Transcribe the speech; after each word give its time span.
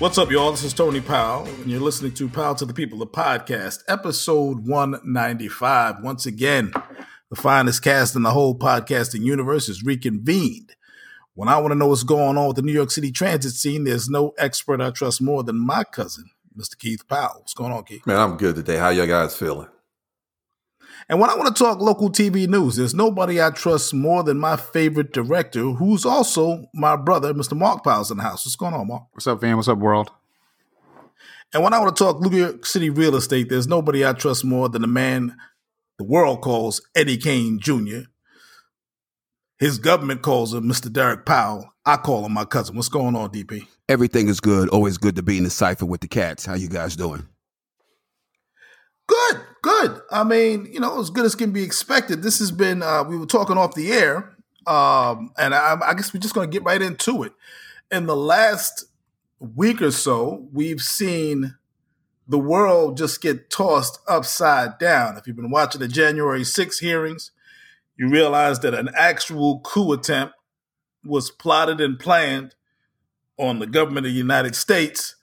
What's 0.00 0.16
up, 0.16 0.30
y'all? 0.30 0.50
This 0.50 0.64
is 0.64 0.72
Tony 0.72 1.02
Powell, 1.02 1.46
and 1.46 1.66
you're 1.66 1.78
listening 1.78 2.12
to 2.12 2.26
Powell 2.26 2.54
to 2.54 2.64
the 2.64 2.72
People, 2.72 2.98
the 2.98 3.06
podcast, 3.06 3.82
episode 3.86 4.66
195. 4.66 5.96
Once 6.02 6.24
again, 6.24 6.72
the 7.28 7.36
finest 7.36 7.82
cast 7.84 8.16
in 8.16 8.22
the 8.22 8.30
whole 8.30 8.58
podcasting 8.58 9.20
universe 9.20 9.68
is 9.68 9.82
reconvened. 9.82 10.74
When 11.34 11.50
I 11.50 11.58
want 11.58 11.72
to 11.72 11.74
know 11.74 11.88
what's 11.88 12.02
going 12.02 12.38
on 12.38 12.46
with 12.46 12.56
the 12.56 12.62
New 12.62 12.72
York 12.72 12.90
City 12.90 13.12
transit 13.12 13.52
scene, 13.52 13.84
there's 13.84 14.08
no 14.08 14.32
expert 14.38 14.80
I 14.80 14.88
trust 14.88 15.20
more 15.20 15.42
than 15.42 15.58
my 15.58 15.84
cousin, 15.84 16.30
Mr. 16.56 16.78
Keith 16.78 17.06
Powell. 17.06 17.40
What's 17.40 17.52
going 17.52 17.72
on, 17.72 17.84
Keith? 17.84 18.06
Man, 18.06 18.16
I'm 18.16 18.38
good 18.38 18.54
today. 18.54 18.78
How 18.78 18.88
y'all 18.88 19.06
guys 19.06 19.36
feeling? 19.36 19.68
And 21.10 21.18
when 21.18 21.28
I 21.28 21.34
want 21.34 21.54
to 21.54 21.60
talk 21.60 21.80
local 21.80 22.08
TV 22.08 22.46
news, 22.46 22.76
there's 22.76 22.94
nobody 22.94 23.42
I 23.42 23.50
trust 23.50 23.92
more 23.92 24.22
than 24.22 24.38
my 24.38 24.56
favorite 24.56 25.12
director, 25.12 25.62
who's 25.62 26.06
also 26.06 26.66
my 26.72 26.94
brother, 26.94 27.34
Mr. 27.34 27.56
Mark 27.58 27.82
Powell's 27.82 28.12
in 28.12 28.18
the 28.18 28.22
house. 28.22 28.46
What's 28.46 28.54
going 28.54 28.74
on, 28.74 28.86
Mark? 28.86 29.02
What's 29.10 29.26
up, 29.26 29.40
fam? 29.40 29.56
What's 29.56 29.66
up, 29.66 29.78
world? 29.78 30.12
And 31.52 31.64
when 31.64 31.74
I 31.74 31.80
want 31.80 31.96
to 31.96 32.04
talk 32.04 32.20
New 32.20 32.38
York 32.38 32.64
City 32.64 32.90
real 32.90 33.16
estate, 33.16 33.48
there's 33.48 33.66
nobody 33.66 34.06
I 34.06 34.12
trust 34.12 34.44
more 34.44 34.68
than 34.68 34.82
the 34.82 34.88
man 34.88 35.36
the 35.98 36.04
world 36.04 36.42
calls 36.42 36.80
Eddie 36.94 37.16
Kane 37.16 37.58
Jr. 37.58 38.02
His 39.58 39.80
government 39.80 40.22
calls 40.22 40.54
him 40.54 40.62
Mr. 40.62 40.92
Derek 40.92 41.26
Powell. 41.26 41.74
I 41.84 41.96
call 41.96 42.24
him 42.24 42.34
my 42.34 42.44
cousin. 42.44 42.76
What's 42.76 42.88
going 42.88 43.16
on, 43.16 43.30
DP? 43.30 43.66
Everything 43.88 44.28
is 44.28 44.38
good. 44.38 44.68
Always 44.68 44.96
good 44.96 45.16
to 45.16 45.22
be 45.22 45.38
in 45.38 45.44
the 45.44 45.50
cipher 45.50 45.86
with 45.86 46.02
the 46.02 46.08
cats. 46.08 46.46
How 46.46 46.54
you 46.54 46.68
guys 46.68 46.94
doing? 46.94 47.26
Good, 49.10 49.40
good. 49.62 50.02
I 50.12 50.22
mean, 50.22 50.68
you 50.72 50.78
know, 50.78 51.00
as 51.00 51.10
good 51.10 51.24
as 51.24 51.34
can 51.34 51.50
be 51.50 51.64
expected. 51.64 52.22
This 52.22 52.38
has 52.38 52.52
been. 52.52 52.80
Uh, 52.80 53.02
we 53.02 53.18
were 53.18 53.26
talking 53.26 53.58
off 53.58 53.74
the 53.74 53.90
air, 53.90 54.36
um, 54.68 55.32
and 55.36 55.52
I, 55.52 55.76
I 55.84 55.94
guess 55.94 56.14
we're 56.14 56.20
just 56.20 56.34
going 56.34 56.48
to 56.48 56.52
get 56.52 56.62
right 56.62 56.80
into 56.80 57.24
it. 57.24 57.32
In 57.90 58.06
the 58.06 58.14
last 58.14 58.84
week 59.40 59.82
or 59.82 59.90
so, 59.90 60.46
we've 60.52 60.80
seen 60.80 61.56
the 62.28 62.38
world 62.38 62.96
just 62.96 63.20
get 63.20 63.50
tossed 63.50 63.98
upside 64.06 64.78
down. 64.78 65.16
If 65.16 65.26
you've 65.26 65.34
been 65.34 65.50
watching 65.50 65.80
the 65.80 65.88
January 65.88 66.44
6 66.44 66.78
hearings, 66.78 67.32
you 67.96 68.08
realize 68.08 68.60
that 68.60 68.74
an 68.74 68.90
actual 68.96 69.58
coup 69.60 69.92
attempt 69.92 70.34
was 71.04 71.32
plotted 71.32 71.80
and 71.80 71.98
planned 71.98 72.54
on 73.38 73.58
the 73.58 73.66
government 73.66 74.06
of 74.06 74.12
the 74.12 74.18
United 74.18 74.54
States. 74.54 75.16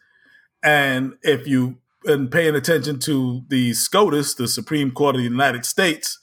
And 0.61 1.13
if 1.21 1.47
you've 1.47 1.75
been 2.07 2.29
paying 2.29 2.55
attention 2.55 2.99
to 2.99 3.43
the 3.49 3.73
SCOTUS, 3.73 4.35
the 4.35 4.47
Supreme 4.47 4.91
Court 4.91 5.15
of 5.15 5.19
the 5.19 5.27
United 5.27 5.65
States, 5.65 6.19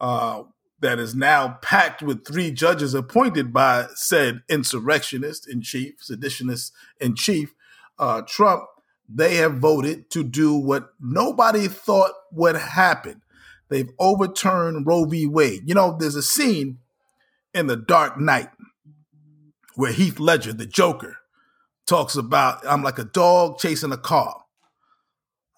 uh, 0.00 0.42
that 0.80 0.98
is 0.98 1.14
now 1.14 1.58
packed 1.62 2.02
with 2.02 2.26
three 2.26 2.50
judges 2.50 2.92
appointed 2.92 3.52
by 3.52 3.86
said 3.94 4.42
insurrectionist 4.48 5.48
in 5.48 5.62
chief, 5.62 5.94
seditionist 6.00 6.72
in 7.00 7.14
chief, 7.14 7.54
uh, 8.00 8.22
Trump, 8.26 8.64
they 9.08 9.36
have 9.36 9.58
voted 9.58 10.10
to 10.10 10.24
do 10.24 10.54
what 10.54 10.90
nobody 11.00 11.68
thought 11.68 12.12
would 12.32 12.56
happen. 12.56 13.22
They've 13.68 13.90
overturned 13.98 14.86
Roe 14.86 15.04
v. 15.04 15.26
Wade. 15.26 15.62
You 15.66 15.74
know, 15.74 15.96
there's 15.98 16.16
a 16.16 16.22
scene 16.22 16.78
in 17.54 17.68
The 17.68 17.76
Dark 17.76 18.18
Knight 18.18 18.50
where 19.76 19.92
Heath 19.92 20.18
Ledger, 20.18 20.52
the 20.52 20.66
Joker, 20.66 21.18
talks 21.86 22.16
about 22.16 22.66
I'm 22.66 22.82
like 22.82 22.98
a 22.98 23.04
dog 23.04 23.58
chasing 23.58 23.92
a 23.92 23.96
car. 23.96 24.44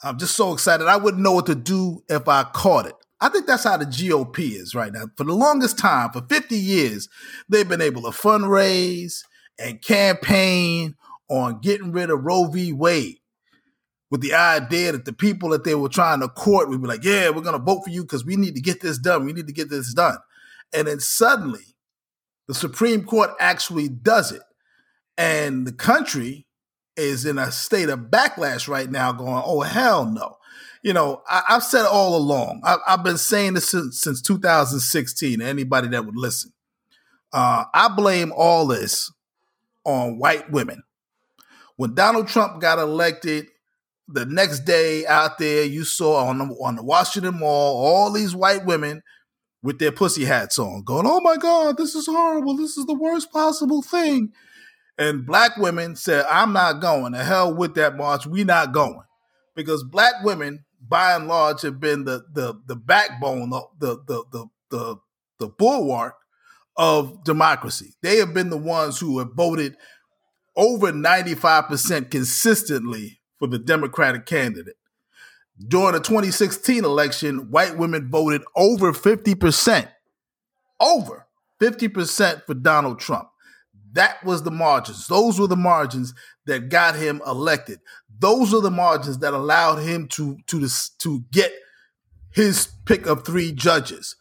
I'm 0.03 0.19
just 0.19 0.35
so 0.35 0.53
excited. 0.53 0.87
I 0.87 0.97
wouldn't 0.97 1.23
know 1.23 1.33
what 1.33 1.47
to 1.47 1.55
do 1.55 2.03
if 2.09 2.27
I 2.29 2.45
caught 2.45 2.87
it. 2.87 2.95
I 3.21 3.29
think 3.29 3.47
that's 3.47 3.65
how 3.65 3.77
the 3.77 3.85
GOP 3.85 4.53
is 4.53 4.75
right 4.75 4.93
now. 4.93 5.05
For 5.17 5.25
the 5.25 5.35
longest 5.35 5.79
time, 5.79 6.11
for 6.11 6.23
50 6.23 6.57
years, 6.57 7.09
they've 7.49 7.69
been 7.69 7.83
able 7.83 8.03
to 8.03 8.09
fundraise 8.09 9.23
and 9.59 9.83
campaign 9.83 10.95
on 11.29 11.61
getting 11.61 11.93
rid 11.93 12.11
of 12.11 12.25
Roe 12.25 12.47
v. 12.47 12.73
Wade 12.73 13.19
with 14.11 14.23
the 14.23 14.35
idea 14.35 14.93
that 14.93 15.05
the 15.05 15.13
people 15.13 15.51
that 15.51 15.65
they 15.65 15.75
were 15.75 15.89
trying 15.89 16.21
to 16.21 16.29
court 16.29 16.69
would 16.69 16.81
be 16.81 16.89
like, 16.89 17.05
yeah, 17.05 17.29
we're 17.29 17.43
going 17.43 17.59
to 17.59 17.65
vote 17.65 17.83
for 17.85 17.91
you 17.91 18.03
because 18.03 18.25
we 18.25 18.37
need 18.37 18.55
to 18.55 18.61
get 18.61 18.81
this 18.81 18.99
done. 18.99 19.27
We 19.27 19.35
need 19.35 19.47
to 19.47 19.53
get 19.53 19.69
this 19.69 19.93
done. 19.93 20.17
And 20.73 20.89
then 20.89 20.99
suddenly, 20.99 21.77
the 22.49 22.55
Supreme 22.55 23.05
Court 23.05 23.31
actually 23.39 23.89
does 23.89 24.33
it. 24.33 24.43
And 25.17 25.67
the 25.67 25.73
country 25.73 26.47
is 26.97 27.25
in 27.25 27.39
a 27.39 27.51
state 27.51 27.89
of 27.89 28.11
backlash 28.11 28.69
right 28.69 28.91
now, 28.91 29.13
going, 29.13 29.43
oh, 29.45 29.61
hell 29.61 30.07
no. 30.07 30.37
You 30.83 30.93
know, 30.93 31.23
I, 31.29 31.43
have 31.49 31.63
said 31.63 31.85
all 31.85 32.17
along, 32.17 32.63
I, 32.65 32.79
have 32.87 33.05
been 33.05 33.19
saying 33.19 33.55
this 33.55 33.69
since, 33.69 34.01
since 34.01 34.23
2016, 34.23 35.43
anybody 35.43 35.89
that 35.89 36.07
would 36.07 36.17
listen. 36.17 36.53
Uh, 37.33 37.65
I 37.73 37.89
blame 37.89 38.33
all 38.35 38.67
this 38.67 39.13
on 39.85 40.19
white 40.19 40.51
women. 40.51 40.83
When 41.77 41.95
Donald 41.95 42.29
Trump 42.29 42.61
got 42.61 42.79
elected, 42.79 43.47
the 44.13 44.27
next 44.27 44.61
day 44.61 45.07
out 45.07 45.39
there, 45.39 45.65
you 45.65 45.85
saw 45.85 46.25
on 46.27 46.39
the, 46.39 46.45
on 46.45 46.77
the 46.77 46.83
Washington 46.83 47.39
Mall 47.39 47.77
all 47.77 48.11
these 48.11 48.35
white 48.35 48.67
women 48.67 49.03
with 49.63 49.79
their 49.79 49.93
pussy 49.93 50.25
hats 50.25 50.59
on, 50.59 50.83
going, 50.83 51.07
"Oh 51.07 51.21
my 51.21 51.37
God, 51.37 51.77
this 51.77 51.95
is 51.95 52.07
horrible! 52.07 52.57
This 52.57 52.77
is 52.77 52.87
the 52.87 52.95
worst 52.95 53.31
possible 53.31 53.83
thing." 53.83 54.33
And 55.01 55.25
black 55.25 55.57
women 55.57 55.97
said, 55.97 56.27
"I'm 56.31 56.53
not 56.53 56.83
going. 56.83 57.13
The 57.13 57.25
hell 57.25 57.55
with 57.55 57.75
that 57.77 57.97
march. 57.97 58.27
We 58.27 58.45
not 58.45 58.73
going," 58.73 59.01
because 59.57 59.83
black 59.83 60.23
women, 60.23 60.67
by 60.87 61.15
and 61.15 61.27
large, 61.27 61.63
have 61.63 61.81
been 61.81 62.05
the 62.05 62.23
the 62.35 62.61
the 62.67 62.77
backbone, 62.77 63.49
the 63.49 63.63
the 63.79 63.97
the 64.07 64.47
the 64.71 64.97
the, 65.39 65.49
bulwark 65.49 66.17
of 66.77 67.25
democracy. 67.25 67.95
They 68.03 68.19
have 68.19 68.35
been 68.35 68.51
the 68.51 68.59
ones 68.59 69.01
who 69.01 69.19
have 69.21 69.33
voted 69.33 69.75
over 70.55 70.93
95% 70.93 72.11
consistently 72.11 73.21
for 73.39 73.49
the 73.49 73.59
Democratic 73.59 74.27
candidate. 74.27 74.77
During 75.67 75.93
the 75.95 76.01
2016 76.01 76.85
election, 76.85 77.51
white 77.51 77.79
women 77.79 78.11
voted 78.11 78.43
over 78.55 78.93
50%, 78.93 79.89
over 80.79 81.27
50% 81.59 82.47
for 82.47 82.55
Donald 82.55 83.01
Trump. 83.01 83.31
That 83.93 84.25
was 84.25 84.43
the 84.43 84.51
margins. 84.51 85.07
Those 85.07 85.41
were 85.41 85.47
the 85.47 85.57
margins 85.57 86.15
that 86.47 86.69
got 86.69 86.97
him 86.97 87.21
elected. 87.27 87.81
Those 88.19 88.55
are 88.55 88.61
the 88.61 88.71
margins 88.71 89.19
that 89.19 89.35
allowed 89.35 89.77
him 89.77 90.07
to 90.09 90.39
to 90.47 90.69
to 90.99 91.25
get 91.33 91.53
his 92.33 92.69
pick 92.85 93.07
of 93.07 93.25
three 93.25 93.53
judges. 93.53 94.17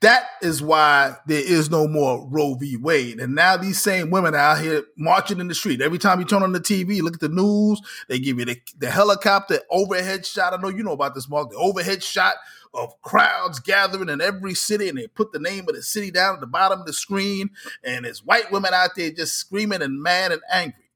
That 0.00 0.24
is 0.40 0.62
why 0.62 1.16
there 1.26 1.42
is 1.44 1.70
no 1.70 1.86
more 1.86 2.26
Roe 2.26 2.54
v. 2.54 2.78
Wade. 2.78 3.20
And 3.20 3.34
now 3.34 3.58
these 3.58 3.78
same 3.78 4.10
women 4.10 4.34
out 4.34 4.58
here 4.58 4.84
marching 4.96 5.40
in 5.40 5.48
the 5.48 5.54
street. 5.54 5.82
Every 5.82 5.98
time 5.98 6.20
you 6.20 6.24
turn 6.24 6.42
on 6.42 6.52
the 6.52 6.60
TV, 6.60 7.02
look 7.02 7.14
at 7.14 7.20
the 7.20 7.28
news, 7.28 7.82
they 8.08 8.18
give 8.18 8.38
you 8.38 8.46
the, 8.46 8.58
the 8.78 8.90
helicopter 8.90 9.60
overhead 9.70 10.24
shot. 10.24 10.54
I 10.54 10.56
know 10.56 10.70
you 10.70 10.82
know 10.82 10.92
about 10.92 11.14
this, 11.14 11.28
Mark. 11.28 11.50
The 11.50 11.56
overhead 11.56 12.02
shot 12.02 12.36
of 12.72 13.00
crowds 13.02 13.58
gathering 13.60 14.08
in 14.08 14.20
every 14.20 14.54
city, 14.54 14.88
and 14.88 14.98
they 14.98 15.06
put 15.06 15.32
the 15.32 15.38
name 15.38 15.68
of 15.68 15.74
the 15.74 15.82
city 15.82 16.10
down 16.10 16.34
at 16.34 16.40
the 16.40 16.46
bottom 16.46 16.80
of 16.80 16.86
the 16.86 16.92
screen, 16.92 17.50
and 17.82 18.04
there's 18.04 18.24
white 18.24 18.50
women 18.52 18.72
out 18.72 18.90
there 18.96 19.10
just 19.10 19.36
screaming 19.36 19.82
and 19.82 20.02
mad 20.02 20.32
and 20.32 20.42
angry. 20.52 20.90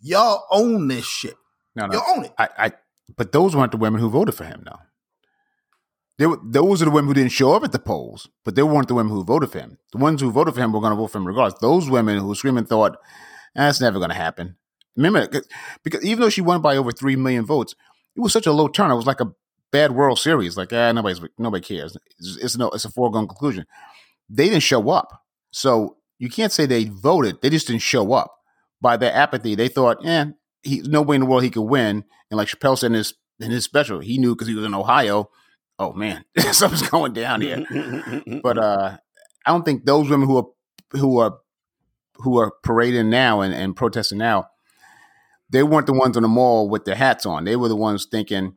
Y'all 0.00 0.44
own 0.50 0.88
this 0.88 1.06
shit. 1.06 1.36
No, 1.76 1.86
no. 1.86 1.94
You 1.94 2.02
own 2.16 2.24
it. 2.26 2.32
I, 2.38 2.48
I, 2.58 2.72
but 3.16 3.32
those 3.32 3.54
weren't 3.54 3.72
the 3.72 3.78
women 3.78 4.00
who 4.00 4.10
voted 4.10 4.34
for 4.34 4.44
him, 4.44 4.62
though. 4.64 4.80
They 6.18 6.26
were, 6.26 6.38
those 6.42 6.80
are 6.80 6.84
the 6.84 6.90
women 6.92 7.08
who 7.08 7.14
didn't 7.14 7.32
show 7.32 7.54
up 7.54 7.64
at 7.64 7.72
the 7.72 7.78
polls, 7.78 8.28
but 8.44 8.54
they 8.54 8.62
weren't 8.62 8.88
the 8.88 8.94
women 8.94 9.12
who 9.12 9.24
voted 9.24 9.50
for 9.50 9.58
him. 9.58 9.78
The 9.92 9.98
ones 9.98 10.20
who 10.20 10.30
voted 10.30 10.54
for 10.54 10.60
him 10.60 10.72
were 10.72 10.80
going 10.80 10.92
to 10.92 10.96
vote 10.96 11.08
for 11.08 11.18
him 11.18 11.26
regardless. 11.26 11.60
Those 11.60 11.90
women 11.90 12.18
who 12.18 12.34
screaming 12.34 12.66
thought, 12.66 12.96
ah, 12.96 13.08
that's 13.54 13.80
never 13.80 13.98
going 13.98 14.10
to 14.10 14.16
happen. 14.16 14.56
Remember, 14.96 15.28
because 15.82 16.04
even 16.04 16.20
though 16.20 16.28
she 16.28 16.40
won 16.40 16.60
by 16.62 16.76
over 16.76 16.92
three 16.92 17.16
million 17.16 17.44
votes, 17.44 17.74
it 18.14 18.20
was 18.20 18.32
such 18.32 18.46
a 18.46 18.52
low 18.52 18.68
turnout. 18.68 18.94
It 18.94 18.96
was 18.96 19.06
like 19.06 19.20
a 19.20 19.32
bad 19.74 19.92
World 19.92 20.18
Series. 20.18 20.56
Like, 20.56 20.72
ah, 20.72 20.92
nobody's 20.92 21.20
nobody 21.38 21.62
cares. 21.62 21.96
It's, 22.18 22.36
it's 22.36 22.56
no, 22.56 22.70
it's 22.70 22.84
a 22.84 22.90
foregone 22.90 23.28
conclusion. 23.28 23.66
They 24.28 24.48
didn't 24.48 24.62
show 24.62 24.90
up, 24.90 25.22
so 25.50 25.96
you 26.18 26.30
can't 26.30 26.52
say 26.52 26.66
they 26.66 26.84
voted. 26.84 27.42
They 27.42 27.50
just 27.50 27.66
didn't 27.66 27.82
show 27.82 28.12
up. 28.12 28.32
By 28.80 28.96
their 28.96 29.12
apathy, 29.12 29.54
they 29.54 29.68
thought, 29.68 30.04
eh, 30.04 30.26
he, 30.62 30.80
no 30.80 31.00
way 31.02 31.16
in 31.16 31.22
the 31.22 31.26
world 31.26 31.42
he 31.42 31.50
could 31.50 31.62
win. 31.62 32.04
And 32.30 32.38
like 32.38 32.48
Chappelle 32.48 32.78
said 32.78 32.88
in 32.88 32.94
his 32.94 33.14
in 33.40 33.50
his 33.50 33.64
special, 33.64 34.00
he 34.00 34.18
knew 34.18 34.34
because 34.34 34.48
he 34.48 34.54
was 34.54 34.64
in 34.64 34.74
Ohio 34.74 35.30
oh 35.78 35.92
man, 35.92 36.24
something's 36.52 36.88
going 36.88 37.12
down 37.12 37.40
here. 37.40 37.64
but 38.42 38.58
uh, 38.58 38.96
I 39.46 39.50
don't 39.50 39.64
think 39.64 39.84
those 39.84 40.08
women 40.08 40.28
who 40.28 40.38
are 40.38 40.46
who 40.92 41.18
are 41.18 41.38
who 42.16 42.38
are 42.38 42.52
parading 42.62 43.10
now 43.10 43.40
and, 43.40 43.52
and 43.52 43.74
protesting 43.76 44.18
now, 44.18 44.48
they 45.50 45.62
weren't 45.62 45.86
the 45.86 45.92
ones 45.92 46.16
on 46.16 46.22
the 46.22 46.28
mall 46.28 46.68
with 46.68 46.84
their 46.84 46.94
hats 46.94 47.26
on. 47.26 47.44
They 47.44 47.56
were 47.56 47.68
the 47.68 47.76
ones 47.76 48.06
thinking, 48.06 48.54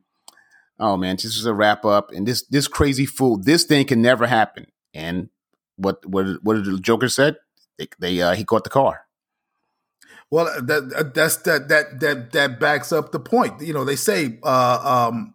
"Oh 0.78 0.96
man, 0.96 1.16
this 1.16 1.36
is 1.36 1.46
a 1.46 1.54
wrap 1.54 1.84
up, 1.84 2.10
and 2.10 2.26
this 2.26 2.42
this 2.42 2.68
crazy 2.68 3.06
fool, 3.06 3.38
this 3.38 3.64
thing 3.64 3.86
can 3.86 4.02
never 4.02 4.26
happen." 4.26 4.66
And 4.94 5.28
what 5.76 6.04
what 6.06 6.26
what 6.42 6.54
did 6.54 6.64
the 6.66 6.78
Joker 6.78 7.08
said? 7.08 7.36
They, 7.78 7.88
they 7.98 8.20
uh, 8.20 8.34
he 8.34 8.44
caught 8.44 8.64
the 8.64 8.70
car. 8.70 9.02
Well, 10.30 10.44
that 10.62 11.12
that's 11.14 11.36
that 11.38 11.68
that 11.68 12.00
that 12.00 12.32
that 12.32 12.60
backs 12.60 12.92
up 12.92 13.12
the 13.12 13.20
point. 13.20 13.62
You 13.62 13.72
know, 13.72 13.84
they 13.84 13.96
say 13.96 14.38
uh, 14.42 15.08
um, 15.08 15.34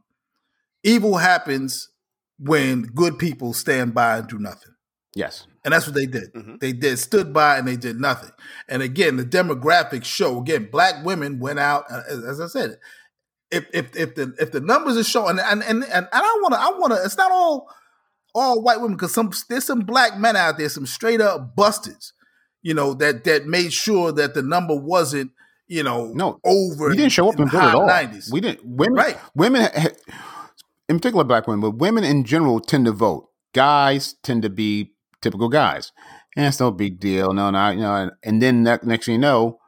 evil 0.84 1.18
happens 1.18 1.90
when 2.38 2.84
good 2.84 3.18
people 3.18 3.54
stand 3.54 3.94
by 3.94 4.18
and 4.18 4.28
do 4.28 4.38
nothing. 4.38 4.74
Yes. 5.16 5.48
And 5.64 5.74
that's 5.74 5.86
what 5.86 5.96
they 5.96 6.06
did. 6.06 6.34
Mm-hmm. 6.34 6.56
They 6.60 6.74
did 6.74 7.00
stood 7.00 7.34
by 7.34 7.58
and 7.58 7.68
they 7.68 7.78
did 7.78 8.00
nothing. 8.00 8.32
And 8.68 8.82
again, 8.82 9.16
the 9.16 9.24
demographics 9.24 10.06
show 10.06 10.40
again, 10.40 10.70
black 10.72 11.06
women 11.06 11.40
went 11.40 11.60
out. 11.60 11.86
Uh, 11.90 12.02
as 12.28 12.42
I 12.42 12.48
said, 12.48 12.78
if 13.54 13.68
if 13.74 13.96
if 13.96 14.16
the 14.16 14.34
if 14.40 14.52
the 14.52 14.60
numbers 14.60 14.98
are 14.98 15.04
showing, 15.04 15.40
and 15.40 15.64
and 15.64 15.84
and, 15.84 15.94
and 15.94 16.08
I 16.12 16.40
want 16.42 16.54
to, 16.54 16.60
I 16.60 16.70
want 16.78 16.94
to. 16.94 17.04
It's 17.04 17.18
not 17.18 17.32
all 17.32 17.70
all 18.34 18.62
white 18.62 18.82
women 18.82 18.98
because 18.98 19.14
some 19.14 19.32
there's 19.50 19.66
some 19.66 19.82
black 19.82 20.18
men 20.18 20.36
out 20.36 20.58
there, 20.58 20.70
some 20.70 20.86
straight 20.86 21.22
up 21.22 21.56
busters, 21.56 22.14
you 22.62 22.74
know 22.74 22.94
that 22.96 23.24
that 23.26 23.46
made 23.46 23.72
sure 23.72 24.12
that 24.12 24.34
the 24.34 24.42
number 24.42 24.76
wasn't 24.76 25.32
you 25.68 25.84
know 25.84 26.12
no 26.14 26.40
over. 26.44 26.90
We 26.90 26.98
didn't 26.98 27.12
show 27.12 27.30
up 27.30 27.40
in 27.40 27.48
vote 27.48 27.62
at 27.62 27.76
all. 27.76 27.88
90s. 27.88 28.32
We 28.32 28.42
didn't. 28.42 28.66
Women, 28.66 28.96
right? 28.96 29.18
Women, 29.36 29.70
in 30.90 30.98
particular, 30.98 31.24
black 31.24 31.48
women, 31.48 31.62
but 31.62 31.78
women 31.78 32.04
in 32.04 32.24
general 32.24 32.60
tend 32.60 32.86
to 32.86 32.92
vote. 32.92 33.30
Guys 33.54 34.16
tend 34.24 34.42
to 34.42 34.50
be 34.50 34.94
typical 35.22 35.50
guys. 35.50 35.92
And 36.36 36.48
it's 36.48 36.60
no 36.60 36.72
big 36.72 37.00
deal. 37.00 37.34
No, 37.34 37.52
no, 37.52 37.70
you 37.70 37.82
know. 37.82 38.10
And 38.24 38.42
then 38.42 38.64
next 38.64 39.06
thing 39.06 39.14
you 39.14 39.22
know, 39.22 39.60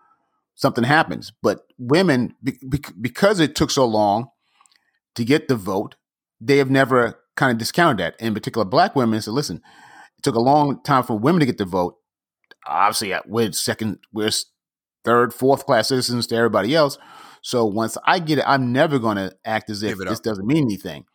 something 0.55 0.83
happens. 0.83 1.31
But 1.41 1.59
women, 1.77 2.35
be, 2.43 2.57
be, 2.67 2.79
because 2.99 3.39
it 3.39 3.55
took 3.55 3.71
so 3.71 3.85
long 3.85 4.29
to 5.15 5.23
get 5.23 5.47
the 5.47 5.55
vote, 5.55 5.95
they 6.41 6.57
have 6.57 6.69
never 6.69 7.19
kind 7.35 7.51
of 7.51 7.57
discounted 7.57 7.97
that. 7.99 8.15
In 8.19 8.33
particular, 8.33 8.65
black 8.65 8.95
women 8.95 9.21
said, 9.21 9.33
"Listen, 9.33 9.57
it 10.17 10.23
took 10.23 10.35
a 10.35 10.41
long 10.41 10.81
time 10.83 11.03
for 11.03 11.17
women 11.17 11.39
to 11.41 11.45
get 11.45 11.57
the 11.57 11.65
vote. 11.65 11.95
Obviously, 12.67 13.13
we're 13.27 13.51
second, 13.51 13.99
we're 14.11 14.31
third, 15.03 15.33
fourth 15.33 15.65
class 15.65 15.89
citizens 15.89 16.27
to 16.27 16.35
everybody 16.35 16.75
else. 16.75 16.97
So 17.41 17.63
once 17.63 17.95
I 18.05 18.19
get 18.19 18.39
it, 18.39 18.45
I'm 18.47 18.73
never 18.73 18.97
going 18.97 19.17
to 19.17 19.35
act 19.45 19.69
as 19.69 19.83
if 19.83 19.99
this 19.99 20.19
doesn't 20.19 20.47
mean 20.47 20.63
anything. 20.63 21.05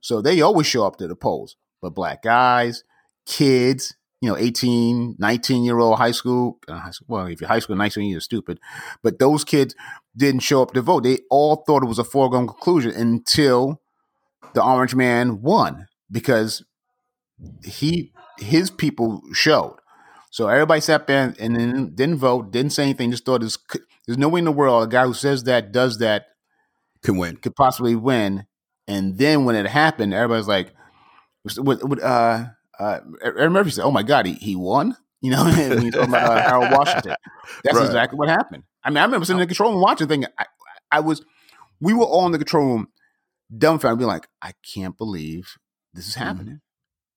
So 0.00 0.20
they 0.20 0.40
always 0.40 0.66
show 0.66 0.84
up 0.84 0.96
to 0.96 1.06
the 1.06 1.14
polls. 1.14 1.56
But 1.80 1.94
black 1.94 2.22
guys, 2.22 2.82
kids, 3.24 3.94
you 4.26 4.32
know, 4.32 4.38
18, 4.38 5.14
19 5.20 5.62
year 5.62 5.78
old 5.78 5.98
high 5.98 6.10
school, 6.10 6.58
uh, 6.66 6.90
well, 7.06 7.26
if 7.26 7.40
you're 7.40 7.46
high 7.46 7.60
school, 7.60 7.76
19, 7.76 8.10
you're 8.10 8.20
stupid. 8.20 8.58
But 9.00 9.20
those 9.20 9.44
kids 9.44 9.76
didn't 10.16 10.40
show 10.40 10.62
up 10.62 10.72
to 10.72 10.82
vote. 10.82 11.04
They 11.04 11.20
all 11.30 11.62
thought 11.64 11.84
it 11.84 11.86
was 11.86 12.00
a 12.00 12.04
foregone 12.04 12.48
conclusion 12.48 12.90
until 12.90 13.80
the 14.52 14.64
orange 14.64 14.96
man 14.96 15.42
won 15.42 15.86
because 16.10 16.64
he 17.62 18.12
his 18.38 18.68
people 18.68 19.22
showed. 19.32 19.76
So 20.32 20.48
everybody 20.48 20.80
sat 20.80 21.06
there 21.06 21.32
and 21.38 21.54
then 21.54 21.94
didn't 21.94 22.16
vote, 22.16 22.50
didn't 22.50 22.72
say 22.72 22.82
anything, 22.82 23.12
just 23.12 23.24
thought 23.24 23.42
there's, 23.42 23.58
there's 24.06 24.18
no 24.18 24.28
way 24.28 24.40
in 24.40 24.44
the 24.44 24.50
world 24.50 24.82
a 24.82 24.86
guy 24.88 25.04
who 25.06 25.14
says 25.14 25.44
that, 25.44 25.70
does 25.70 25.98
that, 25.98 26.26
can 27.04 27.16
win, 27.16 27.36
could 27.36 27.54
possibly 27.54 27.94
win. 27.94 28.44
And 28.88 29.18
then 29.18 29.44
when 29.44 29.54
it 29.54 29.66
happened, 29.66 30.12
everybody's 30.12 30.48
like, 30.48 30.72
uh, 32.02 32.46
uh, 32.78 33.00
Eddie 33.22 33.48
Murphy 33.48 33.70
said, 33.70 33.84
"Oh 33.84 33.90
my 33.90 34.02
God, 34.02 34.26
he, 34.26 34.34
he 34.34 34.56
won." 34.56 34.96
You 35.20 35.30
know, 35.30 35.44
when 35.56 35.82
you 35.82 35.90
talking 35.90 36.10
about 36.10 36.30
uh, 36.30 36.42
Harold 36.42 36.70
Washington, 36.72 37.16
that's 37.64 37.76
right. 37.76 37.86
exactly 37.86 38.18
what 38.18 38.28
happened. 38.28 38.64
I 38.84 38.90
mean, 38.90 38.98
I 38.98 39.04
remember 39.04 39.24
sitting 39.24 39.40
in 39.40 39.44
the 39.44 39.46
control 39.46 39.72
room 39.72 39.80
watching, 39.80 40.08
thinking, 40.08 40.30
I, 40.38 40.46
I 40.92 41.00
was, 41.00 41.24
we 41.80 41.94
were 41.94 42.04
all 42.04 42.26
in 42.26 42.32
the 42.32 42.38
control 42.38 42.66
room, 42.66 42.88
dumbfounded, 43.56 43.98
being 43.98 44.08
like, 44.08 44.28
"I 44.42 44.52
can't 44.74 44.96
believe 44.96 45.56
this 45.94 46.08
is 46.08 46.14
mm-hmm. 46.14 46.24
happening." 46.24 46.60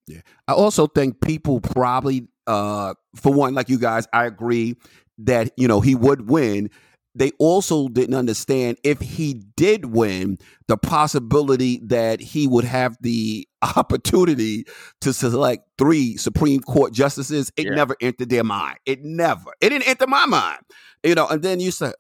Yeah, 0.08 0.22
I 0.48 0.54
also 0.54 0.88
think 0.88 1.22
people 1.22 1.62
probably, 1.62 2.28
uh, 2.48 2.96
for 3.16 3.32
one, 3.32 3.54
like 3.54 3.70
you 3.70 3.78
guys, 3.78 4.08
I 4.12 4.26
agree 4.26 4.76
that 5.20 5.52
you 5.58 5.68
know 5.68 5.82
he 5.82 5.96
would 5.96 6.30
win 6.30 6.72
they 7.20 7.32
also 7.38 7.90
didn't 7.90 8.16
understand 8.16 8.78
if 8.84 9.02
he 9.02 9.34
did 9.58 9.86
win, 9.86 10.38
the 10.70 10.78
possibility 10.78 11.82
that 11.84 12.22
he 12.22 12.48
would 12.48 12.64
have 12.64 12.98
the 13.02 13.46
opportunity 13.76 14.66
to 15.02 15.12
select 15.12 15.68
three 15.78 16.16
Supreme 16.16 16.62
Court 16.62 16.94
justices. 16.94 17.52
It 17.58 17.66
yeah. 17.66 17.76
never 17.76 17.98
entered 18.02 18.30
their 18.30 18.46
mind. 18.46 18.78
It 18.86 19.04
never. 19.04 19.52
It 19.60 19.70
didn't 19.70 19.90
enter 19.90 20.08
my 20.08 20.26
mind. 20.26 20.62
You 21.04 21.14
know, 21.14 21.28
and 21.28 21.44
then 21.44 21.60
you 21.60 21.72
said, 21.72 21.94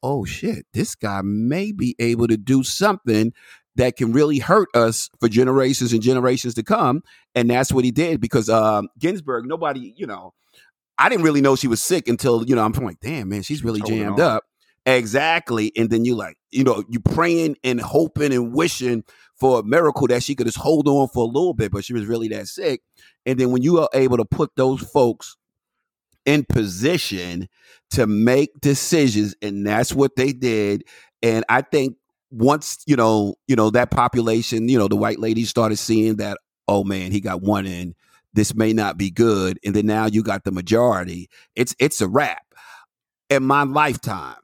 oh 0.00 0.24
shit, 0.24 0.64
this 0.72 0.94
guy 0.94 1.22
may 1.22 1.72
be 1.72 1.96
able 1.98 2.28
to 2.28 2.36
do 2.36 2.62
something 2.62 3.32
that 3.74 3.96
can 3.96 4.12
really 4.12 4.38
hurt 4.38 4.68
us 4.76 5.10
for 5.18 5.28
generations 5.28 5.92
and 5.92 6.02
generations 6.02 6.54
to 6.54 6.62
come. 6.62 7.02
And 7.34 7.50
that's 7.50 7.72
what 7.72 7.84
he 7.84 7.90
did 7.90 8.20
because 8.20 8.48
um, 8.48 8.88
Ginsburg, 8.98 9.46
nobody, 9.46 9.92
you 9.96 10.06
know, 10.06 10.34
I 10.98 11.08
didn't 11.08 11.24
really 11.24 11.40
know 11.40 11.56
she 11.56 11.68
was 11.68 11.82
sick 11.82 12.06
until, 12.06 12.44
you 12.44 12.54
know, 12.54 12.64
I'm 12.64 12.72
like, 12.72 13.00
damn, 13.00 13.28
man, 13.28 13.42
she's 13.42 13.64
really 13.64 13.80
jammed 13.80 14.20
up. 14.20 14.44
Exactly. 14.84 15.72
And 15.76 15.90
then 15.90 16.04
you 16.04 16.16
like, 16.16 16.36
you 16.50 16.64
know, 16.64 16.82
you 16.88 16.98
praying 17.00 17.56
and 17.62 17.80
hoping 17.80 18.32
and 18.32 18.52
wishing 18.52 19.04
for 19.38 19.60
a 19.60 19.62
miracle 19.62 20.08
that 20.08 20.22
she 20.22 20.34
could 20.34 20.46
just 20.46 20.58
hold 20.58 20.88
on 20.88 21.08
for 21.08 21.22
a 21.22 21.26
little 21.26 21.54
bit, 21.54 21.70
but 21.70 21.84
she 21.84 21.92
was 21.92 22.06
really 22.06 22.28
that 22.28 22.48
sick. 22.48 22.82
And 23.24 23.38
then 23.38 23.52
when 23.52 23.62
you 23.62 23.78
are 23.78 23.88
able 23.94 24.16
to 24.16 24.24
put 24.24 24.50
those 24.56 24.80
folks 24.82 25.36
in 26.26 26.44
position 26.48 27.48
to 27.90 28.06
make 28.06 28.50
decisions, 28.60 29.34
and 29.42 29.66
that's 29.66 29.92
what 29.92 30.16
they 30.16 30.32
did. 30.32 30.84
And 31.22 31.44
I 31.48 31.62
think 31.62 31.96
once, 32.30 32.82
you 32.86 32.96
know, 32.96 33.36
you 33.48 33.56
know, 33.56 33.70
that 33.70 33.90
population, 33.90 34.68
you 34.68 34.78
know, 34.78 34.88
the 34.88 34.96
white 34.96 35.18
ladies 35.20 35.50
started 35.50 35.76
seeing 35.76 36.16
that, 36.16 36.38
oh 36.68 36.84
man, 36.84 37.12
he 37.12 37.20
got 37.20 37.42
one 37.42 37.66
in. 37.66 37.94
This 38.34 38.54
may 38.54 38.72
not 38.72 38.96
be 38.98 39.10
good. 39.10 39.58
And 39.64 39.74
then 39.76 39.86
now 39.86 40.06
you 40.06 40.22
got 40.22 40.44
the 40.44 40.52
majority. 40.52 41.28
It's 41.54 41.74
it's 41.78 42.00
a 42.00 42.08
wrap. 42.08 42.42
In 43.30 43.44
my 43.44 43.62
lifetime, 43.64 44.36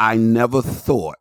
I 0.00 0.16
never 0.16 0.62
thought 0.62 1.18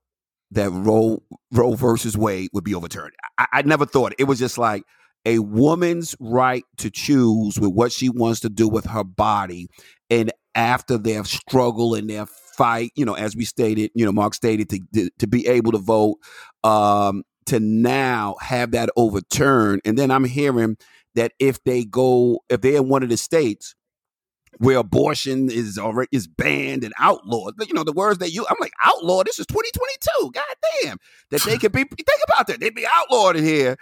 that 0.52 0.72
Roe 0.72 1.22
Roe 1.52 1.76
versus 1.76 2.18
Wade 2.18 2.50
would 2.54 2.64
be 2.64 2.74
overturned. 2.74 3.12
I, 3.38 3.46
I 3.54 3.62
never 3.64 3.86
thought 3.86 4.14
it. 4.14 4.22
it 4.22 4.24
was 4.24 4.40
just 4.40 4.58
like 4.58 4.84
a 5.26 5.40
woman's 5.40 6.16
right 6.20 6.64
to 6.78 6.90
choose 6.90 7.60
with 7.60 7.72
what 7.74 7.92
she 7.92 8.10
wants 8.10 8.40
to 8.40 8.50
do 8.50 8.68
with 8.68 8.86
her 8.86 9.04
body, 9.04 9.68
and 10.10 10.32
after 10.56 10.98
their 10.98 11.26
struggle 11.26 11.94
and 11.94 12.10
their 12.10 12.26
fight, 12.26 12.92
you 12.96 13.06
know, 13.06 13.14
as 13.14 13.36
we 13.36 13.46
stated, 13.46 13.92
you 13.94 14.06
know, 14.06 14.14
Mark 14.14 14.34
stated 14.34 14.70
to 14.70 15.10
to, 15.20 15.28
be 15.28 15.46
able 15.48 15.74
to 15.74 15.78
vote, 15.78 16.18
um, 16.64 17.24
to 17.48 17.60
now 17.60 18.36
have 18.42 18.72
that 18.72 18.90
overturned, 18.96 19.82
and 19.84 19.98
then 19.98 20.10
I'm 20.10 20.24
hearing 20.24 20.78
that 21.16 21.34
if 21.38 21.62
they 21.66 21.84
go, 21.84 22.40
if 22.50 22.62
they're 22.62 22.78
in 22.78 22.88
one 22.88 23.04
of 23.04 23.10
the 23.10 23.18
states 23.18 23.76
where 24.58 24.78
abortion 24.78 25.50
is 25.50 25.78
already 25.78 26.10
is 26.12 26.28
banned 26.28 26.84
and 26.84 26.94
outlawed. 27.00 27.56
You 27.68 27.74
know 27.74 27.84
the 27.84 27.94
words 27.94 28.20
that 28.20 28.32
you. 28.32 28.46
I'm 28.50 28.58
like 28.60 28.74
outlaw. 28.84 29.24
This 29.24 29.40
is 29.40 29.46
2022. 29.46 30.32
God 30.34 30.44
damn, 30.84 30.98
that 31.32 31.42
they 31.44 31.58
could 31.58 31.72
be. 31.72 31.84
think 31.98 32.22
about 32.28 32.48
that. 32.48 32.60
They'd 32.60 32.76
be 32.76 32.88
outlawed 32.92 33.36
in 33.36 33.44
here. 33.44 33.78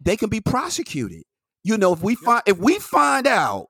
They 0.00 0.16
can 0.16 0.28
be 0.28 0.40
prosecuted. 0.40 1.22
You 1.62 1.78
know, 1.78 1.92
if 1.92 2.02
we 2.02 2.14
find 2.14 2.42
if 2.46 2.58
we 2.58 2.78
find 2.78 3.26
out 3.26 3.68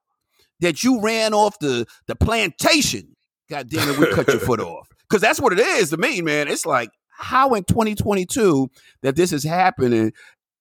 that 0.61 0.83
you 0.83 1.01
ran 1.01 1.33
off 1.35 1.59
the 1.61 1.87
the 2.07 2.17
plantation, 2.17 3.17
God 3.49 3.69
damn 3.69 3.89
it, 3.89 3.99
we 3.99 4.13
cut 4.13 4.29
your 4.29 4.41
foot 4.41 4.61
off. 4.61 4.89
Because 5.07 5.21
that's 5.21 5.41
what 5.41 5.53
it 5.53 5.61
is 5.61 5.91
to 5.91 5.99
me, 5.99 6.23
man. 6.23 6.49
It's 6.49 6.65
like 6.65 6.89
how 7.11 7.53
in 7.53 7.63
2022 7.65 8.71
that 9.03 9.17
this 9.17 9.33
is 9.33 9.45
happening, 9.45 10.13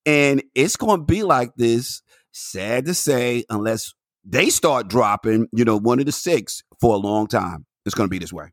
and 0.05 0.43
it's 0.53 0.75
going 0.75 0.99
to 0.99 1.05
be 1.05 1.23
like 1.23 1.55
this. 1.55 2.01
Sad 2.33 2.85
to 2.85 2.93
say, 2.93 3.45
unless 3.49 3.93
they 4.25 4.49
start 4.49 4.87
dropping, 4.87 5.47
you 5.53 5.65
know, 5.65 5.77
one 5.77 5.99
of 5.99 6.05
the 6.05 6.11
six 6.11 6.63
for 6.79 6.93
a 6.93 6.97
long 6.97 7.27
time. 7.27 7.65
It's 7.85 7.95
going 7.95 8.07
to 8.07 8.11
be 8.11 8.19
this 8.19 8.33
way. 8.33 8.51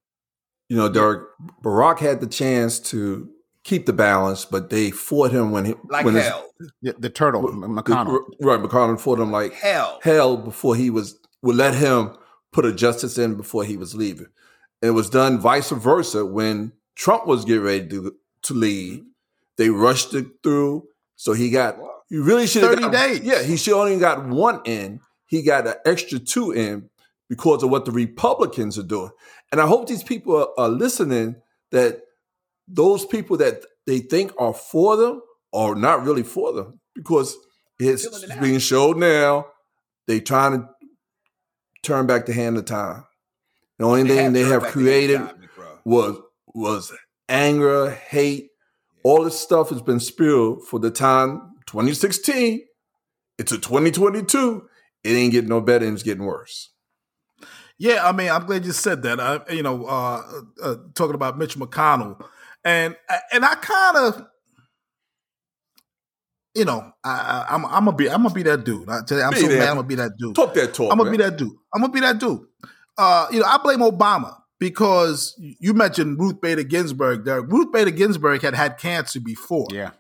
You 0.69 0.77
know, 0.77 0.89
Derek, 0.89 1.23
Barack 1.63 1.99
had 1.99 2.21
the 2.21 2.27
chance 2.27 2.79
to 2.91 3.29
keep 3.65 3.87
the 3.87 3.93
balance, 3.93 4.45
but 4.45 4.71
they 4.71 4.91
fought 4.91 5.33
him 5.33 5.51
when 5.51 5.65
he 5.65 5.75
like 5.89 6.05
when 6.05 6.15
hell. 6.15 6.49
His, 6.59 6.73
the, 6.83 6.93
the, 6.99 7.11
turtle 7.11 7.43
McConnell, 7.43 8.21
the, 8.39 8.47
right? 8.47 8.61
McConnell 8.61 9.01
fought 9.01 9.19
him 9.19 9.31
like 9.31 9.53
hell, 9.53 10.01
hell 10.03 10.37
before 10.37 10.77
he 10.77 10.91
was 10.91 11.19
would 11.43 11.57
let 11.57 11.75
him 11.75 12.17
put 12.53 12.65
a 12.65 12.73
justice 12.73 13.19
in 13.19 13.35
before 13.35 13.65
he 13.65 13.77
was 13.77 13.95
leaving. 13.95 14.29
It 14.83 14.91
was 14.91 15.11
done 15.11 15.39
vice 15.39 15.71
versa 15.71 16.25
when 16.25 16.73
Trump 16.95 17.27
was 17.27 17.45
getting 17.45 17.63
ready 17.63 17.89
to 17.89 18.15
to 18.43 18.55
leave. 18.55 19.05
They 19.57 19.71
rushed 19.71 20.15
it 20.15 20.27
through, 20.43 20.89
so 21.17 21.33
he 21.33 21.51
got. 21.51 21.77
You 22.09 22.25
really 22.25 22.47
should 22.47 22.63
thirty 22.63 22.83
got, 22.83 22.93
days. 22.93 23.21
Yeah, 23.21 23.43
he 23.43 23.57
should 23.57 23.75
only 23.75 23.99
got 23.99 24.27
one 24.27 24.63
in 24.65 25.01
he 25.31 25.43
got 25.43 25.67
an 25.67 25.75
extra 25.87 26.19
two 26.19 26.51
in 26.51 26.91
because 27.29 27.63
of 27.63 27.71
what 27.71 27.85
the 27.85 27.93
Republicans 27.93 28.77
are 28.77 28.83
doing. 28.83 29.13
And 29.53 29.61
I 29.61 29.67
hope 29.67 29.87
these 29.87 30.03
people 30.03 30.37
are, 30.37 30.49
are 30.59 30.69
listening 30.69 31.37
that 31.71 32.01
those 32.67 33.07
people 33.07 33.37
that 33.37 33.63
they 33.87 34.01
think 34.01 34.33
are 34.39 34.53
for 34.53 34.97
them 34.97 35.23
are 35.53 35.77
not 35.77 36.05
really 36.05 36.25
for 36.25 36.53
them 36.53 36.81
because 36.97 37.37
it's 37.79 38.27
being 38.41 38.59
showed 38.59 38.97
now. 38.97 39.47
They 40.09 40.19
trying 40.19 40.59
to 40.59 40.69
turn 41.85 42.09
back 42.09 42.27
the 42.27 42.33
hand 42.33 42.59
of 42.59 42.65
time. 42.65 43.05
The 43.79 43.85
only 43.85 44.03
they 44.03 44.17
thing 44.17 44.33
they 44.33 44.43
have 44.43 44.65
created 44.65 45.19
time, 45.19 45.49
was 45.85 46.19
was 46.47 46.93
anger, 47.29 47.91
hate. 47.91 48.49
All 49.05 49.23
this 49.23 49.39
stuff 49.39 49.71
has 49.71 49.81
been 49.81 50.01
spilled 50.01 50.67
for 50.67 50.81
the 50.81 50.91
time 50.91 51.53
2016 51.67 52.63
into 53.39 53.59
2022 53.59 54.69
it 55.05 55.11
ain't 55.11 55.33
getting 55.33 55.49
no 55.49 55.61
better 55.61 55.85
and 55.85 55.95
it's 55.95 56.03
getting 56.03 56.25
worse. 56.25 56.71
Yeah, 57.79 58.07
I 58.07 58.13
mean, 58.13 58.29
I'm 58.29 58.45
glad 58.45 58.67
you 58.67 58.73
said 58.73 59.03
that. 59.05 59.19
I, 59.21 59.41
you 59.51 59.63
know, 59.63 59.87
uh, 59.87 60.23
uh, 60.63 60.75
talking 60.95 61.15
about 61.15 61.39
Mitch 61.39 61.57
McConnell, 61.57 62.23
and 62.63 62.95
and 63.33 63.43
I 63.43 63.55
kind 63.55 63.97
of, 63.97 64.27
you 66.55 66.67
know, 66.67 66.93
I, 67.03 67.47
I, 67.49 67.55
am 67.55 67.65
I'm 67.65 67.87
gonna 67.87 67.97
be 67.97 68.11
I'm 68.11 68.23
gonna 68.23 68.35
be 68.35 68.43
that 68.43 68.65
dude. 68.65 68.87
I 68.89 69.01
you, 69.09 69.23
I'm 69.23 69.31
Be 69.31 69.41
so 69.41 69.49
that. 69.49 69.59
mad. 69.59 69.69
I'm 69.69 69.77
gonna 69.77 69.89
be 69.89 69.95
that 69.95 70.13
dude. 70.19 70.35
Talk 70.35 70.53
that 70.55 70.75
talk. 70.75 70.93
I'm 70.93 70.99
gonna 70.99 71.11
man. 71.11 71.19
be 71.19 71.25
that 71.25 71.37
dude. 71.39 71.57
I'm 71.75 71.81
gonna 71.81 71.93
be 71.93 72.01
that 72.01 72.19
dude. 72.19 72.41
Uh, 72.99 73.27
you 73.33 73.41
know, 73.41 73.47
I 73.47 73.57
blame 73.57 73.79
Obama 73.79 74.37
because 74.59 75.35
you 75.39 75.73
mentioned 75.73 76.19
Ruth 76.21 76.39
Bader 76.41 76.65
Ginsburg. 76.65 77.25
There, 77.25 77.41
Ruth 77.41 77.73
Bader 77.73 77.93
Ginsburg 77.93 78.43
had 78.43 78.55
had 78.55 78.77
cancer 78.77 79.21
before, 79.21 79.69
Yeah. 79.71 79.93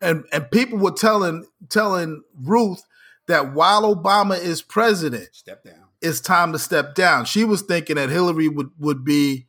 and 0.00 0.24
and 0.32 0.50
people 0.50 0.78
were 0.78 0.90
telling 0.90 1.46
telling 1.68 2.24
Ruth 2.42 2.82
that 3.26 3.52
while 3.54 3.82
Obama 3.94 4.38
is 4.38 4.62
president, 4.62 5.28
Step 5.32 5.62
down. 5.64 5.84
it's 6.00 6.20
time 6.20 6.52
to 6.52 6.58
step 6.58 6.94
down. 6.94 7.24
She 7.24 7.44
was 7.44 7.62
thinking 7.62 7.96
that 7.96 8.08
Hillary 8.10 8.48
would 8.48 8.70
would 8.78 9.04
be 9.04 9.46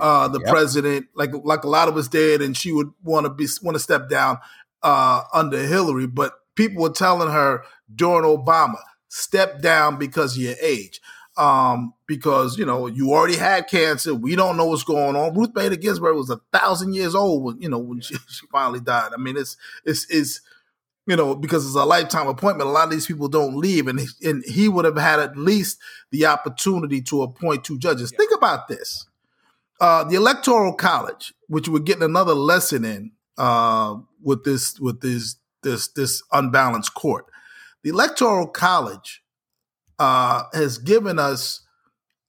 uh, 0.00 0.28
the 0.28 0.40
Yep. 0.40 0.48
president, 0.50 1.06
like 1.14 1.30
like 1.44 1.64
a 1.64 1.68
lot 1.68 1.88
of 1.88 1.96
us 1.96 2.08
did, 2.08 2.42
and 2.42 2.56
she 2.56 2.72
would 2.72 2.90
want 3.02 3.24
to 3.26 3.30
be 3.30 3.46
want 3.62 3.74
to 3.76 3.78
step 3.80 4.08
down 4.08 4.38
uh, 4.82 5.22
under 5.32 5.58
Hillary. 5.66 6.06
But 6.06 6.32
people 6.56 6.82
were 6.82 6.90
telling 6.90 7.30
her 7.30 7.62
during 7.94 8.24
Obama, 8.24 8.78
step 9.08 9.60
down 9.62 9.96
because 9.98 10.36
of 10.36 10.42
your 10.42 10.56
age, 10.60 11.00
um, 11.36 11.94
because 12.08 12.58
you 12.58 12.66
know 12.66 12.86
you 12.88 13.12
already 13.12 13.36
had 13.36 13.68
cancer. 13.68 14.14
We 14.14 14.34
don't 14.36 14.56
know 14.56 14.66
what's 14.66 14.82
going 14.84 15.14
on. 15.16 15.34
Ruth 15.36 15.54
Bader 15.54 15.76
Ginsburg 15.76 16.16
was 16.16 16.30
a 16.30 16.40
thousand 16.52 16.94
years 16.94 17.14
old 17.14 17.44
when 17.44 17.60
you 17.62 17.68
know 17.68 17.78
when 17.78 18.00
she, 18.00 18.14
she 18.28 18.46
finally 18.50 18.80
died. 18.80 19.12
I 19.14 19.16
mean, 19.20 19.36
it's 19.36 19.56
it's 19.84 20.06
it's 20.10 20.40
you 21.06 21.16
know, 21.16 21.34
because 21.34 21.66
it's 21.66 21.74
a 21.74 21.84
lifetime 21.84 22.28
appointment, 22.28 22.68
a 22.68 22.72
lot 22.72 22.84
of 22.84 22.90
these 22.90 23.06
people 23.06 23.28
don't 23.28 23.56
leave, 23.56 23.88
and 23.88 24.00
he, 24.00 24.08
and 24.22 24.42
he 24.46 24.68
would 24.68 24.84
have 24.84 24.96
had 24.96 25.20
at 25.20 25.36
least 25.36 25.78
the 26.10 26.26
opportunity 26.26 27.02
to 27.02 27.22
appoint 27.22 27.64
two 27.64 27.78
judges. 27.78 28.10
Think 28.10 28.32
about 28.34 28.68
this: 28.68 29.06
uh, 29.80 30.04
the 30.04 30.16
Electoral 30.16 30.72
College, 30.72 31.34
which 31.48 31.68
we're 31.68 31.80
getting 31.80 32.02
another 32.02 32.34
lesson 32.34 32.84
in 32.84 33.12
uh, 33.36 33.96
with 34.22 34.44
this 34.44 34.80
with 34.80 35.00
this 35.00 35.36
this 35.62 35.88
this 35.88 36.22
unbalanced 36.32 36.94
court. 36.94 37.26
The 37.82 37.90
Electoral 37.90 38.46
College 38.46 39.22
uh, 39.98 40.44
has 40.54 40.78
given 40.78 41.18
us 41.18 41.60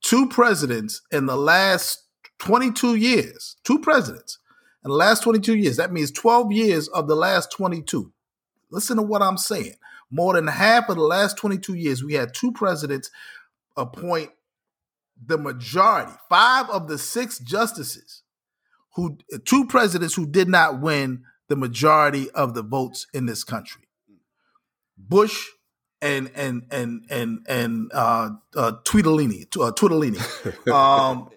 two 0.01 0.27
presidents 0.27 1.01
in 1.11 1.27
the 1.27 1.37
last 1.37 2.03
22 2.39 2.95
years. 2.95 3.55
Two 3.63 3.79
presidents 3.79 4.37
in 4.83 4.91
the 4.91 4.97
last 4.97 5.23
22 5.23 5.55
years. 5.55 5.77
That 5.77 5.93
means 5.93 6.11
12 6.11 6.51
years 6.51 6.87
of 6.89 7.07
the 7.07 7.15
last 7.15 7.51
22 7.53 8.11
listen 8.75 8.97
to 8.97 9.03
what 9.03 9.23
I'm 9.23 9.37
saying. 9.37 9.73
More 10.11 10.33
than 10.33 10.47
half 10.47 10.89
of 10.89 10.97
the 10.97 11.01
last 11.01 11.37
22 11.37 11.73
years, 11.73 12.03
we 12.03 12.13
had 12.13 12.33
two 12.35 12.51
presidents 12.51 13.09
appoint 13.75 14.29
the 15.25 15.37
majority, 15.37 16.11
five 16.29 16.69
of 16.69 16.87
the 16.87 16.97
six 16.97 17.39
justices, 17.39 18.21
who 18.95 19.17
two 19.45 19.65
presidents 19.65 20.13
who 20.13 20.27
did 20.27 20.47
not 20.49 20.81
win 20.81 21.23
the 21.47 21.55
majority 21.55 22.29
of 22.31 22.53
the 22.53 22.61
votes 22.61 23.07
in 23.13 23.25
this 23.25 23.43
country. 23.43 23.83
Bush 24.97 25.47
and 26.01 26.29
and 26.35 26.63
and 26.69 27.05
and 27.09 27.45
and 27.47 27.91
uh, 27.93 28.31
uh, 28.55 28.71
uh. 29.57 29.71
Um, 30.71 31.29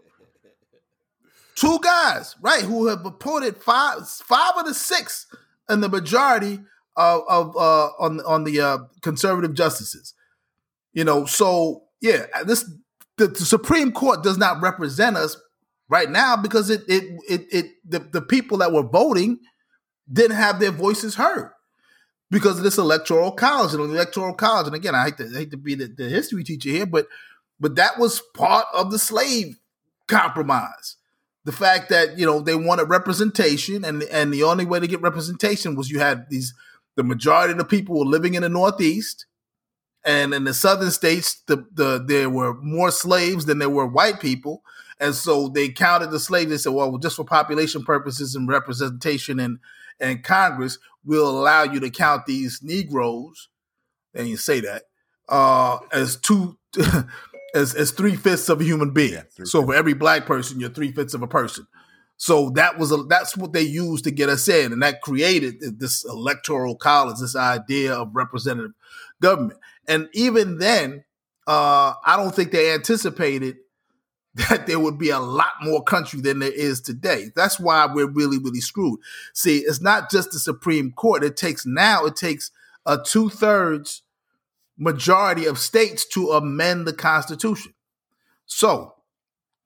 two 1.54 1.78
guys, 1.82 2.36
right, 2.40 2.62
who 2.62 2.88
have 2.88 3.06
appointed 3.06 3.56
five 3.58 4.08
five 4.08 4.54
of 4.56 4.66
the 4.66 4.74
six 4.74 5.26
in 5.68 5.80
the 5.80 5.88
majority 5.88 6.60
of, 6.98 7.22
of 7.28 7.56
uh, 7.56 7.90
on 7.98 8.20
on 8.20 8.44
the 8.44 8.60
uh, 8.60 8.78
conservative 9.00 9.54
justices. 9.54 10.14
You 10.92 11.04
know, 11.04 11.24
so 11.24 11.84
yeah, 12.00 12.26
this 12.44 12.70
the, 13.16 13.28
the 13.28 13.44
Supreme 13.44 13.92
Court 13.92 14.22
does 14.22 14.36
not 14.36 14.60
represent 14.60 15.16
us 15.16 15.36
right 15.88 16.10
now 16.10 16.36
because 16.36 16.70
it 16.70 16.82
it 16.88 17.04
it, 17.28 17.46
it 17.50 17.66
the, 17.88 18.00
the 18.00 18.22
people 18.22 18.58
that 18.58 18.72
were 18.72 18.82
voting 18.82 19.38
didn't 20.12 20.36
have 20.36 20.58
their 20.58 20.70
voices 20.70 21.14
heard 21.14 21.52
because 22.30 22.58
of 22.58 22.64
this 22.64 22.78
electoral 22.78 23.32
college 23.32 23.74
and 23.74 23.82
the 23.82 23.94
electoral 23.94 24.34
college. 24.34 24.66
And 24.66 24.76
again, 24.76 24.94
I 24.94 25.04
hate 25.04 25.16
to 25.18 25.26
I 25.26 25.38
hate 25.38 25.50
to 25.52 25.56
be 25.56 25.74
the, 25.74 25.86
the 25.86 26.08
history 26.08 26.44
teacher 26.44 26.70
here, 26.70 26.86
but 26.86 27.06
but 27.60 27.76
that 27.76 27.98
was 27.98 28.22
part 28.34 28.66
of 28.74 28.90
the 28.90 28.98
slave 28.98 29.58
compromise. 30.06 30.96
The 31.44 31.52
fact 31.52 31.88
that 31.90 32.18
you 32.18 32.26
know 32.26 32.40
they 32.40 32.54
wanted 32.54 32.84
representation, 32.84 33.84
and 33.84 34.02
and 34.04 34.32
the 34.32 34.42
only 34.42 34.64
way 34.64 34.80
to 34.80 34.86
get 34.86 35.00
representation 35.00 35.76
was 35.76 35.90
you 35.90 36.00
had 36.00 36.28
these 36.28 36.52
the 36.98 37.04
majority 37.04 37.52
of 37.52 37.58
the 37.58 37.64
people 37.64 37.96
were 37.96 38.04
living 38.04 38.34
in 38.34 38.42
the 38.42 38.48
Northeast, 38.48 39.26
and 40.04 40.34
in 40.34 40.42
the 40.42 40.52
Southern 40.52 40.90
states, 40.90 41.44
the 41.46 41.64
the 41.72 42.02
there 42.04 42.28
were 42.28 42.54
more 42.54 42.90
slaves 42.90 43.44
than 43.44 43.60
there 43.60 43.70
were 43.70 43.86
white 43.86 44.18
people, 44.18 44.64
and 44.98 45.14
so 45.14 45.48
they 45.48 45.68
counted 45.68 46.10
the 46.10 46.18
slaves. 46.18 46.50
They 46.50 46.58
said, 46.58 46.72
well, 46.72 46.98
just 46.98 47.14
for 47.14 47.24
population 47.24 47.84
purposes 47.84 48.34
and 48.34 48.48
representation 48.48 49.38
and 49.38 49.60
and 50.00 50.24
Congress, 50.24 50.80
will 51.04 51.30
allow 51.30 51.62
you 51.62 51.78
to 51.78 51.88
count 51.88 52.26
these 52.26 52.60
Negroes, 52.64 53.48
and 54.12 54.28
you 54.28 54.36
say 54.36 54.58
that 54.60 54.82
uh, 55.28 55.78
as 55.92 56.16
two. 56.16 56.58
As, 57.54 57.74
as 57.74 57.92
three 57.92 58.14
fifths 58.14 58.50
of 58.50 58.60
a 58.60 58.64
human 58.64 58.90
being. 58.90 59.14
Yeah, 59.14 59.44
so 59.44 59.64
for 59.64 59.74
every 59.74 59.94
black 59.94 60.26
person, 60.26 60.60
you're 60.60 60.68
three 60.68 60.92
fifths 60.92 61.14
of 61.14 61.22
a 61.22 61.26
person. 61.26 61.66
So 62.18 62.50
that 62.50 62.78
was 62.78 62.90
a, 62.90 62.96
that's 63.04 63.36
what 63.36 63.52
they 63.52 63.62
used 63.62 64.04
to 64.04 64.10
get 64.10 64.28
us 64.28 64.48
in, 64.48 64.72
and 64.72 64.82
that 64.82 65.02
created 65.02 65.78
this 65.78 66.04
electoral 66.04 66.74
college, 66.74 67.20
this 67.20 67.36
idea 67.36 67.94
of 67.94 68.14
representative 68.14 68.72
government. 69.22 69.60
And 69.86 70.08
even 70.12 70.58
then, 70.58 71.04
uh, 71.46 71.94
I 72.04 72.16
don't 72.16 72.34
think 72.34 72.50
they 72.50 72.72
anticipated 72.72 73.58
that 74.34 74.66
there 74.66 74.80
would 74.80 74.98
be 74.98 75.10
a 75.10 75.20
lot 75.20 75.52
more 75.62 75.82
country 75.82 76.20
than 76.20 76.40
there 76.40 76.52
is 76.52 76.80
today. 76.80 77.30
That's 77.36 77.60
why 77.60 77.86
we're 77.86 78.10
really, 78.10 78.38
really 78.38 78.60
screwed. 78.60 78.98
See, 79.32 79.58
it's 79.58 79.80
not 79.80 80.10
just 80.10 80.32
the 80.32 80.40
Supreme 80.40 80.90
Court. 80.92 81.22
It 81.22 81.36
takes 81.36 81.64
now, 81.64 82.04
it 82.04 82.16
takes 82.16 82.50
a 82.84 82.98
two 83.00 83.30
thirds 83.30 84.02
majority 84.76 85.46
of 85.46 85.58
states 85.58 86.04
to 86.06 86.30
amend 86.32 86.86
the 86.86 86.92
Constitution. 86.92 87.74
So, 88.46 88.94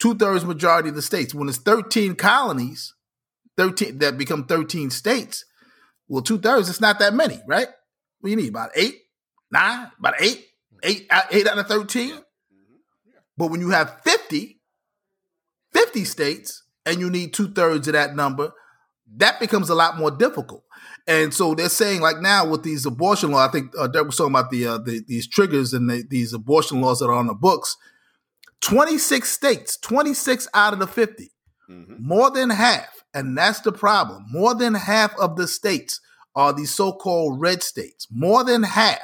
two 0.02 0.16
thirds 0.16 0.44
majority 0.44 0.88
of 0.88 0.96
the 0.96 1.02
states. 1.02 1.32
When 1.32 1.48
it's 1.48 1.58
13 1.58 2.16
colonies, 2.16 2.92
13 3.56 3.98
that 3.98 4.18
become 4.18 4.44
13 4.44 4.90
states, 4.90 5.44
well, 6.08 6.22
two 6.22 6.38
thirds, 6.38 6.68
it's 6.68 6.80
not 6.80 6.98
that 6.98 7.14
many, 7.14 7.40
right? 7.46 7.68
What 8.18 8.26
do 8.26 8.30
you 8.30 8.36
need? 8.36 8.48
About 8.48 8.70
eight, 8.74 8.96
nine, 9.52 9.92
about 10.00 10.14
eight, 10.20 10.44
eight, 10.82 11.06
out- 11.08 11.32
eight 11.32 11.46
out 11.46 11.56
of 11.56 11.68
13? 11.68 12.14
But 13.36 13.52
when 13.52 13.60
you 13.60 13.70
have 13.70 14.00
50, 14.02 14.60
50 15.72 16.04
states, 16.04 16.64
and 16.84 16.98
you 16.98 17.08
need 17.08 17.32
two 17.32 17.52
thirds 17.52 17.86
of 17.86 17.92
that 17.92 18.16
number, 18.16 18.52
that 19.18 19.38
becomes 19.38 19.70
a 19.70 19.74
lot 19.74 19.96
more 19.98 20.10
difficult. 20.10 20.64
And 21.06 21.32
so 21.32 21.54
they're 21.54 21.68
saying, 21.68 22.00
like 22.00 22.20
now 22.20 22.44
with 22.44 22.64
these 22.64 22.86
abortion 22.86 23.30
laws, 23.30 23.48
I 23.48 23.52
think 23.52 23.70
uh, 23.78 23.86
Derek 23.86 24.08
was 24.08 24.16
talking 24.16 24.34
about 24.34 24.50
the, 24.50 24.66
uh, 24.66 24.78
the 24.78 25.04
these 25.06 25.28
triggers 25.28 25.72
and 25.72 25.88
the, 25.88 26.02
these 26.08 26.32
abortion 26.32 26.80
laws 26.80 26.98
that 26.98 27.06
are 27.06 27.14
on 27.14 27.28
the 27.28 27.34
books. 27.34 27.76
26 28.62 29.28
states, 29.28 29.76
26 29.76 30.48
out 30.54 30.72
of 30.72 30.78
the 30.78 30.86
50, 30.86 31.30
more 31.98 32.30
than 32.30 32.50
half, 32.50 33.02
and 33.14 33.36
that's 33.36 33.60
the 33.60 33.72
problem. 33.72 34.24
More 34.30 34.54
than 34.54 34.74
half 34.74 35.16
of 35.18 35.36
the 35.36 35.46
states 35.48 36.00
are 36.34 36.52
these 36.52 36.72
so-called 36.72 37.40
red 37.40 37.62
states. 37.62 38.06
More 38.10 38.44
than 38.44 38.62
half 38.62 39.00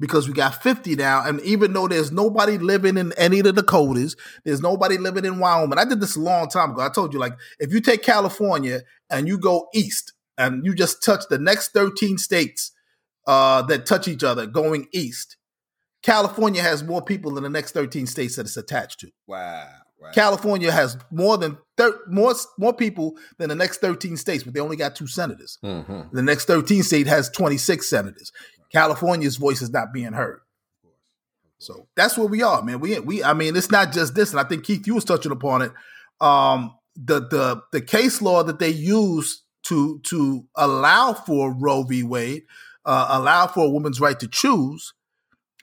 because 0.00 0.26
we 0.28 0.34
got 0.34 0.62
50 0.62 0.96
now. 0.96 1.24
And 1.24 1.40
even 1.42 1.72
though 1.72 1.88
there's 1.88 2.12
nobody 2.12 2.58
living 2.58 2.98
in 2.98 3.12
any 3.16 3.38
of 3.38 3.44
the 3.44 3.52
Dakotas, 3.52 4.16
there's 4.44 4.60
nobody 4.60 4.98
living 4.98 5.24
in 5.24 5.38
Wyoming. 5.38 5.78
I 5.78 5.84
did 5.84 6.00
this 6.00 6.16
a 6.16 6.20
long 6.20 6.48
time 6.48 6.72
ago. 6.72 6.82
I 6.82 6.88
told 6.88 7.12
you, 7.12 7.18
like, 7.18 7.34
if 7.58 7.72
you 7.72 7.80
take 7.80 8.02
California 8.02 8.82
and 9.08 9.28
you 9.28 9.38
go 9.38 9.68
east 9.74 10.12
and 10.36 10.64
you 10.64 10.74
just 10.74 11.02
touch 11.02 11.24
the 11.30 11.38
next 11.38 11.68
13 11.72 12.18
states 12.18 12.72
uh, 13.26 13.62
that 13.62 13.86
touch 13.86 14.08
each 14.08 14.24
other 14.24 14.46
going 14.46 14.88
east, 14.92 15.36
California 16.04 16.60
has 16.60 16.84
more 16.84 17.02
people 17.02 17.32
than 17.32 17.44
the 17.44 17.50
next 17.50 17.72
13 17.72 18.06
states 18.06 18.36
that 18.36 18.42
it's 18.42 18.58
attached 18.58 19.00
to. 19.00 19.10
Wow. 19.26 19.66
wow. 19.98 20.10
California 20.12 20.70
has 20.70 20.98
more 21.10 21.38
than 21.38 21.56
thir- 21.78 21.98
more 22.06 22.34
more 22.58 22.74
people 22.74 23.16
than 23.38 23.48
the 23.48 23.54
next 23.54 23.78
13 23.78 24.18
states, 24.18 24.44
but 24.44 24.52
they 24.52 24.60
only 24.60 24.76
got 24.76 24.94
two 24.94 25.06
senators. 25.06 25.58
Mm-hmm. 25.64 26.14
The 26.14 26.22
next 26.22 26.44
13 26.44 26.82
state 26.82 27.06
has 27.06 27.30
26 27.30 27.88
senators. 27.88 28.32
California's 28.70 29.36
voice 29.36 29.62
is 29.62 29.70
not 29.70 29.94
being 29.94 30.12
heard. 30.12 30.40
So 31.58 31.88
that's 31.96 32.18
where 32.18 32.26
we 32.26 32.42
are, 32.42 32.62
man. 32.62 32.80
We 32.80 32.98
we 33.00 33.24
I 33.24 33.32
mean, 33.32 33.56
it's 33.56 33.70
not 33.70 33.92
just 33.92 34.14
this, 34.14 34.32
and 34.32 34.40
I 34.40 34.44
think 34.44 34.64
Keith, 34.64 34.86
you 34.86 34.94
was 34.94 35.04
touching 35.04 35.32
upon 35.32 35.62
it. 35.62 35.72
Um, 36.20 36.76
the 36.96 37.20
the 37.20 37.62
the 37.72 37.80
case 37.80 38.20
law 38.20 38.42
that 38.42 38.58
they 38.58 38.68
use 38.68 39.42
to 39.64 40.00
to 40.04 40.44
allow 40.54 41.14
for 41.14 41.54
Roe 41.54 41.82
v. 41.84 42.02
Wade, 42.02 42.42
uh, 42.84 43.06
allow 43.08 43.46
for 43.46 43.64
a 43.64 43.70
woman's 43.70 44.00
right 44.00 44.18
to 44.20 44.28
choose, 44.28 44.92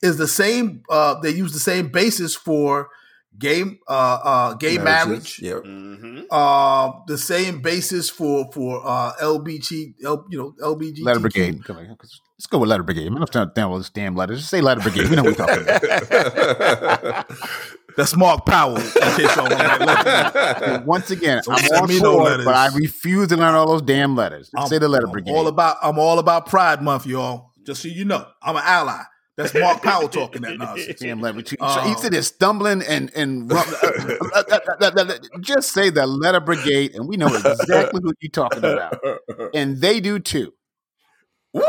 is 0.01 0.17
the 0.17 0.27
same. 0.27 0.83
Uh, 0.89 1.19
they 1.21 1.29
use 1.31 1.53
the 1.53 1.59
same 1.59 1.89
basis 1.89 2.35
for 2.35 2.89
gay 3.37 3.63
uh, 3.87 4.19
uh, 4.23 4.53
gay 4.55 4.77
marriage. 4.77 5.39
Yeah. 5.39 5.53
Mm-hmm. 5.53 6.21
Uh, 6.29 6.91
the 7.07 7.17
same 7.17 7.61
basis 7.61 8.09
for 8.09 8.51
for 8.51 8.81
uh, 8.85 9.13
LBG, 9.21 9.95
L, 10.03 10.25
you 10.29 10.37
know, 10.37 10.55
LBG. 10.61 11.03
Letter 11.03 11.19
brigade. 11.19 11.63
Come 11.63 11.77
on, 11.77 11.87
Let's 11.87 12.47
go 12.47 12.57
with 12.57 12.69
letter 12.69 12.83
brigade. 12.83 13.05
I'm 13.07 13.13
not 13.13 13.31
trying 13.31 13.47
to 13.49 13.53
down 13.53 13.71
all 13.71 13.77
this 13.77 13.89
damn 13.91 14.15
letters. 14.15 14.39
Just 14.39 14.49
say 14.49 14.61
letter 14.61 14.81
brigade. 14.81 15.09
We 15.09 15.15
know 15.15 15.23
what 15.23 15.37
we're 15.37 15.45
talking 15.45 15.63
about. 15.63 17.31
That's 17.97 18.15
Mark 18.15 18.45
Powell. 18.45 18.77
In 18.77 18.83
case 18.83 19.35
y'all 19.35 19.49
want 19.49 20.85
Once 20.87 21.11
again, 21.11 21.41
Don't 21.45 21.73
I'm 21.73 21.81
all 21.81 21.87
me 21.87 21.99
no 21.99 22.25
for 22.25 22.45
but 22.45 22.55
I 22.55 22.69
refuse 22.73 23.27
to 23.27 23.37
learn 23.37 23.53
all 23.53 23.67
those 23.67 23.81
damn 23.81 24.15
letters. 24.15 24.49
I'm, 24.55 24.67
Say 24.67 24.79
the 24.79 24.87
letter 24.87 25.07
I'm 25.07 25.11
brigade. 25.11 25.31
all 25.31 25.47
about 25.47 25.77
I'm 25.83 25.99
all 25.99 26.19
about 26.19 26.47
Pride 26.47 26.81
Month, 26.81 27.05
y'all. 27.05 27.51
Just 27.63 27.83
so 27.83 27.89
you 27.89 28.05
know, 28.05 28.25
I'm 28.41 28.55
an 28.55 28.63
ally. 28.65 29.03
That's 29.41 29.53
Mark 29.53 29.81
Powell 29.83 30.09
talking 30.09 30.41
that 30.43 30.57
nonsense. 30.57 30.99
damn 30.99 31.21
brigade. 31.21 31.57
Um, 31.59 31.87
He's 31.87 31.97
sitting 31.97 32.11
there 32.11 32.21
stumbling 32.21 32.81
and 32.83 33.11
and 33.15 33.51
uh, 33.53 33.63
uh, 34.35 34.41
uh, 34.81 35.17
just 35.39 35.71
say 35.71 35.89
the 35.89 36.05
letter 36.05 36.39
brigade, 36.39 36.95
and 36.95 37.07
we 37.07 37.17
know 37.17 37.27
exactly 37.27 38.01
who 38.03 38.13
you're 38.19 38.31
talking 38.31 38.59
about, 38.59 38.99
and 39.53 39.77
they 39.81 39.99
do 39.99 40.19
too. 40.19 40.53
Woo! 41.53 41.63